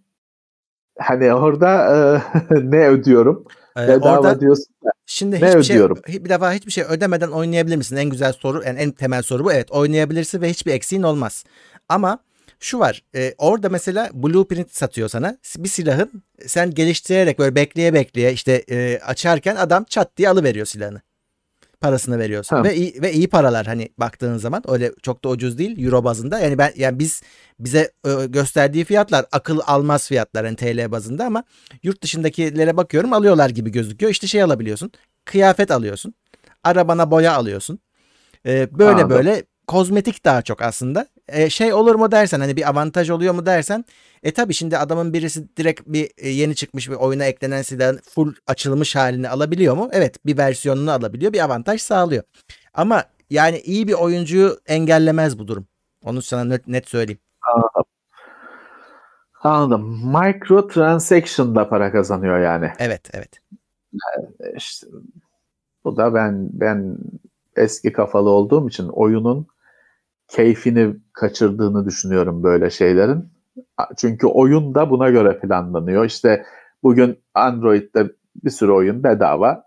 Hani 1.00 1.34
orada 1.34 1.70
e, 1.96 2.22
ne 2.72 2.88
ödüyorum? 2.88 3.46
Ee, 3.84 3.88
Bedava 3.88 4.20
orada 4.20 4.40
diyorsun 4.40 4.76
da. 4.86 4.90
şimdi 5.06 5.42
ne 5.42 5.48
hiçbir 5.48 5.64
şey 5.64 5.76
ödüyorum? 5.76 6.02
bir 6.08 6.30
defa 6.30 6.54
hiçbir 6.54 6.72
şey 6.72 6.84
ödemeden 6.84 7.30
oynayabilir 7.30 7.76
misin? 7.76 7.96
En 7.96 8.10
güzel 8.10 8.34
soru, 8.34 8.64
yani 8.66 8.80
en 8.80 8.92
temel 8.92 9.22
soru 9.22 9.46
bu. 9.46 9.54
Evet, 9.54 9.72
oynayabilirsin 9.72 10.42
ve 10.42 10.50
hiçbir 10.50 10.72
eksiğin 10.72 11.04
olmaz. 11.04 11.44
Ama 11.90 12.20
şu 12.60 12.80
var. 12.80 13.04
e, 13.16 13.34
orada 13.38 13.70
mesela 13.70 14.10
blueprint 14.14 14.76
satıyor 14.76 15.10
sana. 15.10 15.38
Bir 15.58 15.70
silahın 15.70 16.24
sen 16.48 16.72
geliştirerek 16.72 17.40
böyle 17.40 17.56
bekleye 17.56 17.94
bekleye 17.94 18.34
işte 18.34 18.64
e, 18.72 19.00
açarken 19.06 19.56
adam 19.56 19.84
çat 19.84 20.18
diye 20.18 20.30
alıveriyor 20.30 20.66
silahını. 20.66 21.02
Parasını 21.82 22.20
veriyorsun 22.20 22.56
Ha. 22.56 22.64
ve 22.64 22.76
iyi, 22.76 23.02
ve 23.02 23.14
iyi 23.14 23.30
paralar 23.30 23.68
hani 23.68 23.90
baktığın 23.98 24.38
zaman 24.38 24.64
öyle 24.68 24.92
çok 25.04 25.24
da 25.24 25.30
ucuz 25.30 25.58
değil 25.58 25.86
euro 25.86 26.04
bazında. 26.04 26.40
Yani 26.40 26.58
ben 26.58 26.72
yani 26.76 27.00
biz 27.00 27.22
bize 27.60 27.92
gösterdiği 28.30 28.86
fiyatlar 28.86 29.26
akıl 29.32 29.60
almaz 29.68 30.08
fiyatlar 30.08 30.46
yani 30.46 30.56
TL 30.56 30.92
bazında 30.92 31.26
ama 31.26 31.44
yurt 31.84 32.04
dışındakilere 32.04 32.78
bakıyorum 32.78 33.14
alıyorlar 33.14 33.50
gibi 33.50 33.72
gözüküyor. 33.72 34.12
İşte 34.12 34.28
şey 34.28 34.44
alabiliyorsun. 34.44 34.92
Kıyafet 35.26 35.72
alıyorsun. 35.72 36.14
Arabana 36.64 37.12
boya 37.12 37.34
alıyorsun. 37.34 37.80
E, 38.46 38.80
böyle 38.80 38.92
Anladım. 38.92 39.10
böyle 39.10 39.44
kozmetik 39.70 40.26
daha 40.26 40.42
çok 40.42 40.62
aslında. 40.62 41.08
E, 41.28 41.50
şey 41.50 41.74
olur 41.74 41.96
mu 41.96 42.12
dersen 42.12 42.40
hani 42.40 42.56
bir 42.56 42.70
avantaj 42.70 43.10
oluyor 43.10 43.34
mu 43.34 43.46
dersen 43.46 43.86
e 44.24 44.32
tabi 44.32 44.54
şimdi 44.54 44.78
adamın 44.78 45.14
birisi 45.14 45.58
direkt 45.58 45.82
bir 45.86 46.12
e, 46.18 46.30
yeni 46.30 46.56
çıkmış 46.56 46.90
bir 46.90 46.96
oyuna 46.96 47.26
eklenen 47.26 47.62
silahın 47.62 48.00
full 48.10 48.34
açılmış 48.48 48.96
halini 48.96 49.30
alabiliyor 49.30 49.76
mu? 49.76 49.90
Evet 49.92 50.26
bir 50.26 50.38
versiyonunu 50.38 50.92
alabiliyor 50.92 51.34
bir 51.34 51.40
avantaj 51.40 51.82
sağlıyor. 51.82 52.24
Ama 52.74 53.04
yani 53.30 53.60
iyi 53.60 53.88
bir 53.88 53.94
oyuncuyu 53.94 54.58
engellemez 54.68 55.40
bu 55.40 55.48
durum. 55.48 55.68
Onu 56.04 56.22
sana 56.22 56.44
net, 56.44 56.68
net 56.68 56.88
söyleyeyim. 56.88 57.20
Anladım. 59.44 60.02
Micro 60.06 60.68
transaction'da 60.68 61.70
para 61.70 61.92
kazanıyor 61.92 62.40
yani. 62.40 62.72
Evet 62.80 63.10
evet. 63.14 63.42
İşte 64.56 64.88
bu 65.84 65.98
da 65.98 66.14
ben 66.14 66.50
ben 66.54 66.98
eski 67.56 67.94
kafalı 67.94 68.30
olduğum 68.30 68.68
için 68.70 68.88
oyunun 68.88 69.48
keyfini 70.30 70.96
kaçırdığını 71.14 71.86
düşünüyorum 71.86 72.44
böyle 72.44 72.70
şeylerin. 72.70 73.30
Çünkü 73.98 74.28
oyun 74.28 74.76
da 74.76 74.90
buna 74.90 75.10
göre 75.10 75.40
planlanıyor. 75.40 76.06
İşte 76.06 76.46
bugün 76.84 77.24
Android'de 77.34 78.12
bir 78.44 78.50
sürü 78.50 78.72
oyun 78.72 79.04
bedava. 79.04 79.64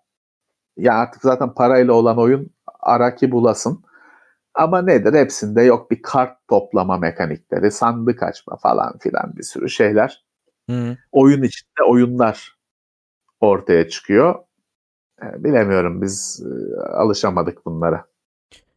Ya 0.77 0.95
artık 0.95 1.23
zaten 1.23 1.55
parayla 1.55 1.93
olan 1.93 2.19
oyun 2.19 2.51
ara 2.81 3.15
ki 3.15 3.31
bulasın. 3.31 3.85
Ama 4.55 4.83
nedir? 4.83 5.15
Hepsinde 5.15 5.63
yok 5.63 5.91
bir 5.91 6.03
kart 6.03 6.49
toplama 6.49 6.99
mekanikleri, 6.99 7.71
sandık 7.71 8.23
açma 8.23 8.57
falan 8.57 8.99
filan 8.99 9.37
bir 9.37 9.43
sürü 9.43 9.69
şeyler. 9.71 10.25
Hı. 10.71 10.97
Oyun 11.13 11.43
içinde 11.43 11.83
oyunlar 11.89 12.57
ortaya 13.41 13.89
çıkıyor. 13.89 14.35
E, 15.23 15.45
Bilemiyorum 15.45 16.03
biz 16.03 16.47
e, 16.47 16.81
alışamadık 16.83 17.67
bunlara. 17.67 18.12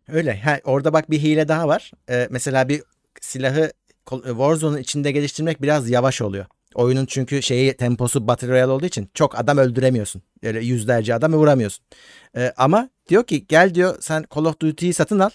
Öyle. 0.08 0.40
Ha, 0.40 0.60
orada 0.64 0.94
bak 0.94 1.10
bir 1.12 1.20
hile 1.20 1.48
daha 1.48 1.68
var. 1.68 1.92
Ee, 2.10 2.28
mesela 2.32 2.70
bir 2.70 2.84
silahı 3.22 3.72
kol- 4.06 4.24
Warzone'un 4.24 4.78
içinde 4.78 5.12
geliştirmek 5.12 5.62
biraz 5.62 5.90
yavaş 5.90 6.22
oluyor. 6.22 6.46
Oyunun 6.76 7.06
çünkü 7.06 7.42
şeyi 7.42 7.74
temposu 7.78 8.28
Battle 8.28 8.48
Royale 8.48 8.72
olduğu 8.72 8.86
için 8.86 9.10
çok 9.14 9.40
adam 9.40 9.58
öldüremiyorsun. 9.58 10.22
Öyle 10.44 10.60
yüzlerce 10.66 11.14
adam 11.16 11.34
vuramıyorsun. 11.34 11.86
Ee, 12.38 12.54
ama 12.58 12.90
diyor 13.10 13.24
ki 13.24 13.46
gel 13.48 13.76
diyor 13.76 13.98
sen 14.02 14.26
Call 14.36 14.46
of 14.46 14.60
Duty'yi 14.60 14.94
satın 14.94 15.20
al. 15.20 15.30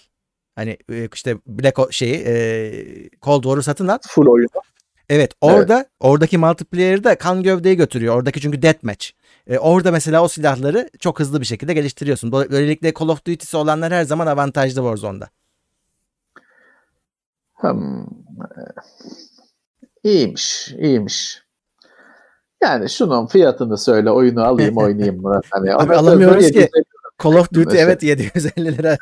Hani 0.55 0.77
e, 0.91 1.07
işte 1.13 1.37
Black 1.47 1.79
O- 1.79 1.91
şeyi 1.91 2.15
e, 2.27 2.73
Cold 3.21 3.43
War'u 3.43 3.63
satın 3.63 3.87
al. 3.87 3.97
Full 4.07 4.27
oyun. 4.27 4.47
Evet 5.11 5.33
orada 5.41 5.85
oradaki 5.99 6.37
multiplayer'da 6.37 7.17
kan 7.17 7.43
gövdeyi 7.43 7.77
götürüyor. 7.77 8.15
Oradaki 8.15 8.41
çünkü 8.41 8.61
deathmatch. 8.61 9.07
E, 9.47 9.59
orada 9.59 9.91
mesela 9.91 10.23
o 10.23 10.27
silahları 10.27 10.89
çok 10.99 11.19
hızlı 11.19 11.41
bir 11.41 11.45
şekilde 11.45 11.73
geliştiriyorsun. 11.73 12.31
Böylelikle 12.31 12.93
Call 12.99 13.07
of 13.09 13.25
Duty'si 13.25 13.57
olanlar 13.57 13.93
her 13.93 14.03
zaman 14.03 14.27
avantajlı 14.27 14.75
Warzone'da. 14.75 15.29
Hmm. 17.53 18.05
İyiymiş, 20.03 20.71
iyiymiş. 20.77 21.43
Yani 22.63 22.89
şunun 22.89 23.27
fiyatını 23.27 23.77
söyle, 23.77 24.11
oyunu 24.11 24.43
alayım, 24.43 24.77
oynayayım 24.77 25.21
Murat. 25.21 25.45
Hani 25.49 25.75
Abi 25.75 25.95
alamıyoruz 25.95 26.51
ki. 26.51 26.69
Call 27.23 27.33
of 27.33 27.53
Duty 27.53 27.65
Mesela. 27.65 27.83
evet 27.83 28.03
750 28.03 28.77
lira. 28.77 28.97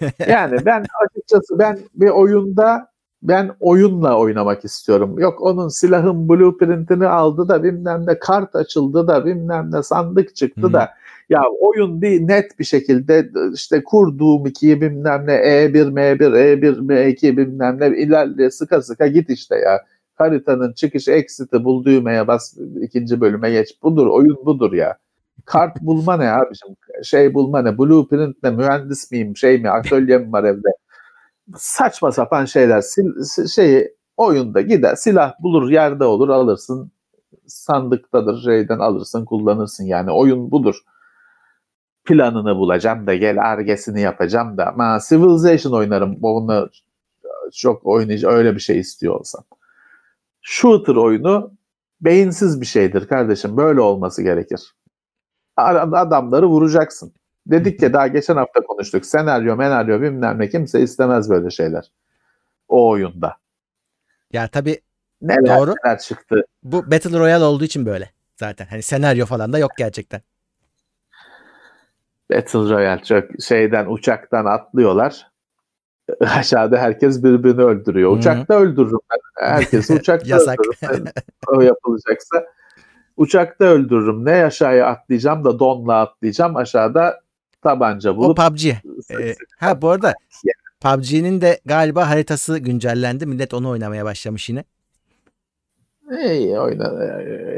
Ee, 0.00 0.16
yani 0.28 0.66
ben 0.66 0.84
açıkçası 1.06 1.58
ben 1.58 1.78
bir 1.94 2.08
oyunda 2.08 2.89
ben 3.22 3.50
oyunla 3.60 4.18
oynamak 4.18 4.64
istiyorum. 4.64 5.18
Yok 5.18 5.42
onun 5.42 5.68
silahın 5.68 6.28
blueprintini 6.28 7.06
aldı 7.06 7.48
da 7.48 7.62
bilmem 7.64 8.04
ne 8.06 8.18
kart 8.18 8.56
açıldı 8.56 9.08
da 9.08 9.26
bilmem 9.26 9.70
ne 9.72 9.82
sandık 9.82 10.36
çıktı 10.36 10.66
Hı. 10.66 10.72
da 10.72 10.90
ya 11.30 11.42
oyun 11.60 12.02
bir 12.02 12.28
net 12.28 12.58
bir 12.58 12.64
şekilde 12.64 13.30
işte 13.54 13.84
kurduğum 13.84 14.46
2'yi 14.46 14.80
bilmem 14.80 15.26
ne 15.26 15.32
E1 15.32 15.92
M1 15.92 16.18
E1 16.18 16.86
M2 16.86 17.36
bilmem 17.36 17.80
ne 17.80 17.86
ilerle 17.98 18.50
sıka 18.50 18.82
sıka 18.82 19.06
git 19.06 19.30
işte 19.30 19.56
ya. 19.56 19.80
Haritanın 20.14 20.72
çıkış 20.72 21.08
exit'i 21.08 21.64
bul 21.64 21.84
düğmeye 21.84 22.26
bas 22.26 22.56
ikinci 22.82 23.20
bölüme 23.20 23.50
geç. 23.50 23.82
Budur 23.82 24.06
oyun 24.06 24.38
budur 24.46 24.72
ya. 24.72 24.98
Kart 25.44 25.82
bulma 25.82 26.16
ne 26.16 26.30
abicim? 26.30 26.76
Şey 27.02 27.34
bulma 27.34 27.62
ne? 27.62 27.78
Blueprint 27.78 28.42
ne? 28.42 28.50
Mühendis 28.50 29.10
miyim? 29.10 29.36
Şey 29.36 29.58
mi? 29.62 29.70
Atölyem 29.70 30.32
var 30.32 30.44
evde. 30.44 30.68
Saçma 31.56 32.12
sapan 32.12 32.44
şeyler. 32.44 32.80
Sil, 32.92 33.08
si- 33.22 33.48
şeyi 33.48 33.94
oyunda 34.16 34.60
gider. 34.60 34.94
Silah 34.94 35.34
bulur 35.40 35.70
yerde 35.70 36.04
olur 36.04 36.28
alırsın. 36.28 36.92
Sandıktadır 37.46 38.42
şeyden 38.42 38.78
alırsın 38.78 39.24
kullanırsın. 39.24 39.84
Yani 39.84 40.10
oyun 40.10 40.50
budur. 40.50 40.80
Planını 42.04 42.56
bulacağım 42.56 43.06
da 43.06 43.14
gel 43.14 43.42
argesini 43.50 44.00
yapacağım 44.00 44.56
da. 44.58 44.72
Ma 44.76 44.98
Civilization 45.08 45.72
oynarım. 45.72 46.18
Onu 46.22 46.68
çok 47.52 47.86
oynayacağım. 47.86 48.34
Öyle 48.34 48.54
bir 48.54 48.60
şey 48.60 48.78
istiyor 48.78 49.14
olsam. 49.14 49.44
Shooter 50.40 50.94
oyunu 50.96 51.52
beyinsiz 52.00 52.60
bir 52.60 52.66
şeydir 52.66 53.06
kardeşim. 53.08 53.56
Böyle 53.56 53.80
olması 53.80 54.22
gerekir. 54.22 54.74
Adamları 55.56 56.46
vuracaksın. 56.46 57.12
Dedik 57.46 57.82
ya 57.82 57.92
daha 57.92 58.06
geçen 58.06 58.36
hafta 58.36 58.60
konuştuk. 58.60 59.06
Senaryo, 59.06 59.56
menaryo 59.56 60.00
bilmem 60.02 60.38
ne 60.38 60.48
kimse 60.48 60.80
istemez 60.80 61.30
böyle 61.30 61.50
şeyler. 61.50 61.90
O 62.68 62.88
oyunda. 62.88 63.36
Ya 64.32 64.48
tabii 64.48 64.80
Neler 65.22 65.58
Doğru. 65.58 65.74
neler 65.84 65.98
çıktı. 65.98 66.44
bu 66.62 66.90
Battle 66.90 67.18
Royale 67.18 67.44
olduğu 67.44 67.64
için 67.64 67.86
böyle 67.86 68.10
zaten. 68.36 68.66
Hani 68.66 68.82
senaryo 68.82 69.26
falan 69.26 69.52
da 69.52 69.58
yok 69.58 69.70
gerçekten. 69.78 70.20
Battle 72.32 72.58
Royale 72.58 73.02
çok 73.04 73.24
şeyden 73.42 73.86
uçaktan 73.86 74.44
atlıyorlar. 74.44 75.30
Aşağıda 76.20 76.78
herkes 76.78 77.24
birbirini 77.24 77.62
öldürüyor. 77.62 78.16
Uçakta 78.16 78.54
öldürürüm 78.54 78.98
ben. 79.10 79.46
Herkesi 79.46 79.94
uçakta 80.00 80.28
Yasak. 80.28 80.58
öldürürüm. 80.60 81.04
o 81.46 81.60
yapılacaksa. 81.60 82.44
Uçakta 83.16 83.64
öldürürüm. 83.64 84.24
Ne 84.24 84.44
aşağıya 84.44 84.86
atlayacağım 84.86 85.44
da 85.44 85.58
donla 85.58 86.00
atlayacağım. 86.00 86.56
Aşağıda 86.56 87.20
tabanca 87.62 88.10
O 88.12 88.16
bulup 88.16 88.36
PUBG. 88.36 88.60
sık 89.02 89.20
Ee, 89.20 89.34
ha 89.58 89.82
bu 89.82 89.88
arada. 89.90 90.14
PUBG'nin 90.80 91.40
de 91.40 91.60
galiba 91.64 92.10
haritası 92.10 92.58
güncellendi. 92.58 93.26
Millet 93.26 93.54
onu 93.54 93.68
oynamaya 93.70 94.04
başlamış 94.04 94.48
yine. 94.48 94.64
İyi 96.24 96.58
oyna, 96.60 96.92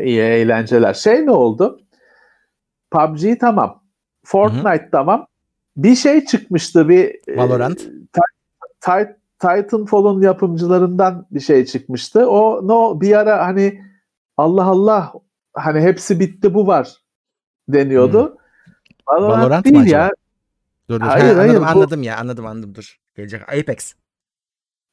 iyi 0.04 0.20
eğlenceler. 0.20 0.94
Şey 0.94 1.26
ne 1.26 1.30
oldu? 1.30 1.80
PUBG 2.90 3.40
tamam. 3.40 3.82
Fortnite 4.24 4.88
tamam. 4.92 5.26
Bir 5.76 5.94
şey 5.94 6.24
çıkmıştı 6.24 6.88
bir 6.88 7.14
e, 7.28 7.36
Valorant. 7.36 7.78
Ti- 8.80 9.16
Titanfall'un 9.38 10.22
yapımcılarından 10.22 11.26
bir 11.30 11.40
şey 11.40 11.64
çıkmıştı. 11.64 12.28
O 12.30 12.68
no 12.68 13.00
bir 13.00 13.18
ara 13.18 13.46
hani 13.46 13.82
Allah 14.36 14.64
Allah 14.64 15.12
hani 15.54 15.80
hepsi 15.80 16.20
bitti 16.20 16.54
bu 16.54 16.66
var 16.66 16.96
deniyordu. 17.68 18.36
Valorant, 19.08 19.38
Valorant 19.42 19.66
mı 19.66 19.74
değil 19.74 19.86
ya. 19.86 20.10
Dur 20.90 21.00
dur. 21.00 21.06
Hayır, 21.06 21.24
Ha, 21.34 21.38
hayır, 21.38 21.48
anladım, 21.54 21.62
bu- 21.62 21.66
anladım 21.66 22.02
ya 22.02 22.16
anladım 22.18 22.46
anladım 22.46 22.74
dur. 22.74 22.96
Gelecek 23.16 23.42
Apex. 23.42 23.94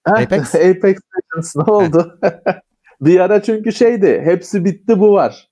Ha, 0.04 0.14
Apex? 0.16 0.56
Apex 0.56 0.98
Legends 1.16 1.56
ne 1.56 1.64
oldu? 1.64 2.20
bir 3.02 3.20
ara 3.20 3.42
çünkü 3.44 3.72
şeydi. 3.72 4.22
Hepsi 4.24 4.66
bitti 4.66 5.00
bu 5.00 5.14
var. 5.14 5.50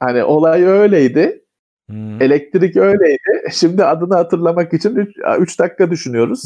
Hani 0.00 0.24
olay 0.24 0.62
öyleydi. 0.64 1.44
Hmm. 1.88 2.22
Elektrik 2.22 2.76
öyleydi. 2.76 3.20
Şimdi 3.52 3.84
adını 3.84 4.14
hatırlamak 4.14 4.74
için 4.74 4.96
3 5.38 5.58
dakika 5.58 5.90
düşünüyoruz. 5.90 6.44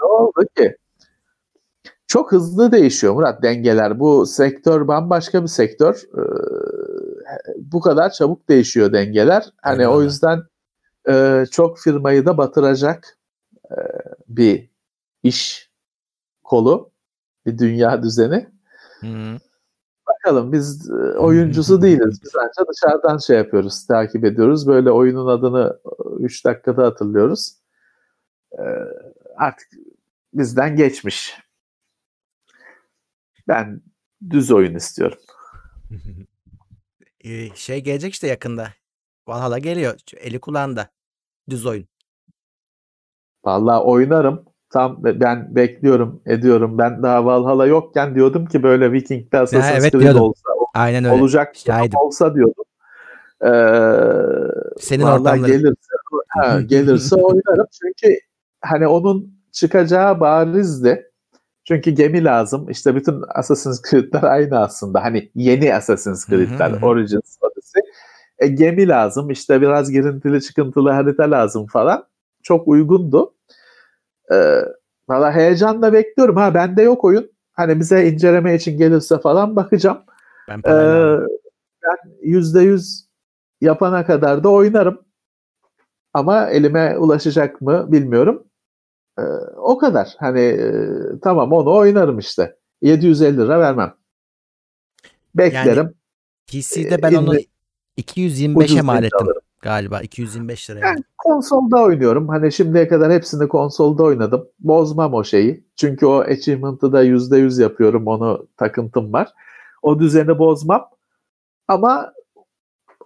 ne 0.00 0.06
oldu 0.06 0.40
ki? 0.56 0.76
Çok 2.06 2.32
hızlı 2.32 2.72
değişiyor 2.72 3.14
Murat 3.14 3.42
dengeler. 3.42 4.00
Bu 4.00 4.26
sektör 4.26 4.88
bambaşka 4.88 5.42
bir 5.42 5.48
sektör. 5.48 5.94
Ee, 6.18 6.22
bu 7.58 7.80
kadar 7.80 8.10
çabuk 8.10 8.48
değişiyor 8.48 8.92
dengeler. 8.92 9.44
Hani 9.62 9.80
Eyvallah. 9.82 9.96
o 9.96 10.02
yüzden 10.02 10.42
e, 11.08 11.44
çok 11.50 11.78
firmayı 11.78 12.26
da 12.26 12.38
batıracak 12.38 13.18
e, 13.70 13.76
bir 14.28 14.70
iş 15.22 15.70
kolu, 16.44 16.90
bir 17.46 17.58
dünya 17.58 18.02
düzeni. 18.02 18.50
Hmm. 19.00 19.38
Bakalım 20.06 20.52
biz 20.52 20.90
e, 20.90 21.18
oyuncusu 21.18 21.82
değiliz. 21.82 22.22
Biz 22.24 22.32
ancak 22.36 22.72
dışarıdan 22.72 23.18
şey 23.18 23.36
yapıyoruz, 23.36 23.86
takip 23.86 24.24
ediyoruz. 24.24 24.66
Böyle 24.66 24.90
oyunun 24.90 25.26
adını 25.26 25.80
3 26.18 26.44
dakikada 26.44 26.86
hatırlıyoruz. 26.86 27.62
Ee, 28.58 28.62
artık 29.36 29.68
bizden 30.34 30.76
geçmiş. 30.76 31.38
Ben 33.48 33.82
düz 34.30 34.52
oyun 34.52 34.74
istiyorum. 34.74 35.18
Ee, 37.24 37.48
şey 37.54 37.80
gelecek 37.80 38.12
işte 38.12 38.26
yakında. 38.26 38.68
Valhalla 39.28 39.58
geliyor. 39.58 39.94
Eli 40.16 40.40
kulağında. 40.40 40.88
Düz 41.50 41.66
oyun. 41.66 41.86
Vallahi 43.44 43.78
oynarım. 43.82 44.44
Tam 44.70 45.04
be- 45.04 45.20
ben 45.20 45.56
bekliyorum, 45.56 46.22
ediyorum. 46.26 46.78
Ben 46.78 47.02
daha 47.02 47.24
Valhalla 47.24 47.66
yokken 47.66 48.14
diyordum 48.14 48.46
ki 48.46 48.62
böyle 48.62 48.92
Viking'de 48.92 49.38
Assassin's 49.38 49.72
evet 49.80 49.92
Creed 49.92 50.02
diyordum. 50.02 50.20
olsa, 50.20 50.48
Aynen 50.74 51.04
öyle. 51.04 51.22
olacak 51.22 51.56
Şahidim. 51.56 51.98
olsa 51.98 52.34
diyordum. 52.34 52.64
Ee, 53.44 53.48
Senin 54.80 55.02
ortamların. 55.04 55.46
gelirse, 55.46 55.92
ha, 56.28 56.60
gelirse 56.60 57.16
oynarım. 57.16 57.66
Çünkü 57.82 58.18
hani 58.60 58.86
onun 58.86 59.34
çıkacağı 59.52 60.20
barizdi. 60.20 61.10
Çünkü 61.64 61.90
gemi 61.90 62.24
lazım. 62.24 62.70
İşte 62.70 62.94
bütün 62.94 63.22
Assassin's 63.34 63.82
Creed'ler 63.90 64.22
aynı 64.22 64.58
aslında. 64.58 65.04
Hani 65.04 65.30
yeni 65.34 65.74
Assassin's 65.74 66.26
Creed'ler. 66.26 66.82
Origins 66.82 67.36
Odyssey. 67.40 67.82
E, 68.42 68.48
gemi 68.48 68.88
lazım. 68.88 69.30
İşte 69.30 69.60
biraz 69.60 69.90
girintili 69.90 70.42
çıkıntılı 70.42 70.90
harita 70.90 71.30
lazım 71.30 71.66
falan. 71.66 72.06
Çok 72.42 72.68
uygundu. 72.68 73.34
Ee, 74.32 74.62
Valla 75.08 75.32
heyecanla 75.32 75.92
bekliyorum. 75.92 76.36
Ha 76.36 76.54
bende 76.54 76.82
yok 76.82 77.04
oyun. 77.04 77.30
Hani 77.52 77.80
bize 77.80 78.08
inceleme 78.08 78.54
için 78.54 78.78
gelirse 78.78 79.18
falan 79.18 79.56
bakacağım. 79.56 79.98
Ben 80.48 80.60
aldım. 80.64 81.28
ben 81.82 81.96
yüzde 82.22 82.60
yüz 82.60 83.06
yapana 83.60 84.06
kadar 84.06 84.44
da 84.44 84.48
oynarım. 84.48 85.02
Ama 86.14 86.46
elime 86.46 86.98
ulaşacak 86.98 87.60
mı 87.60 87.92
bilmiyorum. 87.92 88.44
Ee, 89.18 89.22
o 89.56 89.78
kadar. 89.78 90.14
Hani 90.18 90.40
e, 90.40 90.84
tamam 91.22 91.52
onu 91.52 91.74
oynarım 91.74 92.18
işte. 92.18 92.56
750 92.82 93.36
lira 93.36 93.60
vermem. 93.60 93.94
Beklerim. 95.34 95.94
PC'de 96.46 97.02
ben 97.02 97.12
e, 97.12 97.18
onu 97.18 97.34
225'e 97.98 98.58
ucuz 98.58 98.82
mal 98.82 99.04
ettim 99.04 99.18
alırım. 99.22 99.42
galiba. 99.62 100.00
225 100.00 100.70
liraya. 100.70 100.86
Yani 100.86 101.00
konsolda 101.18 101.82
oynuyorum. 101.82 102.28
Hani 102.28 102.52
şimdiye 102.52 102.88
kadar 102.88 103.12
hepsini 103.12 103.48
konsolda 103.48 104.02
oynadım. 104.02 104.48
Bozmam 104.60 105.14
o 105.14 105.24
şeyi. 105.24 105.64
Çünkü 105.76 106.06
o 106.06 106.20
achievement'ı 106.20 106.92
da 106.92 107.04
%100 107.04 107.62
yapıyorum. 107.62 108.06
Onu 108.06 108.46
takıntım 108.56 109.12
var. 109.12 109.28
O 109.82 109.98
düzeni 109.98 110.38
bozmam. 110.38 110.88
Ama 111.68 112.12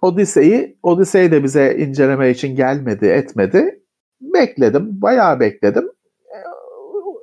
Odyssey'i, 0.01 0.77
Odyssey 0.83 1.31
de 1.31 1.43
bize 1.43 1.75
inceleme 1.77 2.29
için 2.29 2.55
gelmedi, 2.55 3.05
etmedi. 3.05 3.83
Bekledim. 4.21 5.01
Bayağı 5.01 5.39
bekledim. 5.39 5.91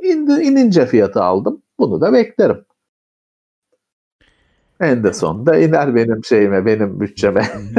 Ee, 0.03 0.09
indi, 0.09 0.33
inince 0.33 0.87
fiyatı 0.87 1.23
aldım. 1.23 1.63
Bunu 1.79 2.01
da 2.01 2.13
beklerim. 2.13 2.65
En 4.81 5.05
de 5.05 5.13
sonunda 5.13 5.59
iner 5.59 5.95
benim 5.95 6.25
şeyime, 6.25 6.67
benim 6.67 7.01
bütçeme. 7.01 7.43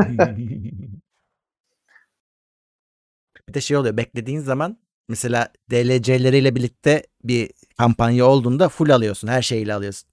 bir 3.49 3.53
de 3.53 3.61
şey 3.61 3.77
oluyor. 3.77 3.97
Beklediğin 3.97 4.39
zaman 4.39 4.77
mesela 5.09 5.47
DLC'leriyle 5.71 6.55
birlikte 6.55 7.03
bir 7.23 7.51
kampanya 7.77 8.25
olduğunda 8.25 8.69
full 8.69 8.89
alıyorsun. 8.89 9.27
Her 9.27 9.41
şeyiyle 9.41 9.73
alıyorsun. 9.73 10.09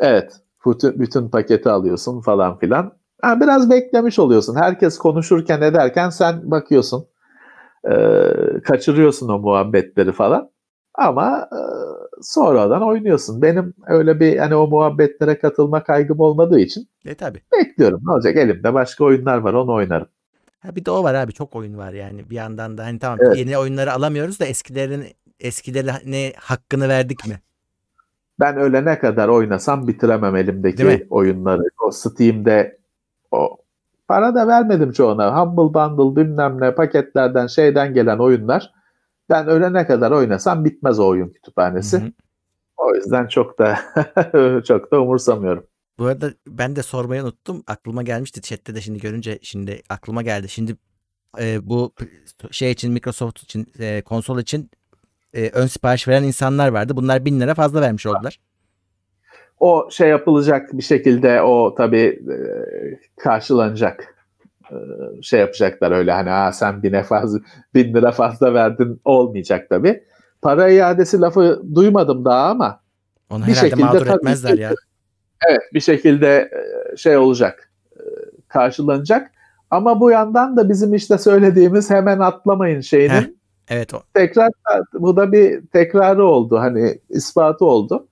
Evet. 0.00 0.32
Bütün, 0.66 1.00
bütün 1.00 1.28
paketi 1.28 1.70
alıyorsun 1.70 2.20
falan 2.20 2.58
filan. 2.58 2.92
Ha, 3.22 3.40
biraz 3.40 3.70
beklemiş 3.70 4.18
oluyorsun. 4.18 4.56
Herkes 4.56 4.98
konuşurken 4.98 5.60
ederken 5.60 6.10
sen 6.10 6.50
bakıyorsun. 6.50 7.06
Ee, 7.90 8.32
kaçırıyorsun 8.64 9.28
o 9.28 9.38
muhabbetleri 9.38 10.12
falan. 10.12 10.50
Ama 10.94 11.48
e, 11.52 11.60
sonradan 12.22 12.82
oynuyorsun. 12.82 13.42
Benim 13.42 13.74
öyle 13.86 14.20
bir 14.20 14.38
hani 14.38 14.54
o 14.54 14.66
muhabbetlere 14.66 15.38
katılma 15.38 15.84
kaygım 15.84 16.20
olmadığı 16.20 16.58
için 16.60 16.88
E 17.06 17.14
tabi. 17.14 17.38
bekliyorum. 17.52 18.00
Ne 18.04 18.12
olacak? 18.12 18.36
Elimde 18.36 18.74
başka 18.74 19.04
oyunlar 19.04 19.38
var. 19.38 19.54
Onu 19.54 19.72
oynarım. 19.74 20.08
Ha 20.60 20.76
bir 20.76 20.84
de 20.84 20.90
o 20.90 21.02
var 21.04 21.14
abi 21.14 21.32
çok 21.32 21.56
oyun 21.56 21.78
var 21.78 21.92
yani 21.92 22.30
bir 22.30 22.34
yandan 22.34 22.78
da 22.78 22.84
hani 22.84 22.98
tamam 22.98 23.18
Evet. 23.22 23.36
yeni 23.38 23.58
oyunları 23.58 23.92
alamıyoruz 23.92 24.40
da 24.40 24.44
eskilerin 24.44 25.04
eskilerine 25.40 26.32
hakkını 26.36 26.88
verdik 26.88 27.26
mi? 27.26 27.40
Ben 28.40 28.56
ölene 28.56 28.98
kadar 28.98 29.28
oynasam 29.28 29.88
bitiremem 29.88 30.36
elimdeki 30.36 31.06
oyunları. 31.10 31.62
O 31.86 31.90
Steam'de 31.90 32.78
o 33.30 33.56
para 34.08 34.34
da 34.34 34.46
vermedim 34.46 34.92
çoğuna. 34.92 35.40
Humble 35.40 35.74
Bundle 35.74 36.16
bilmem 36.22 36.60
ne 36.60 36.74
paketlerden 36.74 37.46
şeyden 37.46 37.94
gelen 37.94 38.18
oyunlar. 38.18 38.72
Ben 39.30 39.46
ölene 39.46 39.86
kadar 39.86 40.10
oynasam 40.10 40.64
bitmez 40.64 40.98
o 40.98 41.06
oyun 41.08 41.28
kütüphanesi. 41.28 41.96
Hı 41.98 42.04
hı. 42.04 42.12
O 42.76 42.94
yüzden 42.94 43.26
çok 43.26 43.58
da 43.58 43.78
çok 44.68 44.92
da 44.92 45.00
umursamıyorum. 45.00 45.66
Bu 45.98 46.06
arada 46.06 46.30
ben 46.46 46.76
de 46.76 46.82
sormayı 46.82 47.22
unuttum. 47.22 47.62
Aklıma 47.66 48.02
gelmişti 48.02 48.40
chatte 48.40 48.74
de 48.74 48.80
şimdi 48.80 49.00
görünce 49.00 49.38
şimdi 49.42 49.82
aklıma 49.88 50.22
geldi. 50.22 50.48
Şimdi 50.48 50.76
e, 51.40 51.68
bu 51.68 51.92
şey 52.50 52.70
için 52.70 52.92
Microsoft 52.92 53.42
için 53.42 53.66
e, 53.78 54.02
konsol 54.02 54.38
için 54.38 54.70
e, 55.34 55.50
ön 55.50 55.66
sipariş 55.66 56.08
veren 56.08 56.22
insanlar 56.22 56.68
vardı. 56.68 56.96
Bunlar 56.96 57.24
bin 57.24 57.40
lira 57.40 57.54
fazla 57.54 57.80
vermiş 57.80 58.06
oldular. 58.06 58.40
O 59.60 59.88
şey 59.90 60.08
yapılacak 60.08 60.72
bir 60.72 60.82
şekilde 60.82 61.42
o 61.42 61.74
tabii 61.74 62.22
e, 62.30 62.38
karşılanacak. 63.16 64.15
E, 64.70 64.76
şey 65.22 65.40
yapacaklar 65.40 65.90
öyle 65.92 66.12
hani 66.12 66.30
ha 66.30 66.52
sen 66.52 66.82
bine 66.82 67.02
fazla 67.02 67.38
bin 67.74 67.94
lira 67.94 68.12
fazla 68.12 68.54
verdin 68.54 69.00
olmayacak 69.04 69.66
tabii. 69.70 70.04
Para 70.42 70.68
iadesi 70.68 71.20
lafı 71.20 71.62
duymadım 71.74 72.24
daha 72.24 72.46
ama 72.48 72.80
Onu 73.30 73.46
Bir 73.46 73.52
herhalde 73.52 73.70
şekilde 73.70 73.84
mağdur 73.84 74.06
etmezler 74.06 74.58
ya. 74.58 74.74
Evet 75.48 75.60
bir 75.74 75.80
şekilde 75.80 76.50
e, 76.92 76.96
şey 76.96 77.16
olacak 77.16 77.70
e, 77.96 78.02
karşılanacak. 78.48 79.30
Ama 79.70 80.00
bu 80.00 80.10
yandan 80.10 80.56
da 80.56 80.68
bizim 80.68 80.94
işte 80.94 81.18
söylediğimiz 81.18 81.90
hemen 81.90 82.18
atlamayın 82.18 82.80
şeyinin 82.80 83.14
Heh. 83.14 83.26
Evet 83.68 83.94
o. 83.94 84.02
tekrar 84.14 84.50
bu 84.92 85.16
da 85.16 85.32
bir 85.32 85.66
tekrarı 85.66 86.24
oldu 86.24 86.58
hani 86.58 87.00
ispatı 87.08 87.64
oldu. 87.64 88.08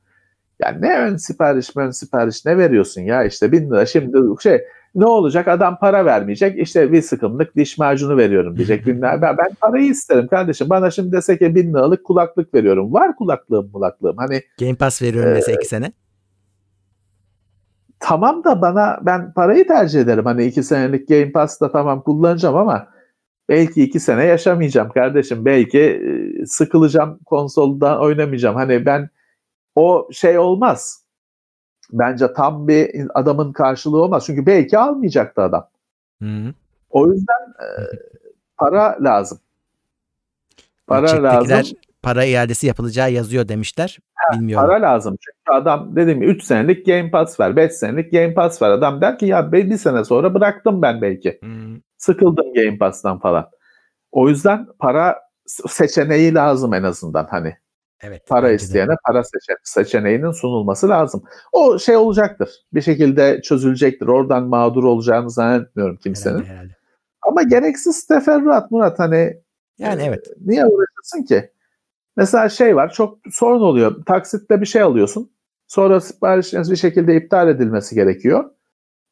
Yani 0.62 0.82
ne 0.82 0.98
ön 0.98 1.16
sipariş 1.16 1.76
ön 1.76 1.90
sipariş 1.90 2.46
ne 2.46 2.58
veriyorsun 2.58 3.00
ya 3.00 3.24
işte 3.24 3.52
bin 3.52 3.70
lira 3.70 3.86
şimdi 3.86 4.18
şey 4.42 4.64
ne 4.94 5.06
olacak 5.06 5.48
adam 5.48 5.78
para 5.78 6.04
vermeyecek 6.04 6.58
işte 6.58 6.92
bir 6.92 7.02
sıkımlık 7.02 7.56
diş 7.56 7.78
macunu 7.78 8.16
veriyorum 8.16 8.56
diyecek 8.56 8.86
binler. 8.86 9.22
Ben, 9.22 9.36
ben 9.38 9.54
parayı 9.60 9.86
isterim 9.90 10.28
kardeşim 10.28 10.70
bana 10.70 10.90
şimdi 10.90 11.12
dese 11.12 11.38
ki 11.38 11.54
bin 11.54 11.70
liralık 11.74 12.04
kulaklık 12.04 12.54
veriyorum 12.54 12.92
var 12.92 13.16
kulaklığım 13.16 13.72
kulaklığım 13.72 14.16
hani 14.16 14.42
Game 14.60 14.74
Pass 14.74 15.02
veriyorum 15.02 15.32
Ee, 15.32 15.36
dese 15.36 15.54
iki 15.54 15.68
sene. 15.68 15.92
tamam 18.00 18.44
da 18.44 18.60
bana 18.62 18.98
ben 19.02 19.32
parayı 19.32 19.66
tercih 19.66 20.00
ederim. 20.00 20.24
Hani 20.24 20.44
iki 20.44 20.62
senelik 20.62 21.08
Game 21.08 21.32
Pass'ta 21.32 21.72
tamam 21.72 22.02
kullanacağım 22.02 22.56
ama 22.56 22.88
belki 23.48 23.82
iki 23.84 24.00
sene 24.00 24.24
yaşamayacağım 24.24 24.88
kardeşim. 24.90 25.44
Belki 25.44 25.80
e, 25.80 26.46
sıkılacağım 26.46 27.18
konsolda 27.26 28.00
oynamayacağım. 28.00 28.56
Hani 28.56 28.86
ben 28.86 29.08
o 29.74 30.08
şey 30.12 30.38
olmaz. 30.38 31.03
Bence 31.92 32.32
tam 32.32 32.68
bir 32.68 33.06
adamın 33.14 33.52
karşılığı 33.52 34.02
olmaz. 34.02 34.24
Çünkü 34.26 34.46
belki 34.46 34.78
almayacaktı 34.78 35.42
adam. 35.42 35.68
Hı 36.22 36.28
hı. 36.28 36.54
O 36.90 37.12
yüzden 37.12 37.54
e, 37.60 37.68
para 38.56 38.96
lazım. 39.00 39.38
Para 40.86 41.22
lazım. 41.22 41.78
para 42.02 42.24
iadesi 42.24 42.66
yapılacağı 42.66 43.12
yazıyor 43.12 43.48
demişler. 43.48 43.98
Bilmiyorum. 44.32 44.68
Para 44.68 44.82
lazım. 44.82 45.16
Çünkü 45.20 45.58
adam 45.58 45.96
dedim 45.96 46.22
3 46.22 46.44
senelik 46.44 46.86
Game 46.86 47.10
Pass 47.10 47.40
ver, 47.40 47.56
5 47.56 47.72
senelik 47.72 48.12
Game 48.12 48.34
Pass 48.34 48.62
ver. 48.62 48.70
Adam 48.70 49.00
der 49.00 49.18
ki 49.18 49.26
ya 49.26 49.52
bir 49.52 49.76
sene 49.76 50.04
sonra 50.04 50.34
bıraktım 50.34 50.82
ben 50.82 51.02
belki. 51.02 51.38
Hmm, 51.40 51.80
Sıkıldım 51.98 52.54
Game 52.54 52.78
Pass'tan 52.78 53.18
falan. 53.18 53.50
O 54.12 54.28
yüzden 54.28 54.66
para 54.78 55.20
seçeneği 55.46 56.34
lazım 56.34 56.74
en 56.74 56.82
azından 56.82 57.26
hani. 57.30 57.56
Evet. 58.04 58.26
Para 58.28 58.42
bence 58.46 58.50
de. 58.52 58.54
isteyene 58.64 58.94
para 59.06 59.24
seçe- 59.24 59.58
seçeneğinin 59.64 60.30
sunulması 60.30 60.88
lazım. 60.88 61.22
O 61.52 61.78
şey 61.78 61.96
olacaktır. 61.96 62.50
Bir 62.74 62.80
şekilde 62.80 63.42
çözülecektir. 63.42 64.06
Oradan 64.06 64.42
mağdur 64.48 64.84
olacağını 64.84 65.30
zannetmiyorum 65.30 65.96
kimsenin. 65.96 66.34
Herhalde, 66.34 66.48
herhalde. 66.52 66.76
Ama 67.22 67.42
gereksiz 67.42 68.06
teferruat 68.06 68.70
Murat 68.70 68.98
hani 68.98 69.36
Yani 69.78 70.02
evet. 70.02 70.26
niye 70.40 70.66
uğraşırsın 70.66 71.22
ki? 71.22 71.50
Mesela 72.16 72.48
şey 72.48 72.76
var 72.76 72.92
çok 72.92 73.18
sorun 73.32 73.60
oluyor. 73.60 74.04
Taksitle 74.04 74.60
bir 74.60 74.66
şey 74.66 74.82
alıyorsun. 74.82 75.30
Sonra 75.66 76.00
siparişiniz 76.00 76.70
bir 76.70 76.76
şekilde 76.76 77.16
iptal 77.16 77.48
edilmesi 77.48 77.94
gerekiyor. 77.94 78.50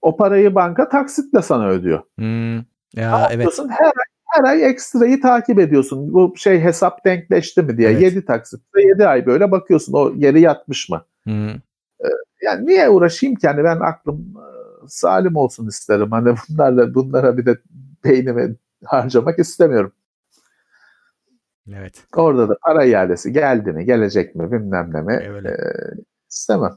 O 0.02 0.16
parayı 0.16 0.54
banka 0.54 0.88
taksitle 0.88 1.42
sana 1.42 1.68
ödüyor. 1.68 2.02
Hmm, 2.18 2.56
Ne 2.56 2.62
ya 3.02 3.18
evet. 3.20 3.30
yapıyorsun? 3.30 3.68
Her 3.68 3.84
ay, 3.84 3.92
her 4.32 4.44
ay 4.44 4.64
ekstrayı 4.70 5.20
takip 5.20 5.58
ediyorsun. 5.58 6.12
Bu 6.14 6.34
şey 6.36 6.60
hesap 6.60 7.04
denkleşti 7.04 7.62
mi 7.62 7.78
diye. 7.78 7.90
Evet. 7.90 8.02
7 8.02 8.24
taksitle 8.24 8.82
7 8.88 9.06
ay 9.06 9.26
böyle 9.26 9.50
bakıyorsun. 9.50 9.92
O 9.92 10.14
geri 10.14 10.40
yatmış 10.40 10.88
mı? 10.88 11.04
Hmm, 11.24 11.48
Yani 12.42 12.66
niye 12.66 12.88
uğraşayım 12.88 13.36
ki? 13.36 13.48
Hani 13.48 13.64
ben 13.64 13.80
aklım 13.80 14.34
e, 14.36 14.46
salim 14.88 15.36
olsun 15.36 15.68
isterim. 15.68 16.10
Hani 16.10 16.34
bunlarla 16.48 16.94
bunlara 16.94 17.38
bir 17.38 17.46
de 17.46 17.58
beynimi 18.04 18.56
harcamak 18.84 19.38
istemiyorum. 19.38 19.92
evet. 21.74 22.04
Orada 22.16 22.48
da 22.48 22.56
para 22.66 22.84
iadesi 22.84 23.32
geldi 23.32 23.72
mi, 23.72 23.84
gelecek 23.84 24.34
mi, 24.34 24.52
bilmem 24.52 24.90
ne 24.94 25.02
mi 25.02 25.28
Öyle. 25.34 25.48
e, 25.48 25.66
istemem. 26.30 26.72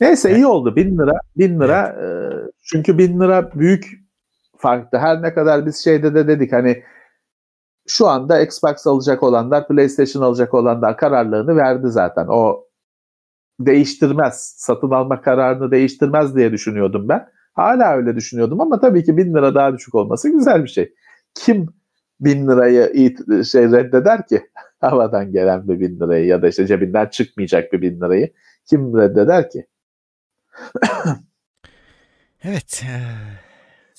Neyse 0.00 0.28
Evet. 0.28 0.38
iyi 0.38 0.46
oldu. 0.46 0.76
Bin 0.76 0.98
lira. 0.98 1.20
Bin 1.38 1.60
lira. 1.60 1.86
e, 1.88 2.06
çünkü 2.62 2.98
bin 2.98 3.20
lira 3.20 3.52
büyük 3.54 4.03
farklı. 4.56 4.98
Her 4.98 5.22
ne 5.22 5.34
kadar 5.34 5.66
biz 5.66 5.84
şeyde 5.84 6.14
de 6.14 6.28
dedik 6.28 6.52
hani 6.52 6.82
şu 7.86 8.08
anda 8.08 8.40
Xbox 8.40 8.86
alacak 8.86 9.22
olanlar, 9.22 9.68
PlayStation 9.68 10.22
alacak 10.22 10.54
olanlar 10.54 10.96
kararlarını 10.96 11.56
verdi 11.56 11.86
zaten. 11.88 12.26
O 12.28 12.64
değiştirmez. 13.60 14.54
Satın 14.56 14.90
alma 14.90 15.20
kararını 15.20 15.70
değiştirmez 15.70 16.36
diye 16.36 16.52
düşünüyordum 16.52 17.08
ben. 17.08 17.28
Hala 17.52 17.96
öyle 17.96 18.16
düşünüyordum 18.16 18.60
ama 18.60 18.80
tabii 18.80 19.04
ki 19.04 19.16
bin 19.16 19.34
lira 19.34 19.54
daha 19.54 19.74
düşük 19.74 19.94
olması 19.94 20.28
güzel 20.28 20.64
bir 20.64 20.68
şey. 20.68 20.94
Kim 21.34 21.66
bin 22.20 22.48
lirayı 22.48 23.14
şey 23.44 23.62
reddeder 23.72 24.26
ki? 24.26 24.42
Havadan 24.80 25.32
gelen 25.32 25.68
bir 25.68 25.80
bin 25.80 26.00
lirayı 26.00 26.26
ya 26.26 26.42
da 26.42 26.48
işte 26.48 26.66
cebinden 26.66 27.06
çıkmayacak 27.06 27.72
bir 27.72 27.82
bin 27.82 28.00
lirayı 28.00 28.32
kim 28.66 28.98
reddeder 28.98 29.50
ki? 29.50 29.66
Evet. 32.44 32.84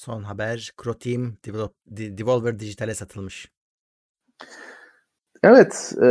Son 0.06 0.24
haber 0.24 0.72
Croteam 0.84 1.34
Devolver 1.88 2.60
Dijital'e 2.60 2.94
satılmış. 2.96 3.52
Evet. 5.44 5.94
E, 6.04 6.08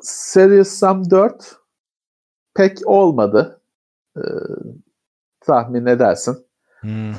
Serious 0.00 0.68
Sam 0.68 1.10
4 1.10 1.56
pek 2.56 2.78
olmadı. 2.86 3.60
E, 4.16 4.22
tahmin 5.40 5.86
edersin. 5.86 6.36
Hmm, 6.80 7.10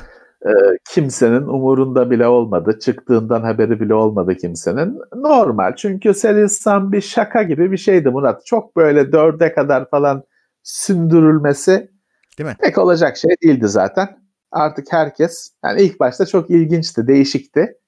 E, 0.46 0.52
kimsenin 0.90 1.42
umurunda 1.42 2.10
bile 2.10 2.26
olmadı. 2.26 2.78
Çıktığından 2.78 3.42
haberi 3.42 3.80
bile 3.80 3.94
olmadı 3.94 4.36
kimsenin. 4.36 5.00
Normal. 5.14 5.76
Çünkü 5.76 6.14
Serious 6.14 6.52
Sam 6.52 6.92
bir 6.92 7.00
şaka 7.00 7.42
gibi 7.42 7.72
bir 7.72 7.76
şeydi 7.76 8.08
Murat. 8.10 8.46
Çok 8.46 8.76
böyle 8.76 9.12
dörde 9.12 9.52
kadar 9.54 9.90
falan 9.90 10.24
sündürülmesi 10.62 11.90
Değil 12.38 12.50
mi? 12.50 12.56
pek 12.60 12.78
olacak 12.78 13.16
şey 13.16 13.30
değildi 13.42 13.68
zaten. 13.68 14.25
Artık 14.56 14.92
herkes 14.92 15.50
yani 15.64 15.82
ilk 15.82 16.00
başta 16.00 16.26
çok 16.26 16.50
ilginçti, 16.50 17.06
değişikti. 17.06 17.78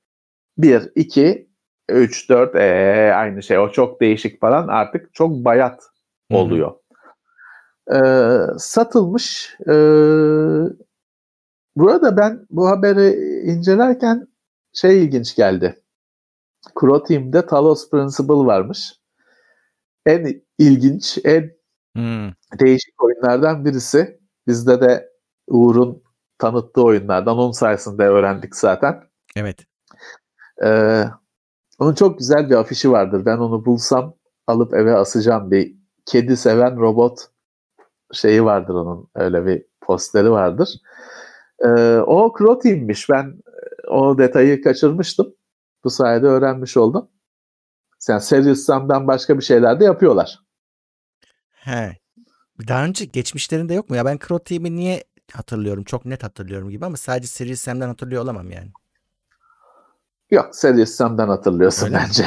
1, 0.58 0.92
2, 0.94 1.48
3, 1.88 2.30
4 2.30 2.54
ee, 2.54 3.12
aynı 3.14 3.42
şey. 3.42 3.58
O 3.58 3.72
çok 3.72 4.00
değişik 4.00 4.40
falan 4.40 4.68
artık 4.68 5.14
çok 5.14 5.30
bayat 5.30 5.82
Hı 6.30 6.36
hı. 6.36 6.38
oluyor. 6.38 6.74
Ee, 7.94 8.58
satılmış. 8.58 9.56
Ee, 9.60 9.72
burada 11.76 12.16
ben 12.16 12.46
bu 12.50 12.68
haberi 12.68 13.10
incelerken 13.44 14.28
şey 14.72 15.04
ilginç 15.04 15.36
geldi. 15.36 15.82
Crow 16.80 17.06
Team'de 17.06 17.46
Talos 17.46 17.90
Principle 17.90 18.46
varmış. 18.46 18.92
En 20.06 20.42
ilginç, 20.58 21.18
en 21.24 21.50
hmm, 21.96 22.32
değişik 22.60 23.02
oyunlardan 23.02 23.64
birisi. 23.64 24.20
Bizde 24.46 24.80
de 24.80 25.10
Uğur'un 25.46 26.07
tanıttığı 26.38 26.82
oyunlardan 26.82 27.38
onun 27.38 27.52
sayesinde 27.52 28.02
öğrendik 28.02 28.56
zaten. 28.56 29.04
Evet. 29.36 29.66
Ee, 30.64 31.04
onun 31.78 31.94
çok 31.94 32.18
güzel 32.18 32.50
bir 32.50 32.54
afişi 32.54 32.90
vardır. 32.90 33.24
Ben 33.26 33.36
onu 33.36 33.64
bulsam 33.64 34.14
alıp 34.46 34.74
eve 34.74 34.94
asacağım. 34.94 35.50
Bir 35.50 35.74
kedi 36.06 36.36
seven 36.36 36.76
robot 36.76 37.18
şeyi 38.12 38.44
vardır 38.44 38.74
onun. 38.74 39.10
Öyle 39.14 39.46
bir 39.46 39.64
posteri 39.80 40.30
vardır. 40.30 40.80
Ee, 41.64 41.68
o 42.06 42.34
Crow 42.38 42.70
Team'miş. 42.70 43.10
Ben 43.10 43.24
e, 43.24 43.88
o 43.88 44.18
detayı 44.18 44.62
kaçırmıştım. 44.62 45.34
Bu 45.84 45.90
sayede 45.90 46.26
öğrenmiş 46.26 46.76
oldum. 46.76 47.08
Yani 48.08 48.20
Serious 48.20 48.58
Sam'dan 48.58 49.06
başka 49.06 49.38
bir 49.38 49.44
şeyler 49.44 49.80
de 49.80 49.84
yapıyorlar. 49.84 50.38
He. 51.50 51.96
Daha 52.68 52.84
önce 52.84 53.04
geçmişlerinde 53.04 53.74
yok 53.74 53.90
mu? 53.90 53.96
Ya 53.96 54.04
ben 54.04 54.18
Crow 54.28 54.44
Team'i 54.44 54.76
niye 54.76 55.04
hatırlıyorum? 55.32 55.84
Çok 55.84 56.04
net 56.04 56.22
hatırlıyorum 56.24 56.70
gibi 56.70 56.86
ama 56.86 56.96
sadece 56.96 57.26
Serious 57.26 57.60
Sam'den 57.60 57.88
hatırlıyor 57.88 58.22
olamam 58.22 58.50
yani. 58.50 58.70
Yok 60.30 60.54
Serious 60.56 60.90
Sam'dan 60.90 61.28
hatırlıyorsun 61.28 61.86
Öyle 61.86 61.96
bence. 61.96 62.24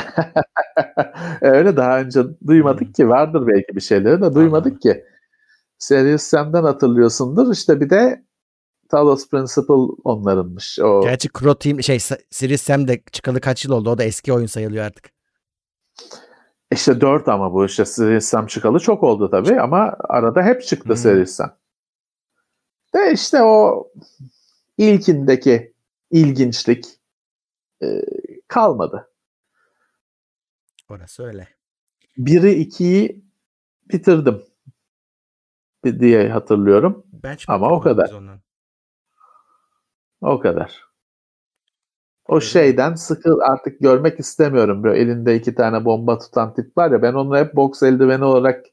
Öyle 1.42 1.78
daha 1.78 2.00
önce 2.00 2.24
duymadık 2.48 2.88
Hmm. 2.88 2.92
ki. 2.92 3.10
Vardır 3.10 3.48
belki 3.48 3.76
bir 3.76 3.82
şeyleri 3.82 4.22
de 4.22 4.34
duymadık 4.36 4.72
Allah. 4.74 4.80
ki. 4.80 5.06
Serious 5.78 6.22
Sam'dan 6.22 6.64
hatırlıyorsundur. 6.64 7.54
İşte 7.54 7.82
bir 7.82 7.90
de 7.90 8.26
Talos 8.90 9.30
Principle 9.30 9.74
onlarınmış. 10.04 10.80
O 10.80 11.02
Gerçi 11.04 11.30
Crow 11.40 11.60
Team 11.70 11.84
şey 11.84 12.00
Serious 12.30 12.62
Sam 12.62 12.88
de 12.88 13.02
çıkalı 13.12 13.42
kaç 13.42 13.66
yıl 13.66 13.72
oldu? 13.72 13.90
O 13.90 13.98
da 13.98 14.04
eski 14.04 14.34
oyun 14.34 14.46
sayılıyor 14.48 14.86
artık. 14.86 15.10
işte 16.72 17.02
4 17.02 17.28
ama 17.28 17.54
bu 17.54 17.66
işte 17.66 17.86
Serious 17.86 18.26
Sam 18.26 18.46
çıkalı 18.48 18.80
çok 18.80 19.04
oldu 19.04 19.30
tabii 19.32 19.62
ama 19.62 19.96
arada 20.10 20.42
hep 20.44 20.64
çıktı 20.64 20.90
Hmm. 20.90 20.96
Serious 20.96 21.30
Sam. 21.30 21.61
De 22.96 23.12
işte 23.14 23.44
o 23.44 23.88
ilkindeki 24.78 25.74
ilginçlik 26.12 26.86
e, 27.84 28.02
kalmadı. 28.48 29.12
Orası 30.90 31.24
öyle. 31.24 31.48
Biri 32.18 32.52
ikiyi 32.52 33.26
bitirdim 33.92 34.44
diye 35.84 36.30
hatırlıyorum. 36.30 37.04
Benchmark 37.14 37.62
Ama 37.62 37.76
o 37.76 37.82
kadar. 37.82 38.12
ondan. 38.12 38.40
O 40.22 40.40
kadar. 40.40 40.92
O 42.28 42.36
Öyle. 42.36 42.46
şeyden 42.46 42.96
sıkıl 42.96 43.40
artık 43.40 43.80
görmek 43.80 44.20
istemiyorum. 44.20 44.84
Böyle 44.84 45.02
elinde 45.02 45.36
iki 45.36 45.56
tane 45.56 45.86
bomba 45.86 46.18
tutan 46.18 46.54
tip 46.54 46.78
var 46.78 46.92
ya 46.92 47.02
ben 47.02 47.14
onu 47.14 47.38
hep 47.38 47.56
boks 47.56 47.84
eldiveni 47.84 48.24
olarak 48.24 48.66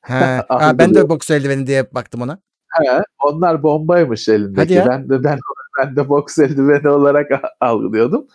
He. 0.00 0.14
ha, 0.48 0.78
ben 0.78 0.94
de 0.94 1.08
boks 1.08 1.30
eldiveni 1.30 1.66
diye 1.66 1.94
baktım 1.94 2.22
ona. 2.22 2.38
He, 2.84 3.02
onlar 3.18 3.62
bombaymış 3.62 4.28
elindeki. 4.28 4.76
Ben 4.76 5.08
de 5.08 5.24
ben 5.24 5.38
ben 5.78 5.96
de 5.96 6.08
boks 6.08 6.38
eldiveni 6.38 6.88
olarak 6.88 7.30
algılıyordum. 7.60 8.26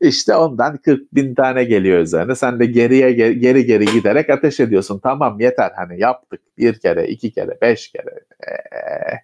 İşte 0.00 0.34
ondan 0.34 0.76
40 0.76 1.14
bin 1.14 1.34
tane 1.34 1.64
geliyor 1.64 1.98
üzerine. 1.98 2.34
Sen 2.34 2.60
de 2.60 2.66
geriye 2.66 3.12
ge- 3.12 3.32
geri 3.32 3.66
geri 3.66 3.84
giderek 3.84 4.30
ateş 4.30 4.60
ediyorsun. 4.60 4.98
Tamam 4.98 5.40
yeter 5.40 5.72
hani 5.76 6.00
yaptık. 6.00 6.40
Bir 6.58 6.78
kere, 6.78 7.08
iki 7.08 7.32
kere, 7.32 7.58
beş 7.60 7.88
kere. 7.92 8.20
Ee, 8.48 9.14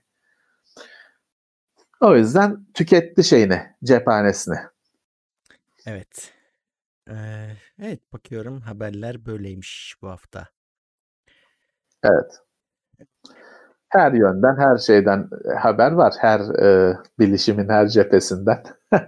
o 2.01 2.17
yüzden 2.17 2.67
tüketti 2.75 3.25
şeyini, 3.25 3.63
cephanesini. 3.85 4.57
Evet. 5.87 6.33
Ee, 7.11 7.15
evet 7.83 8.13
bakıyorum 8.13 8.61
haberler 8.61 9.27
böyleymiş 9.27 9.95
bu 10.03 10.09
hafta. 10.09 10.49
Evet. 12.03 12.41
Her 13.91 14.13
yönden, 14.13 14.57
her 14.57 14.79
şeyden 14.79 15.29
haber 15.59 15.93
var. 15.93 16.15
Her 16.21 16.41
e, 16.41 16.97
bilişimin 17.19 17.69
her 17.69 17.89
cephesinden 17.89 18.63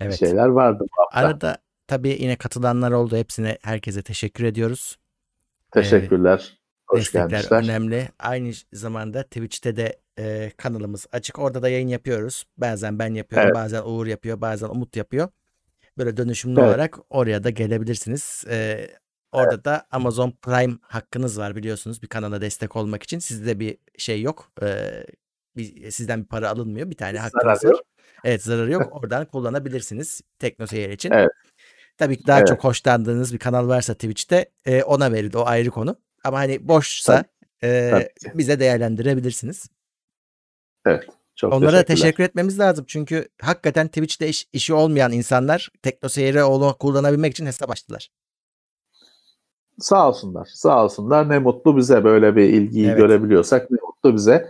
Evet. 0.00 0.18
şeyler 0.18 0.46
vardı 0.46 0.84
bu 0.84 1.02
hafta. 1.02 1.18
Arada 1.20 1.56
tabii 1.86 2.16
yine 2.20 2.36
katılanlar 2.36 2.90
oldu. 2.92 3.16
Hepsine 3.16 3.58
herkese 3.62 4.02
teşekkür 4.02 4.44
ediyoruz. 4.44 4.98
Teşekkürler. 5.70 6.58
Hoş 6.88 7.00
Destekler 7.00 7.28
gelmişler. 7.28 7.62
önemli. 7.62 8.08
Aynı 8.18 8.52
zamanda 8.72 9.22
Twitch'te 9.22 9.76
de 9.76 10.00
e, 10.18 10.52
kanalımız 10.56 11.06
açık. 11.12 11.38
Orada 11.38 11.62
da 11.62 11.68
yayın 11.68 11.88
yapıyoruz. 11.88 12.44
Bazen 12.56 12.98
ben 12.98 13.14
yapıyorum, 13.14 13.46
Evet. 13.46 13.54
bazen 13.56 13.82
Uğur 13.82 14.06
yapıyor, 14.06 14.40
bazen 14.40 14.68
Umut 14.68 14.96
yapıyor. 14.96 15.28
Böyle 15.98 16.16
dönüşümlü 16.16 16.60
Evet. 16.60 16.68
olarak 16.68 16.98
oraya 17.10 17.44
da 17.44 17.50
gelebilirsiniz. 17.50 18.44
E, 18.50 18.88
orada 19.32 19.64
da 19.64 19.86
Amazon 19.90 20.30
Prime 20.30 20.74
hakkınız 20.82 21.38
var 21.38 21.56
biliyorsunuz 21.56 22.02
bir 22.02 22.06
kanala 22.08 22.40
destek 22.40 22.76
olmak 22.76 23.02
için. 23.02 23.18
Sizde 23.18 23.60
bir 23.60 23.78
şey 23.98 24.22
yok. 24.22 24.52
E, 24.62 24.90
bir, 25.56 25.90
sizden 25.90 26.22
bir 26.22 26.28
para 26.28 26.50
alınmıyor. 26.50 26.90
Bir 26.90 26.96
tane 26.96 27.18
hakkınız 27.18 27.64
var. 27.64 27.76
Evet 28.24 28.42
zararı 28.42 28.70
yok. 28.72 28.88
Oradan 28.96 29.24
kullanabilirsiniz 29.26 30.20
TeknoSeyir 30.38 30.90
için. 30.90 31.10
Evet. 31.10 31.30
Tabii 31.98 32.16
ki 32.18 32.26
daha 32.26 32.38
Evet. 32.38 32.48
çok 32.48 32.64
hoşlandığınız 32.64 33.32
bir 33.34 33.38
kanal 33.38 33.68
varsa 33.68 33.94
Twitch'te 33.94 34.50
e, 34.64 34.82
ona 34.82 35.12
verin. 35.12 35.32
O 35.32 35.42
ayrı 35.46 35.70
konu. 35.70 35.96
Ama 36.24 36.38
hani 36.38 36.68
boşsa 36.68 37.24
e, 37.62 37.90
Tabii 37.90 38.38
bize 38.38 38.60
değerlendirebilirsiniz. 38.60 39.66
Evet. 40.86 41.04
Çok 41.34 41.52
Onlara 41.52 41.84
teşekkür 41.84 42.24
etmemiz 42.24 42.58
lazım. 42.58 42.84
Çünkü 42.88 43.28
hakikaten 43.42 43.88
Twitch'te 43.88 44.28
iş- 44.28 44.48
işi 44.52 44.74
olmayan 44.74 45.12
insanlar 45.12 45.68
TeknoSeyir'i 45.82 46.44
onu 46.44 46.76
kullanabilmek 46.78 47.32
için 47.32 47.46
hesap 47.46 47.70
açtılar. 47.70 48.08
Sağ 49.78 50.08
olsunlar. 50.08 50.48
Sağ 50.52 50.84
olsunlar. 50.84 51.28
Ne 51.28 51.38
mutlu 51.38 51.76
bize 51.76 52.04
böyle 52.04 52.36
bir 52.36 52.44
ilgiyi 52.44 52.86
Evet. 52.86 52.98
görebiliyorsak 52.98 53.70
ne 53.70 53.78
mutlu 53.86 54.14
bize. 54.14 54.48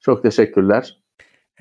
Çok 0.00 0.22
teşekkürler. 0.22 0.98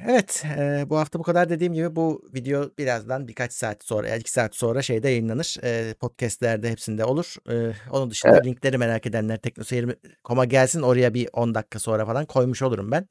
Evet, 0.06 0.44
e, 0.58 0.86
bu 0.90 0.98
hafta 0.98 1.20
bu 1.20 1.24
kadar 1.24 1.50
dediğim 1.50 1.74
gibi 1.74 1.96
bu 1.96 2.22
video 2.34 2.70
birazdan 2.78 3.28
birkaç 3.28 3.54
saat 3.54 3.84
sonra, 3.84 4.08
yani 4.08 4.20
iki 4.20 4.32
saat 4.32 4.56
sonra 4.56 4.82
şeyde 4.82 5.10
yayınlanır. 5.10 5.58
E, 5.64 5.94
podcastlerde 5.94 6.70
hepsinde 6.72 7.06
olur. 7.06 7.36
E, 7.50 7.74
onun 7.92 8.10
dışında 8.10 8.32
Evet. 8.34 8.46
linkleri 8.46 8.78
merak 8.78 9.06
edenler 9.06 9.38
teknoseyir.com'a 9.38 10.46
gelsin. 10.46 10.82
Oraya 10.82 11.14
bir 11.14 11.30
10 11.34 11.56
dakika 11.56 11.80
sonra 11.80 12.06
falan 12.06 12.26
koymuş 12.26 12.62
olurum 12.62 12.92
ben. 12.92 13.08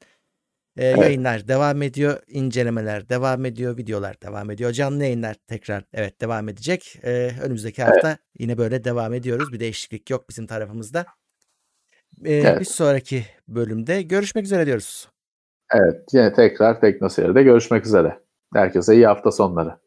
E, 0.77 0.85
Yayınlar 0.85 1.47
devam 1.47 1.81
ediyor, 1.81 2.19
incelemeler 2.27 3.09
devam 3.09 3.45
ediyor, 3.45 3.77
videolar 3.77 4.21
devam 4.21 4.51
ediyor. 4.51 4.71
Canlı 4.71 5.03
yayınlar 5.03 5.35
tekrar 5.47 5.83
evet 5.93 6.21
devam 6.21 6.49
edecek. 6.49 6.99
E, 7.03 7.31
önümüzdeki 7.41 7.83
hafta 7.83 8.17
yine 8.39 8.57
böyle 8.57 8.83
devam 8.83 9.13
ediyoruz. 9.13 9.53
Bir 9.53 9.59
değişiklik 9.59 10.09
yok 10.09 10.29
bizim 10.29 10.47
tarafımızda. 10.47 11.05
E, 12.25 12.33
Evet. 12.33 12.59
Bir 12.59 12.65
sonraki 12.65 13.25
bölümde 13.47 14.01
görüşmek 14.01 14.45
üzere 14.45 14.65
diyoruz. 14.65 15.07
Evet. 15.73 16.01
Yine 16.13 16.33
tekrar 16.33 16.81
Teknoseyir'de 16.81 17.43
görüşmek 17.43 17.85
üzere. 17.85 18.19
Herkese 18.53 18.95
iyi 18.95 19.07
hafta 19.07 19.31
sonları. 19.31 19.77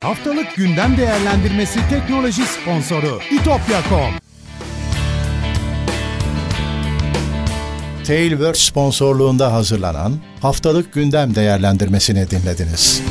Haftalık 0.00 0.54
gündem 0.56 0.96
değerlendirmesi 0.96 1.80
teknoloji 1.90 2.42
sponsoru 2.42 3.18
itopya.com. 3.32 4.14
Tailwords 8.06 8.60
sponsorluğunda 8.60 9.52
hazırlanan 9.52 10.12
haftalık 10.40 10.92
gündem 10.92 11.34
değerlendirmesini 11.34 12.30
dinlediniz. 12.30 13.02